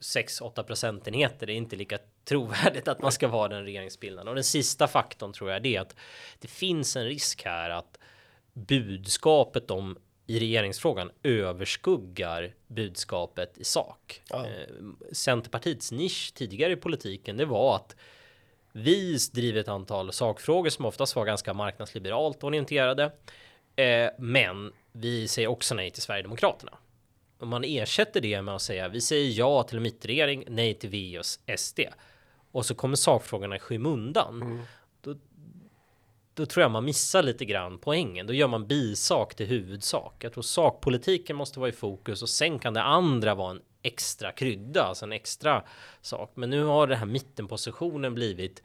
6-8 0.00 0.62
procentenheter 0.62 1.46
det 1.46 1.52
är 1.52 1.56
inte 1.56 1.76
lika 1.76 1.98
trovärdigt 2.24 2.88
att 2.88 3.02
man 3.02 3.12
ska 3.12 3.28
vara 3.28 3.48
den 3.48 3.64
regeringsbildaren. 3.64 4.28
Och 4.28 4.34
den 4.34 4.44
sista 4.44 4.86
faktorn 4.86 5.32
tror 5.32 5.50
jag 5.50 5.62
det 5.62 5.76
är 5.76 5.80
att 5.80 5.96
det 6.38 6.48
finns 6.48 6.96
en 6.96 7.04
risk 7.04 7.44
här 7.44 7.70
att 7.70 7.98
budskapet 8.52 9.70
om 9.70 9.98
i 10.26 10.40
regeringsfrågan 10.40 11.10
överskuggar 11.22 12.54
budskapet 12.66 13.58
i 13.58 13.64
sak. 13.64 14.22
Ja. 14.28 14.46
Eh, 14.46 14.74
Centerpartiets 15.12 15.92
nisch 15.92 16.32
tidigare 16.34 16.72
i 16.72 16.76
politiken, 16.76 17.36
det 17.36 17.44
var 17.44 17.76
att 17.76 17.96
vi 18.72 19.18
driver 19.32 19.60
ett 19.60 19.68
antal 19.68 20.12
sakfrågor 20.12 20.70
som 20.70 20.84
oftast 20.84 21.16
var 21.16 21.24
ganska 21.24 21.54
marknadsliberalt 21.54 22.44
orienterade. 22.44 23.12
Eh, 23.76 24.10
men 24.18 24.72
vi 24.92 25.28
säger 25.28 25.48
också 25.48 25.74
nej 25.74 25.90
till 25.90 26.02
Sverigedemokraterna. 26.02 26.78
Om 27.40 27.48
man 27.48 27.64
ersätter 27.64 28.20
det 28.20 28.42
med 28.42 28.54
att 28.54 28.62
säga 28.62 28.88
vi 28.88 29.00
säger 29.00 29.38
ja 29.38 29.62
till 29.62 29.80
mittregering, 29.80 30.44
nej 30.48 30.74
till 30.74 30.90
V 30.90 31.18
och 31.18 31.58
SD. 31.58 31.80
Och 32.52 32.66
så 32.66 32.74
kommer 32.74 32.96
sakfrågorna 32.96 33.56
i 33.56 33.58
skymundan. 33.58 34.42
Mm. 34.42 34.62
Då, 35.00 35.14
då 36.34 36.46
tror 36.46 36.62
jag 36.62 36.70
man 36.70 36.84
missar 36.84 37.22
lite 37.22 37.44
grann 37.44 37.78
poängen. 37.78 38.26
Då 38.26 38.32
gör 38.32 38.48
man 38.48 38.66
bisak 38.66 39.34
till 39.34 39.46
huvudsak. 39.46 40.24
Jag 40.24 40.32
tror 40.32 40.42
sakpolitiken 40.42 41.36
måste 41.36 41.60
vara 41.60 41.68
i 41.68 41.72
fokus 41.72 42.22
och 42.22 42.28
sen 42.28 42.58
kan 42.58 42.74
det 42.74 42.82
andra 42.82 43.34
vara 43.34 43.50
en 43.50 43.60
extra 43.82 44.32
krydda, 44.32 44.84
alltså 44.84 45.04
en 45.04 45.12
extra 45.12 45.62
sak. 46.00 46.32
Men 46.34 46.50
nu 46.50 46.64
har 46.64 46.86
den 46.86 46.98
här 46.98 47.06
mittenpositionen 47.06 48.14
blivit 48.14 48.62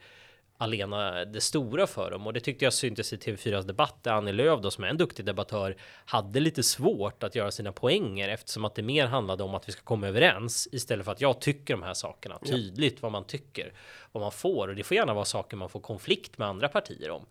alena 0.58 1.24
det 1.24 1.40
stora 1.40 1.86
för 1.86 2.10
dem 2.10 2.26
och 2.26 2.32
det 2.32 2.40
tyckte 2.40 2.64
jag 2.64 2.74
syntes 2.74 3.12
i 3.12 3.16
TV4s 3.16 3.62
debatt 3.62 3.96
där 4.02 4.12
Annie 4.12 4.32
Lööf 4.32 4.60
då 4.60 4.70
som 4.70 4.84
är 4.84 4.88
en 4.88 4.96
duktig 4.96 5.24
debattör 5.24 5.76
hade 6.04 6.40
lite 6.40 6.62
svårt 6.62 7.22
att 7.22 7.34
göra 7.34 7.50
sina 7.50 7.72
poänger 7.72 8.28
eftersom 8.28 8.64
att 8.64 8.74
det 8.74 8.82
mer 8.82 9.06
handlade 9.06 9.42
om 9.42 9.54
att 9.54 9.68
vi 9.68 9.72
ska 9.72 9.82
komma 9.82 10.08
överens 10.08 10.68
istället 10.72 11.04
för 11.04 11.12
att 11.12 11.20
jag 11.20 11.40
tycker 11.40 11.74
de 11.74 11.82
här 11.82 11.94
sakerna 11.94 12.38
tydligt 12.38 13.02
vad 13.02 13.12
man 13.12 13.24
tycker 13.24 13.72
vad 14.12 14.20
man 14.20 14.32
får 14.32 14.68
och 14.68 14.74
det 14.74 14.82
får 14.82 14.96
gärna 14.96 15.14
vara 15.14 15.24
saker 15.24 15.56
man 15.56 15.68
får 15.68 15.80
konflikt 15.80 16.38
med 16.38 16.48
andra 16.48 16.68
partier 16.68 17.10
om. 17.10 17.26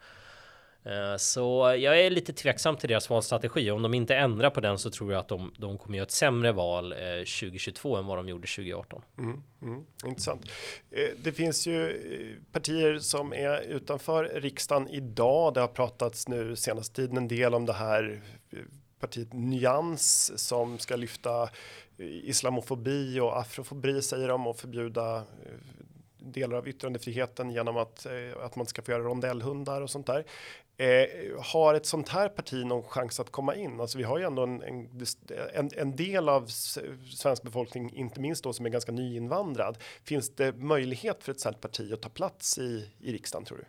Eh, 0.85 1.17
så 1.17 1.75
jag 1.79 2.01
är 2.01 2.09
lite 2.09 2.33
tveksam 2.33 2.77
till 2.77 2.89
deras 2.89 3.09
valstrategi. 3.09 3.71
Om 3.71 3.81
de 3.81 3.93
inte 3.93 4.15
ändrar 4.15 4.49
på 4.49 4.61
den 4.61 4.79
så 4.79 4.89
tror 4.89 5.11
jag 5.11 5.19
att 5.19 5.27
de, 5.27 5.53
de 5.57 5.77
kommer 5.77 5.97
göra 5.97 6.05
ett 6.05 6.11
sämre 6.11 6.51
val 6.51 6.91
eh, 6.91 6.97
2022 6.97 7.95
än 7.95 8.05
vad 8.05 8.17
de 8.17 8.29
gjorde 8.29 8.47
2018. 8.47 9.01
Mm, 9.17 9.43
mm, 9.61 9.83
intressant. 10.05 10.45
Eh, 10.91 11.09
det 11.23 11.31
finns 11.31 11.67
ju 11.67 11.99
partier 12.51 12.99
som 12.99 13.33
är 13.33 13.61
utanför 13.61 14.31
riksdagen 14.35 14.87
idag. 14.89 15.53
Det 15.53 15.61
har 15.61 15.67
pratats 15.67 16.27
nu 16.27 16.55
senaste 16.55 16.95
tiden 16.95 17.17
en 17.17 17.27
del 17.27 17.53
om 17.53 17.65
det 17.65 17.73
här 17.73 18.21
partiet 18.99 19.33
Nyans 19.33 20.31
som 20.47 20.79
ska 20.79 20.95
lyfta 20.95 21.49
islamofobi 21.97 23.19
och 23.19 23.39
afrofobi 23.39 24.01
säger 24.01 24.27
de 24.27 24.47
och 24.47 24.57
förbjuda 24.57 25.23
delar 26.19 26.57
av 26.57 26.67
yttrandefriheten 26.67 27.51
genom 27.51 27.77
att, 27.77 28.07
att 28.41 28.55
man 28.55 28.65
ska 28.65 28.81
få 28.81 28.91
göra 28.91 29.03
rondellhundar 29.03 29.81
och 29.81 29.89
sånt 29.89 30.07
där. 30.07 30.25
Eh, 30.77 31.41
har 31.41 31.73
ett 31.73 31.85
sånt 31.85 32.09
här 32.09 32.29
parti 32.29 32.65
någon 32.65 32.83
chans 32.83 33.19
att 33.19 33.29
komma 33.29 33.55
in? 33.55 33.79
Alltså 33.79 33.97
vi 33.97 34.03
har 34.03 34.17
ju 34.17 34.25
ändå 34.25 34.43
en, 34.43 34.61
en, 35.53 35.69
en, 35.75 35.95
del 35.95 36.29
av 36.29 36.47
svensk 37.15 37.43
befolkning, 37.43 37.95
inte 37.95 38.19
minst 38.19 38.43
då 38.43 38.53
som 38.53 38.65
är 38.65 38.69
ganska 38.69 38.91
nyinvandrad. 38.91 39.77
Finns 40.03 40.29
det 40.29 40.55
möjlighet 40.55 41.23
för 41.23 41.31
ett 41.31 41.39
sånt 41.39 41.61
parti 41.61 41.93
att 41.93 42.01
ta 42.01 42.09
plats 42.09 42.57
i, 42.57 42.89
i 42.99 43.13
riksdagen 43.13 43.45
tror 43.45 43.57
du? 43.57 43.63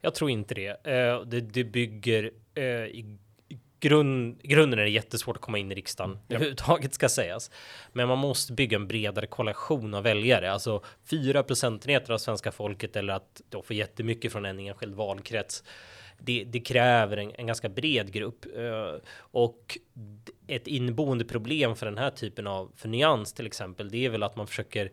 Jag 0.00 0.14
tror 0.14 0.30
inte 0.30 0.54
det. 0.54 0.86
Eh, 0.86 1.20
det, 1.20 1.40
det, 1.40 1.64
bygger 1.64 2.30
eh, 2.54 2.64
i 2.64 3.18
grund, 3.80 4.42
grunden 4.42 4.78
är 4.78 4.84
det 4.84 4.90
jättesvårt 4.90 5.36
att 5.36 5.42
komma 5.42 5.58
in 5.58 5.72
i 5.72 5.74
riksdagen 5.74 6.10
mm. 6.10 6.22
överhuvudtaget 6.28 6.94
ska 6.94 7.08
sägas. 7.08 7.50
Men 7.92 8.08
man 8.08 8.18
måste 8.18 8.52
bygga 8.52 8.76
en 8.76 8.88
bredare 8.88 9.26
koalition 9.26 9.94
av 9.94 10.02
väljare, 10.02 10.52
alltså 10.52 10.82
fyra 11.04 11.42
procentenheter 11.42 12.12
av 12.12 12.18
svenska 12.18 12.52
folket 12.52 12.96
eller 12.96 13.12
att 13.12 13.40
då 13.48 13.62
få 13.62 13.74
jättemycket 13.74 14.32
från 14.32 14.44
en 14.44 14.58
enskild 14.58 14.94
valkrets 14.94 15.64
det, 16.22 16.44
det 16.44 16.60
kräver 16.60 17.16
en, 17.16 17.32
en, 17.34 17.46
ganska 17.46 17.68
bred 17.68 18.12
grupp 18.12 18.46
eh, 18.56 18.94
och 19.16 19.78
ett 20.46 20.66
inneboende 20.66 21.24
problem 21.24 21.76
för 21.76 21.86
den 21.86 21.98
här 21.98 22.10
typen 22.10 22.46
av 22.46 22.72
för 22.76 22.88
nyans 22.88 23.32
till 23.32 23.46
exempel. 23.46 23.90
Det 23.90 24.04
är 24.04 24.10
väl 24.10 24.22
att 24.22 24.36
man 24.36 24.46
försöker 24.46 24.84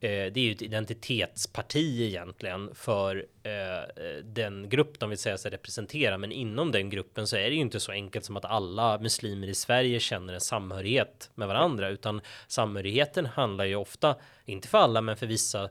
eh, 0.00 0.08
det 0.08 0.36
är 0.36 0.38
ju 0.38 0.52
ett 0.52 0.62
identitetsparti 0.62 2.00
egentligen 2.00 2.74
för 2.74 3.26
eh, 3.42 4.22
den 4.24 4.68
grupp 4.68 4.98
de 5.00 5.08
vill 5.08 5.18
säga 5.18 5.38
sig 5.38 5.50
representera. 5.50 6.18
Men 6.18 6.32
inom 6.32 6.72
den 6.72 6.90
gruppen 6.90 7.26
så 7.26 7.36
är 7.36 7.50
det 7.50 7.54
ju 7.54 7.60
inte 7.60 7.80
så 7.80 7.92
enkelt 7.92 8.24
som 8.24 8.36
att 8.36 8.44
alla 8.44 8.98
muslimer 8.98 9.46
i 9.46 9.54
Sverige 9.54 10.00
känner 10.00 10.34
en 10.34 10.40
samhörighet 10.40 11.30
med 11.34 11.48
varandra, 11.48 11.88
utan 11.88 12.20
samhörigheten 12.48 13.26
handlar 13.26 13.64
ju 13.64 13.76
ofta, 13.76 14.16
inte 14.44 14.68
för 14.68 14.78
alla, 14.78 15.00
men 15.00 15.16
för 15.16 15.26
vissa, 15.26 15.70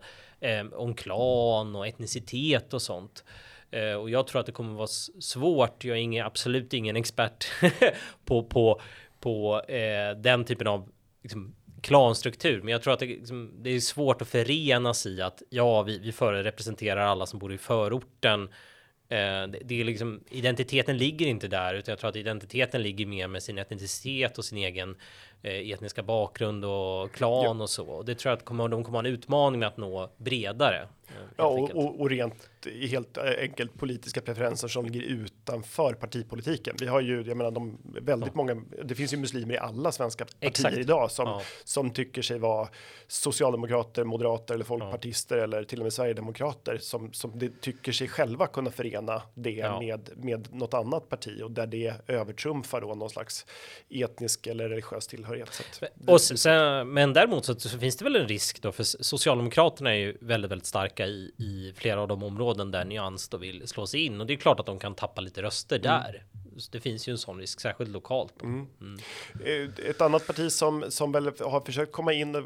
om 0.71 0.93
klan 0.93 1.75
och 1.75 1.87
etnicitet 1.87 2.73
och 2.73 2.81
sånt. 2.81 3.23
Eh, 3.71 3.93
och 3.93 4.09
jag 4.09 4.27
tror 4.27 4.39
att 4.39 4.45
det 4.45 4.51
kommer 4.51 4.73
vara 4.73 4.87
svårt. 5.19 5.85
Jag 5.85 5.97
är 5.97 6.01
ingen, 6.01 6.25
absolut 6.25 6.73
ingen 6.73 6.95
expert 6.95 7.47
på, 8.25 8.43
på, 8.43 8.81
på 9.19 9.61
eh, 9.61 10.17
den 10.17 10.45
typen 10.45 10.67
av 10.67 10.89
liksom, 11.23 11.55
klanstruktur. 11.81 12.61
Men 12.61 12.71
jag 12.71 12.81
tror 12.81 12.93
att 12.93 12.99
det, 12.99 13.05
liksom, 13.05 13.51
det, 13.61 13.69
är 13.69 13.79
svårt 13.79 14.21
att 14.21 14.27
förenas 14.27 15.05
i 15.05 15.21
att 15.21 15.41
ja, 15.49 15.83
vi, 15.83 15.99
vi 15.99 16.11
representerar 16.11 17.01
alla 17.01 17.25
som 17.25 17.39
bor 17.39 17.53
i 17.53 17.57
förorten 17.57 18.49
Eh, 19.09 19.47
det, 19.65 19.81
är 19.81 19.83
liksom 19.83 20.23
identiteten 20.29 20.97
ligger 20.97 21.27
inte 21.27 21.47
där, 21.47 21.73
utan 21.73 21.91
jag 21.91 21.99
tror 21.99 22.09
att 22.09 22.15
identiteten 22.15 22.81
ligger 22.81 23.05
mer 23.05 23.27
med 23.27 23.43
sin 23.43 23.57
etnicitet 23.57 24.37
och 24.37 24.45
sin 24.45 24.57
egen 24.57 24.95
etniska 25.43 26.03
bakgrund 26.03 26.65
och 26.65 27.11
klan 27.11 27.57
ja. 27.57 27.63
och 27.63 27.69
så. 27.69 28.03
Det 28.03 28.15
tror 28.15 28.31
jag 28.31 28.37
att 28.37 28.45
kommer, 28.45 28.67
de 28.67 28.83
kommer 28.83 28.99
ha 28.99 29.07
en 29.07 29.13
utmaning 29.13 29.59
med 29.59 29.67
att 29.67 29.77
nå 29.77 30.09
bredare. 30.17 30.87
Eh, 31.07 31.15
ja, 31.35 31.45
och, 31.45 31.75
och, 31.75 32.01
och, 32.01 32.09
rent 32.09 32.49
helt 32.89 33.17
enkelt 33.17 33.73
politiska 33.79 34.21
preferenser 34.21 34.67
som 34.67 34.85
ligger 34.85 35.01
utanför 35.01 35.93
partipolitiken. 35.93 36.75
Vi 36.79 36.87
har 36.87 37.01
ju, 37.01 37.21
jag 37.21 37.37
menar, 37.37 37.51
de 37.51 37.77
väldigt 38.01 38.27
ja. 38.27 38.33
många. 38.35 38.61
Det 38.83 38.95
finns 38.95 39.13
ju 39.13 39.17
muslimer 39.17 39.53
i 39.53 39.57
alla 39.57 39.91
svenska 39.91 40.25
partier 40.25 40.47
Exakt. 40.49 40.77
idag 40.77 41.11
som 41.11 41.27
ja. 41.27 41.41
som 41.63 41.91
tycker 41.91 42.21
sig 42.21 42.39
vara 42.39 42.67
socialdemokrater, 43.07 44.03
moderater 44.03 44.53
eller 44.53 44.65
folkpartister 44.65 45.37
eller 45.37 45.63
till 45.63 45.79
och 45.79 45.83
med 45.83 45.93
sverigedemokrater 45.93 46.77
som 46.77 47.13
som 47.13 47.39
det 47.39 47.61
tycker 47.61 47.91
sig 47.91 48.07
själva 48.07 48.47
kunna 48.47 48.71
förena 48.71 49.21
det 49.33 49.79
med 49.79 50.09
med 50.15 50.53
något 50.53 50.73
annat 50.73 51.09
parti 51.09 51.41
och 51.43 51.51
där 51.51 51.67
det 51.67 51.93
övertrumfar 52.07 52.81
då 52.81 52.95
någon 52.95 53.09
slags 53.09 53.45
etnisk 53.89 54.47
eller 54.47 54.69
religiös 54.69 55.07
tillhörighet. 55.07 55.26
Och 56.07 56.21
sen, 56.21 56.93
men 56.93 57.13
däremot 57.13 57.45
så, 57.45 57.59
så 57.59 57.79
finns 57.79 57.97
det 57.97 58.03
väl 58.03 58.15
en 58.15 58.27
risk 58.27 58.61
då 58.61 58.71
för 58.71 58.83
Socialdemokraterna 58.83 59.89
är 59.89 59.95
ju 59.97 60.17
väldigt, 60.21 60.51
väldigt 60.51 60.67
starka 60.67 61.05
i, 61.07 61.31
i 61.37 61.73
flera 61.75 62.01
av 62.01 62.07
de 62.07 62.23
områden 62.23 62.71
där 62.71 62.85
Nyans 62.85 63.29
då 63.29 63.37
vill 63.37 63.67
slå 63.67 63.87
sig 63.87 64.05
in. 64.05 64.21
Och 64.21 64.27
det 64.27 64.33
är 64.33 64.37
klart 64.37 64.59
att 64.59 64.65
de 64.65 64.79
kan 64.79 64.95
tappa 64.95 65.21
lite 65.21 65.41
röster 65.41 65.79
där. 65.79 66.23
Så 66.33 66.36
det 66.71 66.79
finns 66.79 67.07
ju 67.07 67.11
en 67.11 67.17
sån 67.17 67.39
risk, 67.39 67.59
särskilt 67.59 67.89
lokalt. 67.89 68.41
Mm. 68.41 68.67
Eh, 69.45 69.89
ett 69.89 70.01
annat 70.01 70.27
parti 70.27 70.51
som 70.51 70.85
som 70.89 71.11
väl 71.11 71.25
har 71.25 71.65
försökt 71.65 71.91
komma 71.91 72.13
in, 72.13 72.35
eh, 72.35 72.41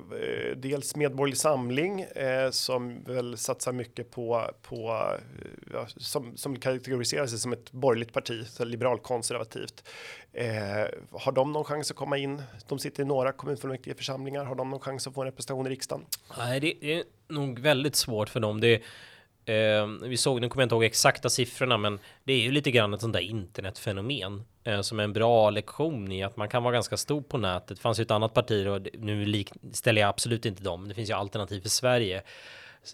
dels 0.57 0.95
Medborgerlig 0.95 1.37
Samling 1.37 2.01
eh, 2.01 2.51
som 2.51 3.03
väl 3.03 3.37
satsar 3.37 3.71
mycket 3.71 4.11
på 4.11 4.51
på 4.61 5.07
ja, 5.73 5.87
som 5.97 6.37
som 6.37 6.59
kategoriserar 6.59 7.27
sig 7.27 7.39
som 7.39 7.53
ett 7.53 7.71
borgerligt 7.71 8.13
parti, 8.13 8.47
så 8.47 8.65
liberalkonservativt. 8.65 9.83
Eh, 10.33 10.45
har 11.11 11.31
de 11.31 11.51
någon 11.51 11.63
chans 11.63 11.91
att 11.91 11.97
komma 11.97 12.17
in? 12.17 12.43
De 12.67 12.79
sitter 12.79 13.03
i 13.03 13.05
några 13.05 13.31
kommunfullmäktigeförsamlingar. 13.31 14.45
Har 14.45 14.55
de 14.55 14.69
någon 14.69 14.79
chans 14.79 15.07
att 15.07 15.13
få 15.13 15.21
en 15.21 15.25
representation 15.25 15.67
i 15.67 15.69
riksdagen? 15.69 16.05
Nej, 16.37 16.59
det 16.59 16.85
är 16.85 17.03
nog 17.27 17.59
väldigt 17.59 17.95
svårt 17.95 18.29
för 18.29 18.39
dem. 18.39 18.61
Det 18.61 18.81
Eh, 19.51 19.87
vi 20.01 20.17
såg, 20.17 20.41
nu 20.41 20.49
kommer 20.49 20.61
jag 20.61 20.65
inte 20.65 20.75
ihåg 20.75 20.83
exakta 20.83 21.29
siffrorna, 21.29 21.77
men 21.77 21.99
det 22.23 22.33
är 22.33 22.39
ju 22.39 22.51
lite 22.51 22.71
grann 22.71 22.93
ett 22.93 23.01
sånt 23.01 23.13
där 23.13 23.19
internetfenomen 23.19 24.43
eh, 24.63 24.81
som 24.81 24.99
är 24.99 25.03
en 25.03 25.13
bra 25.13 25.49
lektion 25.49 26.11
i 26.11 26.23
att 26.23 26.37
man 26.37 26.49
kan 26.49 26.63
vara 26.63 26.73
ganska 26.73 26.97
stor 26.97 27.21
på 27.21 27.37
nätet. 27.37 27.77
Det 27.77 27.81
fanns 27.81 27.99
ju 27.99 28.01
ett 28.01 28.11
annat 28.11 28.33
parti 28.33 28.67
och 28.67 28.87
nu 28.99 29.25
lik, 29.25 29.51
ställer 29.73 30.01
jag 30.01 30.09
absolut 30.09 30.45
inte 30.45 30.63
dem. 30.63 30.87
Det 30.87 30.93
finns 30.93 31.09
ju 31.09 31.13
alternativ 31.13 31.61
för 31.61 31.69
Sverige 31.69 32.23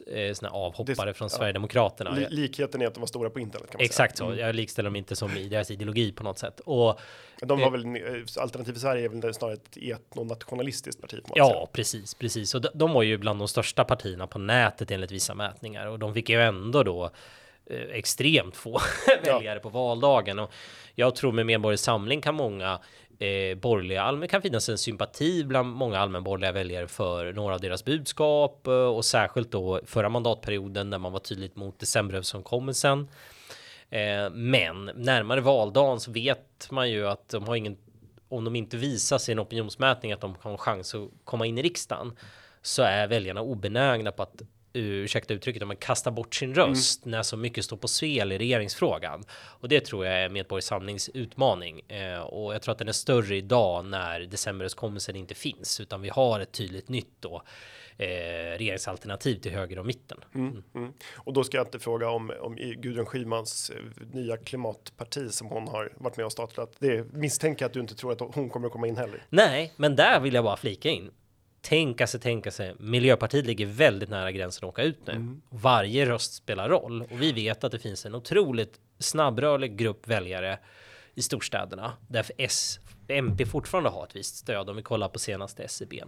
eh, 0.07 0.33
såna 0.33 0.51
avhoppare 0.51 1.13
från 1.13 1.29
Sverigedemokraterna. 1.29 2.11
Li 2.11 2.27
likheten 2.29 2.81
är 2.81 2.88
att 2.88 2.93
de 2.93 2.99
var 2.99 3.07
stora 3.07 3.29
på 3.29 3.39
internet. 3.39 3.69
Kan 3.71 3.77
man 3.77 3.85
Exakt 3.85 4.17
säga. 4.17 4.27
så. 4.27 4.33
Mm. 4.33 4.45
Jag 4.45 4.55
likställer 4.55 4.89
dem 4.89 4.95
inte 4.95 5.15
som 5.15 5.38
i 5.38 5.47
deras 5.47 5.71
ideologi 5.71 6.11
på 6.11 6.23
något 6.23 6.39
sätt. 6.39 6.59
Och, 6.59 6.99
de 7.41 7.59
var 7.59 7.67
eh, 7.67 7.71
väl 7.71 7.85
eh, 7.85 8.23
alternativ 8.39 8.73
för 8.73 8.79
Sverige 8.79 9.05
är 9.05 9.09
väl 9.09 9.33
snarare 9.33 9.55
ett 9.55 9.77
etnonationalistiskt 9.77 11.01
parti. 11.01 11.19
Ja, 11.35 11.49
säga. 11.49 11.65
precis, 11.71 12.13
precis. 12.13 12.55
Och 12.55 12.61
de, 12.61 12.69
de 12.73 12.93
var 12.93 13.03
ju 13.03 13.17
bland 13.17 13.39
de 13.39 13.47
största 13.47 13.83
partierna 13.83 14.27
på 14.27 14.39
nätet 14.39 14.91
enligt 14.91 15.11
vissa 15.11 15.33
mätningar 15.33 15.88
och 15.88 15.99
de 15.99 16.13
fick 16.13 16.29
ju 16.29 16.41
ändå 16.41 16.83
då 16.83 17.11
eh, 17.65 17.81
extremt 17.81 18.55
få 18.55 18.79
väljare 19.23 19.55
ja. 19.55 19.59
på 19.59 19.69
valdagen 19.69 20.39
och 20.39 20.51
jag 20.95 21.15
tror 21.15 21.31
med 21.31 21.45
Medborgerlig 21.45 21.79
Samling 21.79 22.21
kan 22.21 22.35
många 22.35 22.79
eh, 23.20 23.57
borgerliga 23.57 24.01
allmän 24.01 24.28
kan 24.28 24.41
finnas 24.41 24.70
en 24.70 24.78
sympati 24.78 25.43
bland 25.43 25.70
många 25.70 25.99
allmänborgerliga 25.99 26.51
väljare 26.51 26.88
för 26.88 27.34
några 27.34 27.53
av 27.53 27.61
deras 27.61 27.86
budskap 27.86 28.68
eh, 28.68 28.74
och 28.74 29.05
särskilt 29.05 29.51
då 29.51 29.82
förra 29.86 30.09
mandatperioden 30.09 30.89
när 30.89 30.97
man 30.97 31.11
var 31.11 31.20
tydligt 31.20 31.55
mot 31.55 31.80
decemberöverenskommelsen. 31.80 33.07
Eh, 33.89 34.30
men 34.32 34.86
närmare 34.95 35.41
valdagen 35.41 35.99
så 35.99 36.11
vet 36.11 36.72
man 36.72 36.91
ju 36.91 37.07
att 37.07 37.30
de 37.30 37.47
har 37.47 37.55
ingen 37.55 37.78
om 38.30 38.43
de 38.43 38.55
inte 38.55 38.78
visar 38.78 39.18
sin 39.18 39.39
opinionsmätning 39.39 40.11
att 40.11 40.22
de 40.22 40.36
har 40.39 40.51
en 40.51 40.57
chans 40.57 40.95
att 40.95 41.09
komma 41.24 41.45
in 41.45 41.57
i 41.57 41.61
riksdagen 41.61 42.18
så 42.61 42.84
är 42.84 43.07
väljarna 43.07 43.41
obenägna 43.41 44.11
på 44.11 44.24
att 44.24 44.41
ursäkta 44.78 45.34
uttrycket, 45.34 45.61
om 45.61 45.67
man 45.67 45.78
kastar 45.78 46.11
bort 46.11 46.36
sin 46.36 46.53
mm. 46.53 46.67
röst 46.67 47.05
mm. 47.05 47.11
när 47.11 47.23
så 47.23 47.38
mycket 47.38 47.65
står 47.65 47.78
på 47.78 47.88
spel 47.88 48.32
i 48.32 48.38
regeringsfrågan. 48.38 49.23
Och 49.32 49.69
det 49.69 49.86
tror 49.86 50.05
jag 50.05 50.15
är 50.15 50.30
Medborgarsamlings 50.30 51.09
utmaning. 51.09 51.82
Eh, 51.88 52.19
och 52.19 52.53
jag 52.53 52.61
tror 52.61 52.71
att 52.71 52.78
den 52.78 52.88
är 52.88 52.91
större 52.91 53.36
idag 53.36 53.86
när 53.86 54.19
decemberöverenskommelsen 54.19 55.15
inte 55.15 55.36
finns, 55.36 55.80
utan 55.80 56.01
vi 56.01 56.09
har 56.09 56.39
ett 56.39 56.51
tydligt 56.51 56.89
nytt 56.89 57.15
då 57.19 57.43
eh, 57.97 58.57
regeringsalternativ 58.57 59.36
till 59.36 59.51
höger 59.51 59.80
och 59.80 59.86
mitten. 59.86 60.17
Mm, 60.36 60.47
mm. 60.49 60.63
Mm. 60.75 60.93
Och 61.15 61.34
då 61.34 61.43
ska 61.43 61.57
jag 61.57 61.67
inte 61.67 61.80
fråga 61.80 62.09
om, 62.09 62.32
om 62.41 62.55
Gudrun 62.55 63.05
Schymans 63.05 63.69
eh, 63.69 64.07
nya 64.11 64.38
klimatparti 64.38 65.32
som 65.32 65.47
hon 65.47 65.67
har 65.67 65.93
varit 65.95 66.17
med 66.17 66.25
och 66.25 66.32
startat. 66.32 66.75
Det 66.80 67.13
misstänker 67.13 67.65
att 67.65 67.73
du 67.73 67.80
inte 67.80 67.95
tror 67.95 68.11
att 68.11 68.36
hon 68.36 68.49
kommer 68.49 68.67
att 68.67 68.73
komma 68.73 68.88
in 68.88 68.97
heller. 68.97 69.25
Nej, 69.30 69.73
men 69.75 69.95
där 69.95 70.19
vill 70.19 70.34
jag 70.34 70.43
bara 70.43 70.57
flika 70.57 70.89
in 70.89 71.11
tänka 71.61 72.07
sig, 72.07 72.19
tänka 72.19 72.51
sig. 72.51 72.73
Miljöpartiet 72.79 73.45
ligger 73.45 73.65
väldigt 73.65 74.09
nära 74.09 74.31
gränsen 74.31 74.67
att 74.67 74.73
åka 74.73 74.83
ut 74.83 75.07
nu. 75.07 75.13
Mm. 75.13 75.41
Varje 75.49 76.05
röst 76.05 76.33
spelar 76.33 76.69
roll 76.69 77.01
och 77.01 77.21
vi 77.21 77.31
vet 77.31 77.63
att 77.63 77.71
det 77.71 77.79
finns 77.79 78.05
en 78.05 78.15
otroligt 78.15 78.79
snabbrörlig 78.99 79.77
grupp 79.77 80.07
väljare 80.07 80.59
i 81.15 81.21
storstäderna 81.21 81.93
där 82.07 82.25
S, 82.37 82.79
MP 83.07 83.45
fortfarande 83.45 83.89
har 83.89 84.03
ett 84.03 84.15
visst 84.15 84.35
stöd 84.35 84.69
om 84.69 84.75
vi 84.75 84.81
kollar 84.81 85.09
på 85.09 85.19
senaste 85.19 85.63
SCB. 85.63 85.97
E 85.97 86.03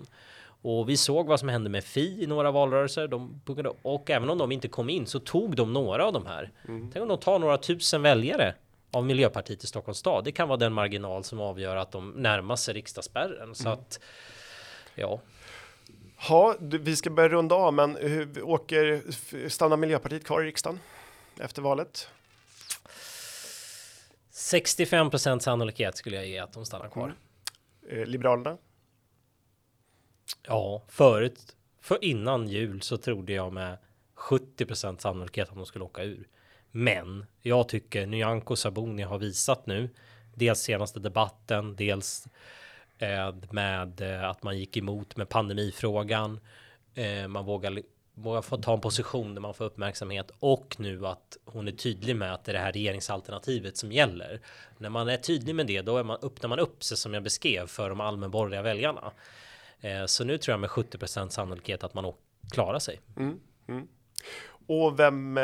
och 0.61 0.89
vi 0.89 0.97
såg 0.97 1.27
vad 1.27 1.39
som 1.39 1.49
hände 1.49 1.69
med 1.69 1.83
Fi 1.83 2.23
i 2.23 2.27
några 2.27 2.51
valrörelser. 2.51 3.07
De, 3.07 3.41
och 3.81 4.09
även 4.09 4.29
om 4.29 4.37
de 4.37 4.51
inte 4.51 4.67
kom 4.67 4.89
in 4.89 5.05
så 5.05 5.19
tog 5.19 5.55
de 5.55 5.73
några 5.73 6.05
av 6.05 6.13
de 6.13 6.25
här. 6.25 6.51
Mm. 6.67 6.89
Tänk 6.93 7.03
om 7.03 7.09
de 7.09 7.17
tar 7.17 7.39
några 7.39 7.57
tusen 7.57 8.01
väljare 8.01 8.55
av 8.91 9.05
Miljöpartiet 9.05 9.63
i 9.63 9.67
Stockholms 9.67 9.97
stad. 9.97 10.23
Det 10.23 10.31
kan 10.31 10.47
vara 10.47 10.57
den 10.57 10.73
marginal 10.73 11.23
som 11.23 11.39
avgör 11.39 11.75
att 11.75 11.91
de 11.91 12.11
närmar 12.11 12.55
sig 12.55 12.73
riksdagsspärren. 12.73 13.55
Så 13.55 13.67
mm. 13.67 13.73
att 13.73 13.99
ja. 14.95 15.19
Ja, 16.27 16.55
vi 16.59 16.95
ska 16.95 17.09
börja 17.09 17.29
runda 17.29 17.55
av, 17.55 17.73
men 17.73 17.95
hur 17.95 18.43
åker 18.43 19.03
stannar 19.49 19.77
Miljöpartiet 19.77 20.23
kvar 20.23 20.41
i 20.41 20.45
riksdagen 20.45 20.79
efter 21.39 21.61
valet? 21.61 22.07
65% 24.31 25.39
sannolikhet 25.39 25.97
skulle 25.97 26.15
jag 26.15 26.27
ge 26.27 26.39
att 26.39 26.53
de 26.53 26.65
stannar 26.65 26.89
kvar. 26.89 27.03
Mm. 27.03 28.01
Eh, 28.01 28.05
Liberalerna? 28.07 28.57
Ja, 30.47 30.83
förut, 30.87 31.55
för 31.81 32.03
innan 32.03 32.47
jul 32.47 32.81
så 32.81 32.97
trodde 32.97 33.33
jag 33.33 33.53
med 33.53 33.77
70% 34.15 34.97
sannolikhet 34.97 35.49
att 35.49 35.55
de 35.55 35.65
skulle 35.65 35.85
åka 35.85 36.03
ur. 36.03 36.27
Men 36.71 37.25
jag 37.41 37.69
tycker 37.69 38.05
Nyamko 38.05 38.55
Sabuni 38.55 39.03
har 39.03 39.17
visat 39.17 39.65
nu, 39.65 39.89
dels 40.35 40.59
senaste 40.59 40.99
debatten, 40.99 41.75
dels 41.75 42.27
med 43.51 44.01
eh, 44.01 44.29
att 44.29 44.43
man 44.43 44.57
gick 44.57 44.77
emot 44.77 45.17
med 45.17 45.29
pandemifrågan. 45.29 46.39
Eh, 46.93 47.27
man 47.27 47.45
vågar, 47.45 47.81
vågar 48.13 48.41
få 48.41 48.57
ta 48.57 48.73
en 48.73 48.81
position 48.81 49.33
där 49.33 49.41
man 49.41 49.53
får 49.53 49.65
uppmärksamhet 49.65 50.31
och 50.39 50.75
nu 50.79 51.07
att 51.07 51.37
hon 51.45 51.67
är 51.67 51.71
tydlig 51.71 52.15
med 52.15 52.33
att 52.33 52.43
det 52.43 52.51
är 52.51 52.53
det 52.53 52.59
här 52.59 52.71
regeringsalternativet 52.71 53.77
som 53.77 53.91
gäller. 53.91 54.41
När 54.77 54.89
man 54.89 55.09
är 55.09 55.17
tydlig 55.17 55.55
med 55.55 55.67
det, 55.67 55.81
då 55.81 55.97
är 55.97 56.03
man, 56.03 56.17
öppnar 56.21 56.49
man 56.49 56.59
upp 56.59 56.83
sig 56.83 56.97
som 56.97 57.13
jag 57.13 57.23
beskrev 57.23 57.67
för 57.67 57.89
de 57.89 58.01
allmänborgerliga 58.01 58.61
väljarna. 58.61 59.11
Så 60.05 60.23
nu 60.23 60.37
tror 60.37 60.53
jag 60.53 60.59
med 60.59 60.69
70% 60.69 61.29
sannolikhet 61.29 61.83
att 61.83 61.93
man 61.93 62.13
klarar 62.51 62.79
sig. 62.79 62.99
Mm, 63.17 63.39
mm. 63.67 63.87
Och 64.67 64.99
vem, 64.99 65.39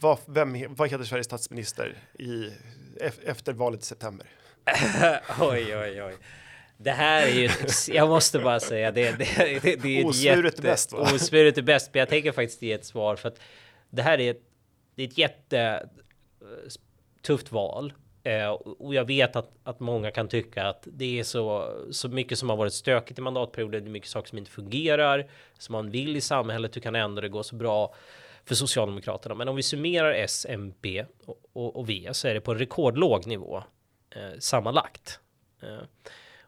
vad, 0.00 0.18
vem, 0.26 0.74
vad 0.74 0.90
heter 0.90 1.04
Sveriges 1.04 1.26
statsminister 1.26 1.98
i, 2.18 2.52
efter 3.24 3.52
valet 3.52 3.82
i 3.82 3.86
september? 3.86 4.26
oj, 5.40 5.76
oj, 5.76 6.02
oj. 6.02 6.16
Det 6.82 6.90
här 6.90 7.26
är 7.26 7.30
ju, 7.30 7.48
jag 7.94 8.08
måste 8.08 8.38
bara 8.38 8.60
säga 8.60 8.92
det. 8.92 9.18
det, 9.18 9.60
det, 9.62 9.76
det 9.76 10.00
är 10.00 10.06
Osvuret 10.06 10.58
är 10.58 10.62
bäst 10.62 10.92
va? 10.92 10.98
Osvuret 11.14 11.58
är 11.58 11.62
bäst, 11.62 11.90
men 11.92 11.98
jag 12.00 12.08
tänker 12.08 12.32
faktiskt 12.32 12.62
ge 12.62 12.72
ett 12.72 12.84
svar 12.84 13.16
för 13.16 13.28
att 13.28 13.40
det 13.90 14.02
här 14.02 14.20
är 14.20 14.30
ett, 14.30 14.42
det 14.94 15.02
är 15.02 15.06
ett 15.06 15.18
jätte 15.18 15.58
eh, 16.40 16.46
tufft 17.22 17.52
val. 17.52 17.92
Eh, 18.22 18.50
och 18.50 18.94
jag 18.94 19.04
vet 19.04 19.36
att, 19.36 19.52
att 19.64 19.80
många 19.80 20.10
kan 20.10 20.28
tycka 20.28 20.66
att 20.66 20.88
det 20.92 21.18
är 21.18 21.24
så, 21.24 21.74
så 21.90 22.08
mycket 22.08 22.38
som 22.38 22.50
har 22.50 22.56
varit 22.56 22.72
stökigt 22.72 23.18
i 23.18 23.22
mandatperioden. 23.22 23.84
Det 23.84 23.88
är 23.88 23.92
mycket 23.92 24.10
saker 24.10 24.28
som 24.28 24.38
inte 24.38 24.50
fungerar, 24.50 25.30
som 25.58 25.72
man 25.72 25.90
vill 25.90 26.16
i 26.16 26.20
samhället. 26.20 26.76
Hur 26.76 26.80
kan 26.80 26.94
ändå 26.94 27.20
det 27.20 27.28
gå 27.28 27.42
så 27.42 27.56
bra 27.56 27.94
för 28.44 28.54
Socialdemokraterna? 28.54 29.34
Men 29.34 29.48
om 29.48 29.56
vi 29.56 29.62
summerar 29.62 30.12
S, 30.12 30.46
MP 30.48 31.04
och, 31.26 31.40
och, 31.52 31.76
och 31.76 31.88
V 31.88 32.08
så 32.12 32.28
är 32.28 32.34
det 32.34 32.40
på 32.40 32.52
en 32.52 32.58
rekordlåg 32.58 33.26
nivå 33.26 33.62
eh, 34.10 34.38
sammanlagt. 34.38 35.20
Eh, 35.62 35.84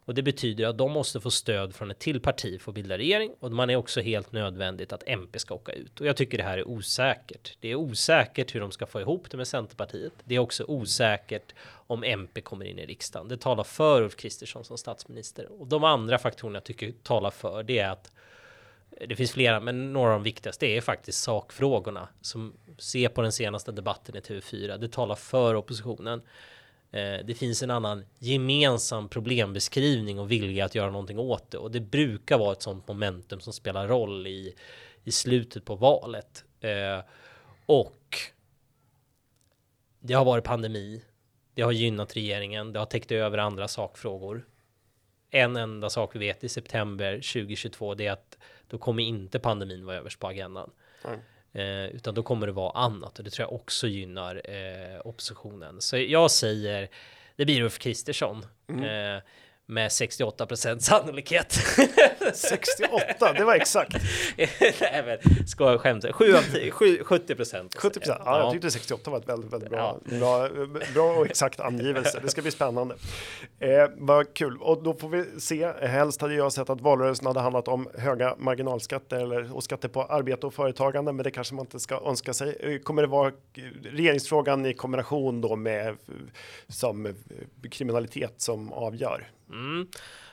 och 0.05 0.14
det 0.14 0.22
betyder 0.22 0.66
att 0.66 0.78
de 0.78 0.92
måste 0.92 1.20
få 1.20 1.30
stöd 1.30 1.74
från 1.74 1.90
ett 1.90 1.98
till 1.98 2.20
parti 2.20 2.61
för 2.61 2.70
att 2.70 2.74
bilda 2.74 2.98
regering 2.98 3.34
och 3.40 3.53
man 3.53 3.70
är 3.70 3.76
också 3.76 4.00
helt 4.00 4.32
nödvändigt 4.32 4.92
att 4.92 5.03
MP 5.07 5.38
ska 5.38 5.55
åka 5.55 5.72
ut. 5.72 6.00
Och 6.00 6.07
jag 6.07 6.16
tycker 6.16 6.38
det 6.38 6.44
här 6.44 6.59
är 6.59 6.68
osäkert. 6.68 7.57
Det 7.61 7.68
är 7.68 7.74
osäkert 7.74 8.55
hur 8.55 8.61
de 8.61 8.70
ska 8.70 8.86
få 8.86 9.00
ihop 9.00 9.30
det 9.30 9.36
med 9.36 9.48
Centerpartiet. 9.48 10.12
Det 10.24 10.34
är 10.34 10.38
också 10.38 10.64
osäkert 10.68 11.55
om 11.86 12.05
MP 12.05 12.40
kommer 12.40 12.64
in 12.64 12.78
i 12.78 12.86
riksdagen. 12.86 13.28
Det 13.28 13.36
talar 13.36 13.64
för 13.64 14.03
Ulf 14.03 14.16
Kristersson 14.16 14.64
som 14.64 14.78
statsminister 14.78 15.61
och 15.61 15.66
de 15.66 15.84
andra 15.84 16.18
faktorerna 16.18 16.57
jag 16.57 16.64
tycker 16.64 16.92
talar 17.03 17.30
för 17.30 17.62
det 17.62 17.78
är 17.78 17.90
att 17.90 18.12
eh, 18.90 19.09
det 19.09 19.16
finns 19.16 19.32
flera, 19.32 19.61
men 19.61 19.92
några 19.92 20.11
av 20.12 20.18
de 20.18 20.22
viktigaste 20.22 20.66
är 20.66 20.80
faktiskt 20.80 21.22
sakfrågorna 21.22 22.09
som 22.20 22.53
ser 22.78 23.09
på 23.09 23.22
den 23.22 23.32
senaste 23.32 23.72
debatten 23.72 24.16
i 24.16 24.20
TV4. 24.20 24.78
Det 24.78 24.88
talar 24.88 25.14
för 25.14 25.55
oppositionen. 25.55 26.22
Eh, 26.93 27.24
det 27.24 27.34
finns 27.34 27.62
en 27.62 27.70
annan 27.70 28.05
gemensam 28.18 29.09
problembeskrivning 29.09 30.18
och 30.18 30.30
vilja 30.30 30.64
att 30.64 30.74
göra 30.74 30.90
någonting 30.90 31.18
åt 31.18 31.51
det 31.51 31.59
och 31.59 31.70
det 31.70 31.80
brukar 31.80 32.38
vara 32.38 32.53
ett 32.53 32.62
sånt 32.62 32.88
momentum 32.88 33.40
som 33.40 33.53
spelar 33.53 33.88
roll 33.88 34.26
i 34.26 34.55
i 35.05 35.12
slutet 35.12 35.64
på 35.64 35.74
valet 35.74 36.45
eh, 36.61 37.01
och. 37.66 38.16
Det 40.01 40.14
har 40.14 40.24
varit 40.24 40.45
pandemi. 40.45 41.05
Det 41.55 41.62
har 41.62 41.72
gynnat 41.72 42.16
regeringen. 42.16 42.72
Det 42.72 42.78
har 42.78 42.86
täckt 42.86 43.12
över 43.12 43.38
andra 43.38 43.68
sakfrågor. 43.68 44.47
En 45.30 45.57
enda 45.57 45.90
sak 45.90 46.14
vi 46.14 46.18
vet 46.18 46.45
i 46.45 46.49
september 46.49 47.14
2022 47.14 47.95
det 47.95 48.07
är 48.07 48.12
att 48.12 48.38
då 48.68 48.78
kommer 48.78 49.03
inte 49.03 49.38
pandemin 49.38 49.86
vara 49.86 49.97
överst 49.97 50.18
på 50.18 50.28
agendan. 50.28 50.70
Mm. 51.05 51.20
Eh, 51.53 51.86
utan 51.86 52.14
då 52.14 52.22
kommer 52.22 52.46
det 52.46 52.53
vara 52.53 52.70
annat 52.70 53.18
och 53.18 53.24
det 53.24 53.30
tror 53.30 53.48
jag 53.48 53.61
också 53.61 53.86
gynnar 53.86 54.42
eh, 54.44 55.00
oppositionen. 55.05 55.80
Så 55.80 55.96
jag 55.96 56.30
säger 56.30 56.88
det 57.36 57.44
blir 57.44 57.62
Ulf 57.62 57.78
Kristersson. 57.78 58.46
Mm. 58.68 58.84
Eh, 58.84 59.22
med 59.66 59.88
68% 59.88 60.78
sannolikhet. 60.78 61.52
68, 62.34 63.32
det 63.32 63.44
var 63.44 63.54
exakt. 63.54 63.96
Nej 64.80 65.02
men, 65.06 65.46
ska 65.46 65.70
jag 65.70 65.80
skämta. 65.80 66.12
7 66.12 66.34
av 66.34 66.42
10, 66.42 66.70
70 67.04 67.34
procent. 67.34 67.74
70 67.76 68.00
procent, 68.00 68.22
ja, 68.24 68.38
jag 68.38 68.52
tyckte 68.52 68.70
68 68.70 69.10
var 69.10 69.18
ett 69.18 69.28
väldigt, 69.28 69.52
väldigt 69.52 69.70
bra, 69.70 69.98
ja. 70.04 70.18
bra, 70.18 70.48
bra 70.94 71.12
och 71.12 71.26
exakt 71.26 71.60
angivelse. 71.60 72.20
Det 72.22 72.28
ska 72.28 72.42
bli 72.42 72.50
spännande. 72.50 72.94
Eh, 73.58 73.88
vad 73.96 74.34
kul, 74.34 74.58
och 74.60 74.82
då 74.82 74.94
får 74.94 75.08
vi 75.08 75.40
se. 75.40 75.72
Helst 75.82 76.20
hade 76.20 76.34
jag 76.34 76.52
sett 76.52 76.70
att 76.70 76.80
valrörelsen 76.80 77.26
hade 77.26 77.40
handlat 77.40 77.68
om 77.68 77.88
höga 77.98 78.36
marginalskatter 78.38 79.16
eller 79.16 79.56
och 79.56 79.64
skatter 79.64 79.88
på 79.88 80.02
arbete 80.02 80.46
och 80.46 80.54
företagande, 80.54 81.12
men 81.12 81.24
det 81.24 81.30
kanske 81.30 81.54
man 81.54 81.66
inte 81.66 81.80
ska 81.80 82.02
önska 82.06 82.34
sig. 82.34 82.56
Eh, 82.60 82.78
kommer 82.78 83.02
det 83.02 83.08
vara 83.08 83.32
regeringsfrågan 83.82 84.66
i 84.66 84.74
kombination 84.74 85.40
då 85.40 85.56
med 85.56 85.96
som 86.68 87.14
kriminalitet 87.70 88.34
som 88.36 88.72
avgör? 88.72 89.30
Mm. 89.53 89.88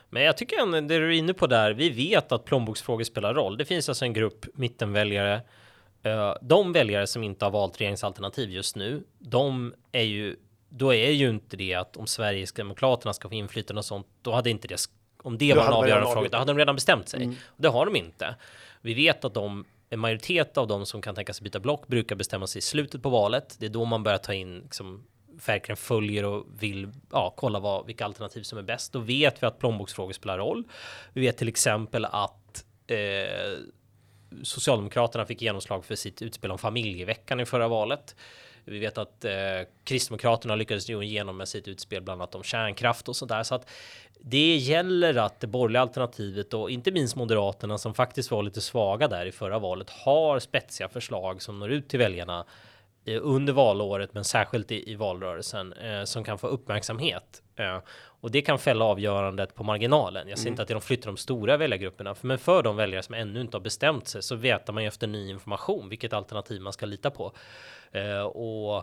Men 0.09 0.23
jag 0.23 0.37
tycker 0.37 0.61
ändå 0.61 0.81
det 0.81 0.99
du 0.99 1.05
är 1.05 1.17
inne 1.17 1.33
på 1.33 1.47
där. 1.47 1.71
Vi 1.73 1.89
vet 1.89 2.31
att 2.31 2.45
plånboksfrågor 2.45 3.03
spelar 3.03 3.33
roll. 3.33 3.57
Det 3.57 3.65
finns 3.65 3.89
alltså 3.89 4.05
en 4.05 4.13
grupp 4.13 4.45
mittenväljare. 4.53 5.41
Uh, 6.05 6.33
de 6.41 6.73
väljare 6.73 7.07
som 7.07 7.23
inte 7.23 7.45
har 7.45 7.51
valt 7.51 7.81
regeringsalternativ 7.81 8.49
just 8.49 8.75
nu, 8.75 9.03
de 9.19 9.73
är 9.91 10.03
ju, 10.03 10.35
då 10.69 10.93
är 10.93 11.11
ju 11.11 11.29
inte 11.29 11.57
det 11.57 11.73
att 11.73 11.97
om 11.97 12.07
Sveriges 12.07 12.53
demokraterna 12.53 13.13
ska 13.13 13.29
få 13.29 13.35
inflytande 13.35 13.79
och 13.79 13.85
sånt, 13.85 14.07
då 14.21 14.31
hade 14.31 14.49
inte 14.49 14.67
det, 14.67 14.89
om 15.23 15.37
det 15.37 15.53
var 15.53 15.65
en 15.65 15.73
avgörande 15.73 16.11
fråga, 16.11 16.29
då 16.29 16.37
hade 16.37 16.51
de 16.51 16.57
redan 16.57 16.75
bestämt 16.75 17.09
sig. 17.09 17.23
Mm. 17.23 17.35
Det 17.57 17.67
har 17.67 17.85
de 17.85 17.95
inte. 17.95 18.35
Vi 18.81 18.93
vet 18.93 19.25
att 19.25 19.33
de 19.33 19.65
en 19.89 19.99
majoritet 19.99 20.57
av 20.57 20.67
de 20.67 20.85
som 20.85 21.01
kan 21.01 21.15
tänka 21.15 21.33
sig 21.33 21.43
byta 21.43 21.59
block 21.59 21.87
brukar 21.87 22.15
bestämma 22.15 22.47
sig 22.47 22.59
i 22.59 22.61
slutet 22.61 23.03
på 23.03 23.09
valet. 23.09 23.55
Det 23.59 23.65
är 23.65 23.69
då 23.69 23.85
man 23.85 24.03
börjar 24.03 24.17
ta 24.17 24.33
in 24.33 24.59
liksom, 24.59 25.03
verkligen 25.45 25.77
följer 25.77 26.25
och 26.25 26.45
vill 26.59 26.91
ja, 27.11 27.33
kolla 27.37 27.59
vad, 27.59 27.85
vilka 27.85 28.05
alternativ 28.05 28.43
som 28.43 28.57
är 28.57 28.63
bäst. 28.63 28.93
Då 28.93 28.99
vet 28.99 29.43
vi 29.43 29.47
att 29.47 29.59
plånboksfrågor 29.59 30.13
spelar 30.13 30.37
roll. 30.37 30.63
Vi 31.13 31.21
vet 31.21 31.37
till 31.37 31.47
exempel 31.47 32.05
att 32.05 32.65
eh, 32.87 32.97
Socialdemokraterna 34.43 35.25
fick 35.25 35.41
genomslag 35.41 35.85
för 35.85 35.95
sitt 35.95 36.21
utspel 36.21 36.51
om 36.51 36.57
familjeveckan 36.57 37.39
i 37.39 37.45
förra 37.45 37.67
valet. 37.67 38.15
Vi 38.65 38.79
vet 38.79 38.97
att 38.97 39.25
eh, 39.25 39.31
Kristdemokraterna 39.83 40.55
lyckades 40.55 40.89
nå 40.89 41.03
igenom 41.03 41.37
med 41.37 41.47
sitt 41.47 41.67
utspel 41.67 42.01
bland 42.01 42.21
annat 42.21 42.35
om 42.35 42.43
kärnkraft 42.43 43.09
och 43.09 43.15
sånt 43.15 43.29
där. 43.29 43.43
Så 43.43 43.55
att 43.55 43.69
det 44.21 44.55
gäller 44.55 45.15
att 45.15 45.39
det 45.39 45.47
borgerliga 45.47 45.81
alternativet 45.81 46.53
och 46.53 46.71
inte 46.71 46.91
minst 46.91 47.15
Moderaterna 47.15 47.77
som 47.77 47.93
faktiskt 47.93 48.31
var 48.31 48.43
lite 48.43 48.61
svaga 48.61 49.07
där 49.07 49.25
i 49.25 49.31
förra 49.31 49.59
valet 49.59 49.89
har 49.89 50.39
spetsiga 50.39 50.89
förslag 50.89 51.41
som 51.41 51.59
når 51.59 51.71
ut 51.71 51.89
till 51.89 51.99
väljarna 51.99 52.45
under 53.05 53.53
valåret, 53.53 54.13
men 54.13 54.23
särskilt 54.23 54.71
i, 54.71 54.91
i 54.91 54.95
valrörelsen 54.95 55.73
eh, 55.73 56.03
som 56.03 56.23
kan 56.23 56.37
få 56.37 56.47
uppmärksamhet 56.47 57.41
eh, 57.55 57.79
och 58.21 58.31
det 58.31 58.41
kan 58.41 58.59
fälla 58.59 58.85
avgörandet 58.85 59.55
på 59.55 59.63
marginalen. 59.63 60.29
Jag 60.29 60.37
ser 60.37 60.47
mm. 60.47 60.53
inte 60.53 60.61
att 60.61 60.67
de 60.67 60.81
flyttar 60.81 61.07
de 61.07 61.17
stora 61.17 61.57
väljargrupperna, 61.57 62.15
men 62.21 62.37
för 62.37 62.63
de 62.63 62.75
väljare 62.75 63.03
som 63.03 63.15
ännu 63.15 63.41
inte 63.41 63.57
har 63.57 63.61
bestämt 63.61 64.07
sig 64.07 64.23
så 64.23 64.35
vet 64.35 64.73
man 64.73 64.83
ju 64.83 64.87
efter 64.87 65.07
ny 65.07 65.29
information 65.29 65.89
vilket 65.89 66.13
alternativ 66.13 66.61
man 66.61 66.73
ska 66.73 66.85
lita 66.85 67.09
på 67.09 67.33
eh, 67.91 68.21
och 68.21 68.77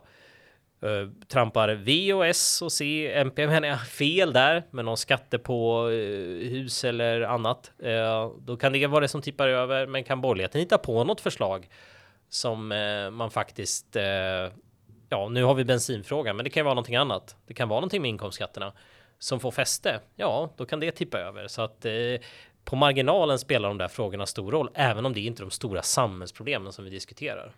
eh, 0.82 1.08
trampar 1.28 1.68
V 1.68 2.12
och 2.12 2.26
S 2.26 2.62
och 2.62 2.72
C, 2.72 3.12
MP 3.14 3.46
menar 3.46 3.68
jag 3.68 3.86
fel 3.86 4.32
där 4.32 4.62
med 4.70 4.84
någon 4.84 4.96
skatte 4.96 5.38
på 5.38 5.88
eh, 5.90 6.48
hus 6.50 6.84
eller 6.84 7.20
annat. 7.20 7.72
Eh, 7.82 8.30
då 8.40 8.56
kan 8.56 8.72
det 8.72 8.86
vara 8.86 9.00
det 9.00 9.08
som 9.08 9.22
tippar 9.22 9.48
över, 9.48 9.86
men 9.86 10.04
kan 10.04 10.20
borgerligheten 10.20 10.60
hitta 10.60 10.78
på 10.78 11.04
något 11.04 11.20
förslag 11.20 11.68
som 12.28 12.72
eh, 12.72 13.10
man 13.10 13.30
faktiskt. 13.30 13.96
Eh, 13.96 14.04
ja, 15.08 15.28
nu 15.30 15.44
har 15.44 15.54
vi 15.54 15.64
bensinfrågan, 15.64 16.36
men 16.36 16.44
det 16.44 16.50
kan 16.50 16.60
ju 16.60 16.64
vara 16.64 16.74
någonting 16.74 16.96
annat. 16.96 17.36
Det 17.46 17.54
kan 17.54 17.68
vara 17.68 17.80
någonting 17.80 18.02
med 18.02 18.08
inkomstskatterna 18.08 18.72
som 19.18 19.40
får 19.40 19.50
fäste. 19.50 20.00
Ja, 20.16 20.52
då 20.56 20.66
kan 20.66 20.80
det 20.80 20.92
tippa 20.92 21.18
över 21.18 21.48
så 21.48 21.62
att 21.62 21.84
eh, 21.84 21.92
på 22.64 22.76
marginalen 22.76 23.38
spelar 23.38 23.68
de 23.68 23.78
där 23.78 23.88
frågorna 23.88 24.26
stor 24.26 24.52
roll, 24.52 24.70
även 24.74 25.06
om 25.06 25.12
det 25.12 25.20
inte 25.20 25.42
är 25.42 25.44
de 25.44 25.50
stora 25.50 25.82
samhällsproblemen 25.82 26.72
som 26.72 26.84
vi 26.84 26.90
diskuterar. 26.90 27.52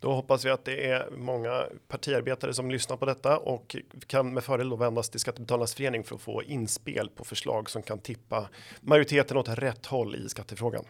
Då 0.00 0.12
hoppas 0.12 0.44
vi 0.44 0.50
att 0.50 0.64
det 0.64 0.90
är 0.90 1.10
många 1.10 1.64
partiarbetare 1.88 2.54
som 2.54 2.70
lyssnar 2.70 2.96
på 2.96 3.06
detta 3.06 3.38
och 3.38 3.76
kan 4.06 4.34
med 4.34 4.44
fördel 4.44 4.68
då 4.68 4.76
vändas 4.76 5.10
till 5.10 5.20
Skattebetalarnas 5.20 5.74
förening 5.74 6.04
för 6.04 6.14
att 6.14 6.20
få 6.20 6.42
inspel 6.42 7.08
på 7.08 7.24
förslag 7.24 7.70
som 7.70 7.82
kan 7.82 7.98
tippa 7.98 8.48
majoriteten 8.80 9.36
åt 9.36 9.48
rätt 9.48 9.86
håll 9.86 10.16
i 10.16 10.28
skattefrågan. 10.28 10.84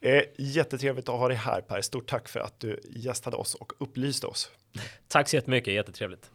Eh, 0.00 0.22
jättetrevligt 0.36 1.08
att 1.08 1.18
ha 1.18 1.28
dig 1.28 1.36
här 1.36 1.60
Per. 1.60 1.80
Stort 1.80 2.10
tack 2.10 2.28
för 2.28 2.40
att 2.40 2.60
du 2.60 2.80
gästade 2.90 3.36
oss 3.36 3.54
och 3.54 3.72
upplyste 3.78 4.26
oss. 4.26 4.50
Tack 5.08 5.28
så 5.28 5.36
jättemycket. 5.36 5.74
Jättetrevligt. 5.74 6.30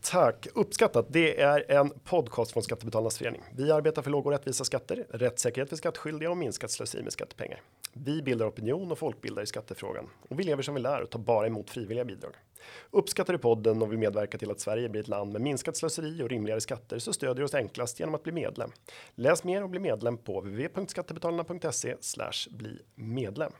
Tack 0.00 0.46
uppskattat. 0.54 1.06
Det 1.08 1.40
är 1.40 1.70
en 1.70 1.90
podcast 1.90 2.52
från 2.52 2.62
Skattebetalarnas 2.62 3.18
förening. 3.18 3.42
Vi 3.56 3.72
arbetar 3.72 4.02
för 4.02 4.10
låga 4.10 4.26
och 4.26 4.32
rättvisa 4.32 4.64
skatter, 4.64 5.06
rättssäkerhet 5.10 5.68
för 5.68 5.76
skattskyldiga 5.76 6.30
och 6.30 6.36
minskat 6.36 6.70
slöseri 6.70 7.02
med 7.02 7.12
skattepengar. 7.12 7.60
Vi 7.92 8.22
bildar 8.22 8.48
opinion 8.48 8.92
och 8.92 8.98
folkbildar 8.98 9.42
i 9.42 9.46
skattefrågan 9.46 10.10
och 10.28 10.40
vi 10.40 10.44
lever 10.44 10.62
som 10.62 10.74
vi 10.74 10.80
lär 10.80 11.00
och 11.02 11.10
tar 11.10 11.18
bara 11.18 11.46
emot 11.46 11.70
frivilliga 11.70 12.04
bidrag. 12.04 12.34
Uppskattar 12.90 13.32
du 13.32 13.38
podden 13.38 13.82
och 13.82 13.92
vill 13.92 13.98
medverka 13.98 14.38
till 14.38 14.50
att 14.50 14.60
Sverige 14.60 14.88
blir 14.88 15.00
ett 15.00 15.08
land 15.08 15.32
med 15.32 15.42
minskat 15.42 15.76
slöseri 15.76 16.22
och 16.22 16.28
rimligare 16.28 16.60
skatter 16.60 16.98
så 16.98 17.12
stödjer 17.12 17.34
du 17.34 17.44
oss 17.44 17.54
enklast 17.54 18.00
genom 18.00 18.14
att 18.14 18.22
bli 18.22 18.32
medlem. 18.32 18.70
Läs 19.14 19.44
mer 19.44 19.62
och 19.62 19.70
bli 19.70 19.80
medlem 19.80 20.18
på 20.18 20.40
www.skattebetalarna.se 20.40 21.94
bli 22.50 22.78
medlem. 22.94 23.52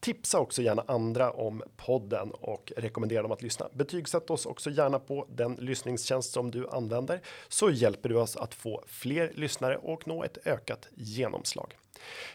Tipsa 0.00 0.38
också 0.38 0.62
gärna 0.62 0.84
andra 0.88 1.30
om 1.30 1.62
podden 1.76 2.30
och 2.30 2.72
rekommendera 2.76 3.22
dem 3.22 3.32
att 3.32 3.42
lyssna. 3.42 3.68
Betygsätt 3.72 4.30
oss 4.30 4.46
också 4.46 4.70
gärna 4.70 4.98
på 4.98 5.26
den 5.30 5.54
lyssningstjänst 5.54 6.32
som 6.32 6.50
du 6.50 6.68
använder 6.68 7.20
så 7.48 7.70
hjälper 7.70 8.08
du 8.08 8.16
oss 8.16 8.36
att 8.36 8.54
få 8.54 8.82
fler 8.86 9.32
lyssnare 9.34 9.76
och 9.76 10.08
nå 10.08 10.24
ett 10.24 10.46
ökat 10.46 10.88
genomslag. 10.94 11.76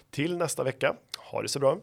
Till 0.09 0.37
nästa 0.37 0.63
vecka. 0.63 0.95
Ha 1.31 1.41
det 1.41 1.47
så 1.47 1.59
bra. 1.59 1.77